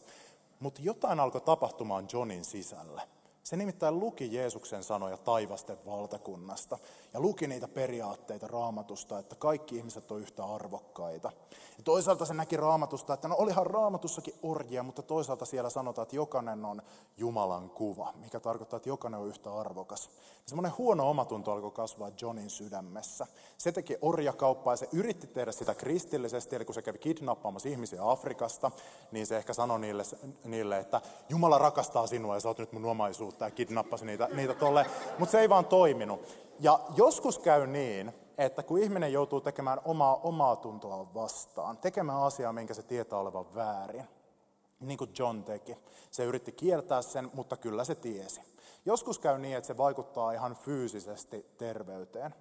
Mutta 0.64 0.82
jotain 0.84 1.20
alkoi 1.20 1.42
tapahtumaan 1.42 2.08
Johnin 2.14 2.46
sisällä. 2.46 3.02
Se 3.44 3.58
nimittäin 3.58 4.00
luki 4.00 4.36
Jeesuksen 4.36 4.84
sanoja 4.84 5.18
taivasten 5.18 5.78
valtakunnasta 5.86 6.78
ja 7.14 7.20
luki 7.20 7.48
niitä 7.48 7.68
periaatteita 7.68 8.48
raamatusta, 8.48 9.20
että 9.20 9.36
kaikki 9.36 9.76
ihmiset 9.78 10.12
on 10.12 10.22
yhtä 10.22 10.46
arvokkaita. 10.46 11.32
Ja 11.78 11.84
toisaalta 11.84 12.26
se 12.26 12.34
näki 12.34 12.58
raamatusta, 12.58 13.14
että 13.14 13.28
no 13.28 13.36
olihan 13.38 13.68
raamatussakin 13.68 14.34
orjia, 14.44 14.84
mutta 14.84 15.02
toisaalta 15.02 15.46
siellä 15.46 15.70
sanotaan, 15.70 16.04
että 16.04 16.16
jokainen 16.16 16.66
on 16.66 16.82
Jumalan 17.18 17.70
kuva, 17.70 18.14
mikä 18.16 18.40
tarkoittaa, 18.40 18.78
että 18.78 18.90
jokainen 18.90 19.20
on 19.20 19.28
yhtä 19.28 19.54
arvokas. 19.54 20.10
Semmoinen 20.46 20.78
huono 20.78 21.10
omatunto 21.10 21.52
alkoi 21.52 21.72
kasvaa 21.72 22.12
Johnin 22.22 22.50
sydämessä. 22.50 23.28
Se 23.58 23.72
teki 23.72 23.98
orjakauppaa 24.02 24.74
ja 24.74 24.78
se 24.78 24.90
yritti 24.92 25.28
tehdä 25.28 25.52
sitä 25.52 25.76
kristillisesti, 25.76 26.56
eli 26.56 26.66
kun 26.66 26.76
se 26.76 26.82
kävi 26.82 26.98
kidnappaamassa 26.98 27.70
ihmisiä 27.70 28.00
Afrikasta, 28.04 28.72
niin 29.12 29.28
se 29.28 29.38
ehkä 29.38 29.54
sanoi 29.54 29.80
niille, 29.80 30.04
niille 30.44 30.80
että 30.80 31.02
Jumala 31.30 31.58
rakastaa 31.58 32.08
sinua 32.08 32.36
ja 32.36 32.40
sä 32.40 32.48
oot 32.48 32.58
nyt 32.58 32.72
mun 32.72 32.86
omaisuutta 32.86 33.46
ja 33.46 33.52
kidnappasi 33.52 34.06
niitä, 34.06 34.30
niitä 34.34 34.54
tolle. 34.54 34.86
Mutta 35.20 35.32
se 35.32 35.40
ei 35.40 35.50
vaan 35.50 35.66
toiminut. 35.66 36.22
Ja 36.60 36.80
joskus 36.96 37.40
käy 37.40 37.68
niin, 37.68 38.14
että 38.38 38.64
kun 38.64 38.80
ihminen 38.80 39.14
joutuu 39.14 39.42
tekemään 39.42 39.80
omaa, 39.86 40.16
omaa 40.16 40.56
tuntoa 40.56 41.14
vastaan, 41.14 41.78
tekemään 41.78 42.24
asiaa, 42.24 42.54
minkä 42.54 42.74
se 42.74 42.84
tietää 42.84 43.20
olevan 43.20 43.56
väärin, 43.56 44.08
niin 44.80 44.98
kuin 44.98 45.12
John 45.20 45.44
teki. 45.44 45.78
Se 46.12 46.24
yritti 46.24 46.52
kieltää 46.52 47.02
sen, 47.02 47.30
mutta 47.34 47.58
kyllä 47.58 47.84
se 47.84 47.96
tiesi. 47.96 48.42
Joskus 48.86 49.20
käy 49.20 49.38
niin, 49.38 49.58
että 49.58 49.68
se 49.68 49.78
vaikuttaa 49.78 50.32
ihan 50.32 50.56
fyysisesti 50.56 51.46
terveyteen. 51.58 52.36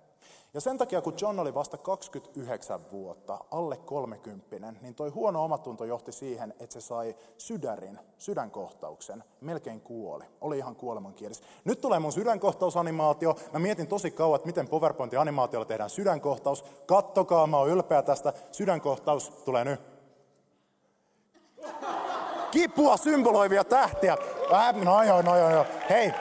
Ja 0.54 0.60
sen 0.60 0.78
takia, 0.78 1.00
kun 1.00 1.14
John 1.20 1.38
oli 1.38 1.54
vasta 1.54 1.76
29 1.76 2.80
vuotta, 2.92 3.38
alle 3.50 3.76
30, 3.76 4.72
niin 4.82 4.94
toi 4.94 5.10
huono 5.10 5.44
omatunto 5.44 5.84
johti 5.84 6.12
siihen, 6.12 6.54
että 6.60 6.72
se 6.72 6.80
sai 6.80 7.16
sydärin, 7.38 7.98
sydänkohtauksen, 8.18 9.24
melkein 9.40 9.80
kuoli. 9.80 10.24
Oli 10.40 10.58
ihan 10.58 10.76
kuolemankielessä. 10.76 11.44
Nyt 11.64 11.80
tulee 11.80 11.98
mun 11.98 12.12
sydänkohtausanimaatio. 12.12 13.36
Mä 13.52 13.58
mietin 13.58 13.86
tosi 13.86 14.10
kauan, 14.10 14.36
että 14.36 14.46
miten 14.46 14.68
PowerPoint-animaatiolla 14.68 15.64
tehdään 15.64 15.90
sydänkohtaus. 15.90 16.64
Kattokaa, 16.86 17.46
mä 17.46 17.56
oon 17.56 17.70
ylpeä 17.70 18.02
tästä. 18.02 18.32
Sydänkohtaus 18.52 19.30
tulee 19.30 19.64
nyt. 19.64 19.80
Kipua 22.50 22.96
symboloivia 22.96 23.64
tähtiä. 23.64 24.16
Äh, 24.52 24.74
no 24.84 25.02
joo, 25.02 25.22
no 25.22 25.36
joo, 25.36 25.50
joo. 25.50 25.66
Hei, 25.90 26.12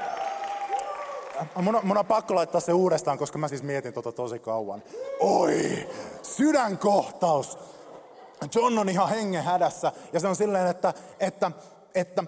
mun, 1.55 1.79
mun 1.83 1.97
on 1.97 2.05
pakko 2.05 2.35
laittaa 2.35 2.61
se 2.61 2.73
uudestaan, 2.73 3.17
koska 3.17 3.37
mä 3.37 3.47
siis 3.47 3.63
mietin 3.63 3.93
tota 3.93 4.11
tosi 4.11 4.39
kauan. 4.39 4.83
Oi, 5.19 5.87
sydänkohtaus. 6.21 7.57
John 8.55 8.77
on 8.77 8.89
ihan 8.89 9.09
hengen 9.09 9.43
hädässä 9.43 9.91
ja 10.13 10.19
se 10.19 10.27
on 10.27 10.35
silleen, 10.35 10.67
että, 10.67 10.93
että, 11.19 11.51
että 11.95 12.23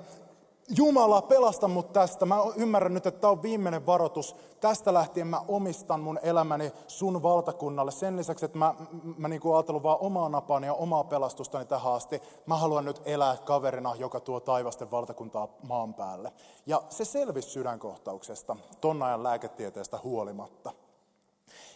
Jumala, 0.69 1.21
pelasta 1.21 1.67
mut 1.67 1.93
tästä. 1.93 2.25
Mä 2.25 2.35
ymmärrän 2.55 2.93
nyt, 2.93 3.05
että 3.05 3.21
tämä 3.21 3.31
on 3.31 3.41
viimeinen 3.41 3.85
varoitus. 3.85 4.35
Tästä 4.59 4.93
lähtien 4.93 5.27
mä 5.27 5.41
omistan 5.47 5.99
mun 5.99 6.19
elämäni 6.23 6.71
sun 6.87 7.23
valtakunnalle. 7.23 7.91
Sen 7.91 8.17
lisäksi, 8.17 8.45
että 8.45 8.57
mä, 8.57 8.75
mä 9.17 9.27
niin 9.27 9.41
kuin 9.41 9.55
ajatellut 9.55 9.83
vaan 9.83 9.97
omaa 10.01 10.29
napaani 10.29 10.67
ja 10.67 10.73
omaa 10.73 11.03
pelastustani 11.03 11.65
tähän 11.65 11.93
asti. 11.93 12.21
Mä 12.45 12.57
haluan 12.57 12.85
nyt 12.85 13.01
elää 13.05 13.37
kaverina, 13.37 13.95
joka 13.95 14.19
tuo 14.19 14.39
taivasten 14.39 14.91
valtakuntaa 14.91 15.47
maan 15.67 15.93
päälle. 15.93 16.33
Ja 16.65 16.83
se 16.89 17.05
selvisi 17.05 17.49
sydänkohtauksesta, 17.49 18.55
ton 18.81 19.03
ajan 19.03 19.23
lääketieteestä 19.23 19.99
huolimatta. 20.03 20.71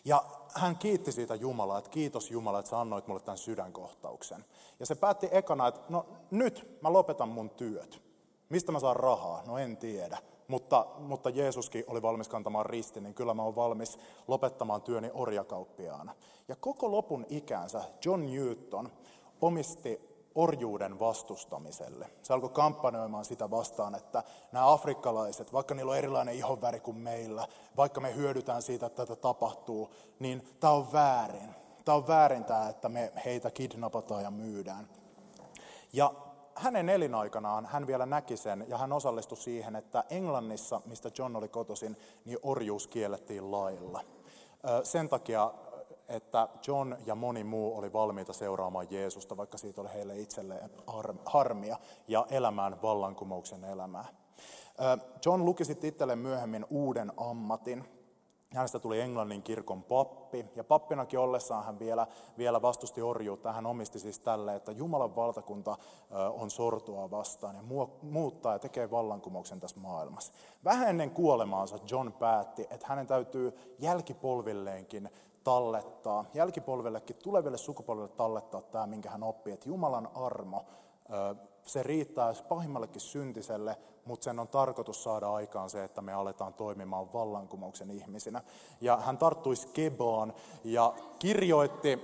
Ja 0.06 0.24
hän 0.54 0.78
kiitti 0.78 1.12
siitä 1.12 1.36
Jumalaa, 1.36 1.78
että 1.78 1.90
kiitos 1.90 2.32
Jumala, 2.32 2.60
että 2.60 2.70
sä 2.70 2.80
annoit 2.80 3.08
mulle 3.08 3.22
tämän 3.22 3.38
sydänkohtauksen. 3.38 4.46
Ja 4.80 4.86
se 4.86 4.96
päätti 4.96 5.30
ekana, 5.32 5.68
että 5.68 5.82
no 5.90 6.06
nyt 6.32 6.78
mä 6.82 6.94
lopetan 6.94 7.30
mun 7.30 7.50
työt. 7.50 8.07
Mistä 8.50 8.72
mä 8.72 8.80
saan 8.80 8.96
rahaa? 8.96 9.44
No 9.46 9.58
en 9.58 9.78
tiedä. 9.78 10.18
Mutta, 10.48 10.86
mutta 11.00 11.30
Jeesuskin 11.30 11.84
oli 11.88 12.02
valmis 12.02 12.28
kantamaan 12.28 12.66
ristin, 12.66 13.04
niin 13.04 13.16
kyllä 13.16 13.34
mä 13.34 13.44
oon 13.44 13.56
valmis 13.56 14.00
lopettamaan 14.28 14.82
työni 14.82 15.12
orjakauppiaana. 15.14 16.16
Ja 16.48 16.56
koko 16.56 16.92
lopun 16.92 17.26
ikänsä 17.30 17.82
John 18.06 18.26
Newton 18.26 18.90
omisti 19.42 20.18
orjuuden 20.36 21.00
vastustamiselle. 21.00 22.10
Se 22.22 22.34
alkoi 22.34 22.50
kampanjoimaan 22.50 23.26
sitä 23.26 23.50
vastaan, 23.52 23.96
että 23.96 24.24
nämä 24.52 24.72
afrikkalaiset, 24.72 25.54
vaikka 25.54 25.76
niillä 25.76 25.92
on 25.92 25.98
erilainen 25.98 26.36
ihonväri 26.36 26.80
kuin 26.80 26.98
meillä, 26.98 27.48
vaikka 27.78 28.02
me 28.02 28.16
hyödytään 28.16 28.62
siitä, 28.62 28.86
että 28.86 29.06
tätä 29.06 29.22
tapahtuu, 29.22 29.94
niin 30.20 30.48
tämä 30.60 30.74
on 30.74 30.92
väärin. 30.94 31.56
Tämä 31.86 31.96
on 31.96 32.08
väärin 32.08 32.44
tämä, 32.44 32.70
että 32.70 32.90
me 32.90 33.12
heitä 33.26 33.52
kidnapataan 33.52 34.24
ja 34.24 34.32
myydään. 34.32 34.90
Ja 35.94 36.14
hänen 36.58 36.90
elinaikanaan 36.90 37.66
hän 37.66 37.88
vielä 37.88 38.06
näki 38.06 38.38
sen 38.38 38.66
ja 38.68 38.78
hän 38.78 38.94
osallistui 38.94 39.38
siihen, 39.38 39.76
että 39.76 40.04
Englannissa, 40.10 40.82
mistä 40.86 41.12
John 41.18 41.36
oli 41.36 41.50
kotoisin, 41.50 41.98
niin 42.26 42.40
orjuus 42.44 42.88
kiellettiin 42.88 43.52
lailla. 43.52 44.02
Sen 44.84 45.10
takia, 45.10 45.54
että 46.08 46.48
John 46.68 46.96
ja 47.06 47.16
moni 47.16 47.44
muu 47.44 47.78
oli 47.78 47.94
valmiita 47.94 48.34
seuraamaan 48.34 48.88
Jeesusta, 48.90 49.38
vaikka 49.38 49.58
siitä 49.58 49.82
oli 49.82 49.94
heille 49.94 50.20
itselleen 50.20 50.70
harmia 51.26 51.78
ja 52.08 52.26
elämään 52.30 52.82
vallankumouksen 52.82 53.64
elämää. 53.64 54.06
John 55.26 55.46
luki 55.46 55.66
sitten 55.66 55.88
itselleen 55.88 56.20
myöhemmin 56.20 56.66
uuden 56.70 57.12
ammatin, 57.18 57.97
Hänestä 58.54 58.80
tuli 58.80 59.00
Englannin 59.00 59.44
kirkon 59.44 59.84
pappi, 59.84 60.46
ja 60.56 60.64
pappinakin 60.64 61.20
ollessaan 61.20 61.66
hän 61.66 61.80
vielä, 61.80 62.08
vielä 62.38 62.62
vastusti 62.62 63.02
orjuutta. 63.02 63.54
Hän 63.54 63.66
omisti 63.66 64.00
siis 64.00 64.20
tälle, 64.20 64.56
että 64.56 64.72
Jumalan 64.72 65.16
valtakunta 65.16 65.78
on 66.30 66.52
sortua 66.52 67.12
vastaan 67.12 67.56
ja 67.56 67.62
muuttaa 68.02 68.54
ja 68.54 68.60
tekee 68.60 68.92
vallankumouksen 68.92 69.60
tässä 69.60 69.80
maailmassa. 69.80 70.34
Vähän 70.64 70.90
ennen 70.90 71.12
kuolemaansa 71.12 71.80
John 71.92 72.12
päätti, 72.14 72.68
että 72.70 72.88
hänen 72.88 73.08
täytyy 73.08 73.76
jälkipolvilleenkin 73.80 75.10
tallettaa, 75.44 76.26
jälkipolvellekin, 76.34 77.16
tuleville 77.24 77.58
sukupolville 77.58 78.10
tallettaa 78.10 78.62
tämä, 78.62 78.88
minkä 78.88 79.10
hän 79.10 79.24
oppi, 79.24 79.52
että 79.52 79.70
Jumalan 79.70 80.10
armo 80.16 80.66
se 81.68 81.84
riittää 81.84 82.34
pahimmallekin 82.50 83.02
syntiselle, 83.02 83.78
mutta 84.06 84.24
sen 84.24 84.40
on 84.40 84.48
tarkoitus 84.48 85.04
saada 85.04 85.34
aikaan 85.34 85.70
se, 85.70 85.84
että 85.84 86.02
me 86.02 86.14
aletaan 86.14 86.54
toimimaan 86.54 87.14
vallankumouksen 87.14 87.92
ihmisinä. 87.92 88.42
Ja 88.82 88.98
hän 88.98 89.18
tarttui 89.18 89.56
Skebaan 89.56 90.34
ja 90.64 90.94
kirjoitti 91.20 92.00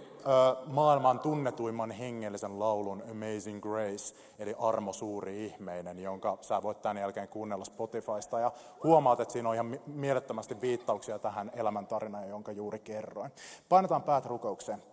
maailman 0.66 1.20
tunnetuimman 1.20 1.92
hengellisen 1.92 2.60
laulun 2.60 3.04
Amazing 3.12 3.62
Grace, 3.62 4.16
eli 4.40 4.56
Armo 4.60 4.94
suuri 4.94 5.46
ihmeinen, 5.46 6.00
jonka 6.00 6.38
sä 6.42 6.64
voit 6.64 6.82
tämän 6.82 6.98
jälkeen 6.98 7.28
kuunnella 7.28 7.66
Spotifysta. 7.66 8.40
Ja 8.40 8.52
huomaat, 8.84 9.20
että 9.20 9.32
siinä 9.32 9.50
on 9.50 9.56
ihan 9.56 9.80
mielettömästi 9.86 10.62
viittauksia 10.62 11.20
tähän 11.20 11.52
elämäntarinaan, 11.56 12.30
jonka 12.30 12.52
juuri 12.52 12.80
kerroin. 12.80 13.32
Painetaan 13.70 14.04
päät 14.04 14.26
rukoukseen. 14.26 14.84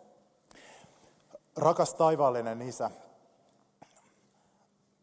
Rakas 1.56 1.94
taivaallinen 1.94 2.62
Isä, 2.62 2.90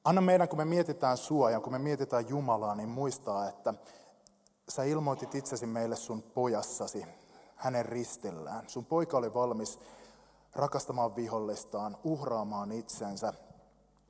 Anna 0.07 0.21
meidän, 0.21 0.49
kun 0.49 0.57
me 0.57 0.65
mietitään 0.65 1.17
sua 1.17 1.51
ja 1.51 1.59
kun 1.59 1.73
me 1.73 1.79
mietitään 1.79 2.29
Jumalaa, 2.29 2.75
niin 2.75 2.89
muistaa, 2.89 3.49
että 3.49 3.73
sä 4.69 4.83
ilmoitit 4.83 5.35
itsesi 5.35 5.65
meille 5.65 5.95
sun 5.95 6.21
pojassasi 6.21 7.05
hänen 7.55 7.85
ristillään. 7.85 8.69
Sun 8.69 8.85
poika 8.85 9.17
oli 9.17 9.33
valmis 9.33 9.79
rakastamaan 10.55 11.15
vihollistaan, 11.15 11.97
uhraamaan 12.03 12.71
itsensä. 12.71 13.33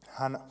Hän 0.08 0.43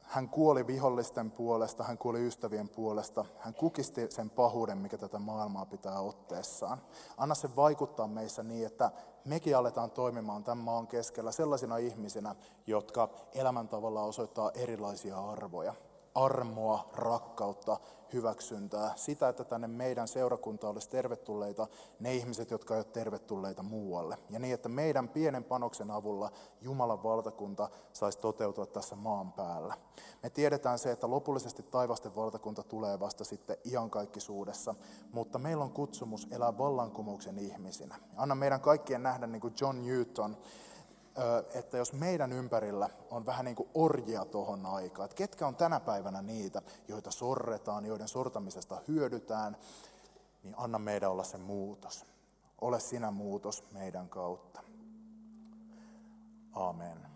hän 0.00 0.28
kuoli 0.28 0.66
vihollisten 0.66 1.30
puolesta, 1.30 1.84
hän 1.84 1.98
kuoli 1.98 2.26
ystävien 2.26 2.68
puolesta. 2.68 3.24
Hän 3.38 3.54
kukisti 3.54 4.10
sen 4.10 4.30
pahuuden, 4.30 4.78
mikä 4.78 4.98
tätä 4.98 5.18
maailmaa 5.18 5.66
pitää 5.66 6.00
otteessaan. 6.00 6.82
Anna 7.16 7.34
se 7.34 7.56
vaikuttaa 7.56 8.06
meissä 8.06 8.42
niin, 8.42 8.66
että 8.66 8.90
mekin 9.26 9.56
aletaan 9.56 9.90
toimimaan 9.90 10.44
tämän 10.44 10.64
maan 10.64 10.86
keskellä 10.86 11.32
sellaisina 11.32 11.76
ihmisinä, 11.76 12.34
jotka 12.66 13.08
elämäntavalla 13.34 14.02
osoittaa 14.02 14.50
erilaisia 14.54 15.18
arvoja. 15.18 15.74
Armoa, 16.14 16.90
rakkautta, 16.92 17.80
hyväksyntää, 18.12 18.92
sitä, 18.96 19.28
että 19.28 19.44
tänne 19.44 19.68
meidän 19.68 20.08
seurakunta 20.08 20.68
olisi 20.68 20.90
tervetulleita 20.90 21.66
ne 22.00 22.14
ihmiset, 22.14 22.50
jotka 22.50 22.74
eivät 22.74 22.86
ole 22.86 22.92
tervetulleita 22.92 23.62
muualle. 23.62 24.18
Ja 24.30 24.38
niin, 24.38 24.54
että 24.54 24.68
meidän 24.68 25.08
pienen 25.08 25.44
panoksen 25.44 25.90
avulla 25.90 26.30
Jumalan 26.60 27.02
valtakunta 27.02 27.68
saisi 27.92 28.18
toteutua 28.18 28.66
tässä 28.66 28.96
maan 28.96 29.32
päällä. 29.32 29.74
Me 30.22 30.30
tiedetään 30.30 30.78
se, 30.78 30.90
että 30.90 31.10
lopullisesti 31.10 31.62
taivasten 31.62 32.16
valtakunta 32.16 32.62
tulee 32.62 33.00
vasta 33.00 33.24
sitten 33.24 33.56
iankaikkisuudessa, 33.64 34.74
mutta 35.12 35.38
meillä 35.38 35.64
on 35.64 35.72
kutsumus 35.72 36.28
elää 36.30 36.58
vallankumouksen 36.58 37.38
ihmisinä. 37.38 37.94
Anna 38.16 38.34
meidän 38.34 38.60
kaikkien 38.60 39.02
nähdä 39.02 39.26
niin 39.26 39.40
kuin 39.40 39.54
John 39.60 39.82
Newton, 39.82 40.36
että 41.54 41.76
jos 41.76 41.92
meidän 41.92 42.32
ympärillä 42.32 42.88
on 43.10 43.26
vähän 43.26 43.44
niin 43.44 43.56
kuin 43.56 43.68
orjia 43.74 44.24
tuohon 44.24 44.66
aikaan, 44.66 45.04
että 45.04 45.16
ketkä 45.16 45.46
on 45.46 45.56
tänä 45.56 45.80
päivänä 45.80 46.22
niitä, 46.22 46.62
joita 46.88 47.10
sorretaan, 47.10 47.86
joiden 47.86 48.08
sortamisesta 48.08 48.82
hyödytään, 48.88 49.56
niin 50.42 50.54
anna 50.58 50.78
meidän 50.78 51.10
olla 51.10 51.24
se 51.24 51.38
muutos. 51.38 52.06
Ole 52.60 52.80
sinä 52.80 53.10
muutos 53.10 53.64
meidän 53.72 54.08
kautta. 54.08 54.60
Amen. 56.52 57.15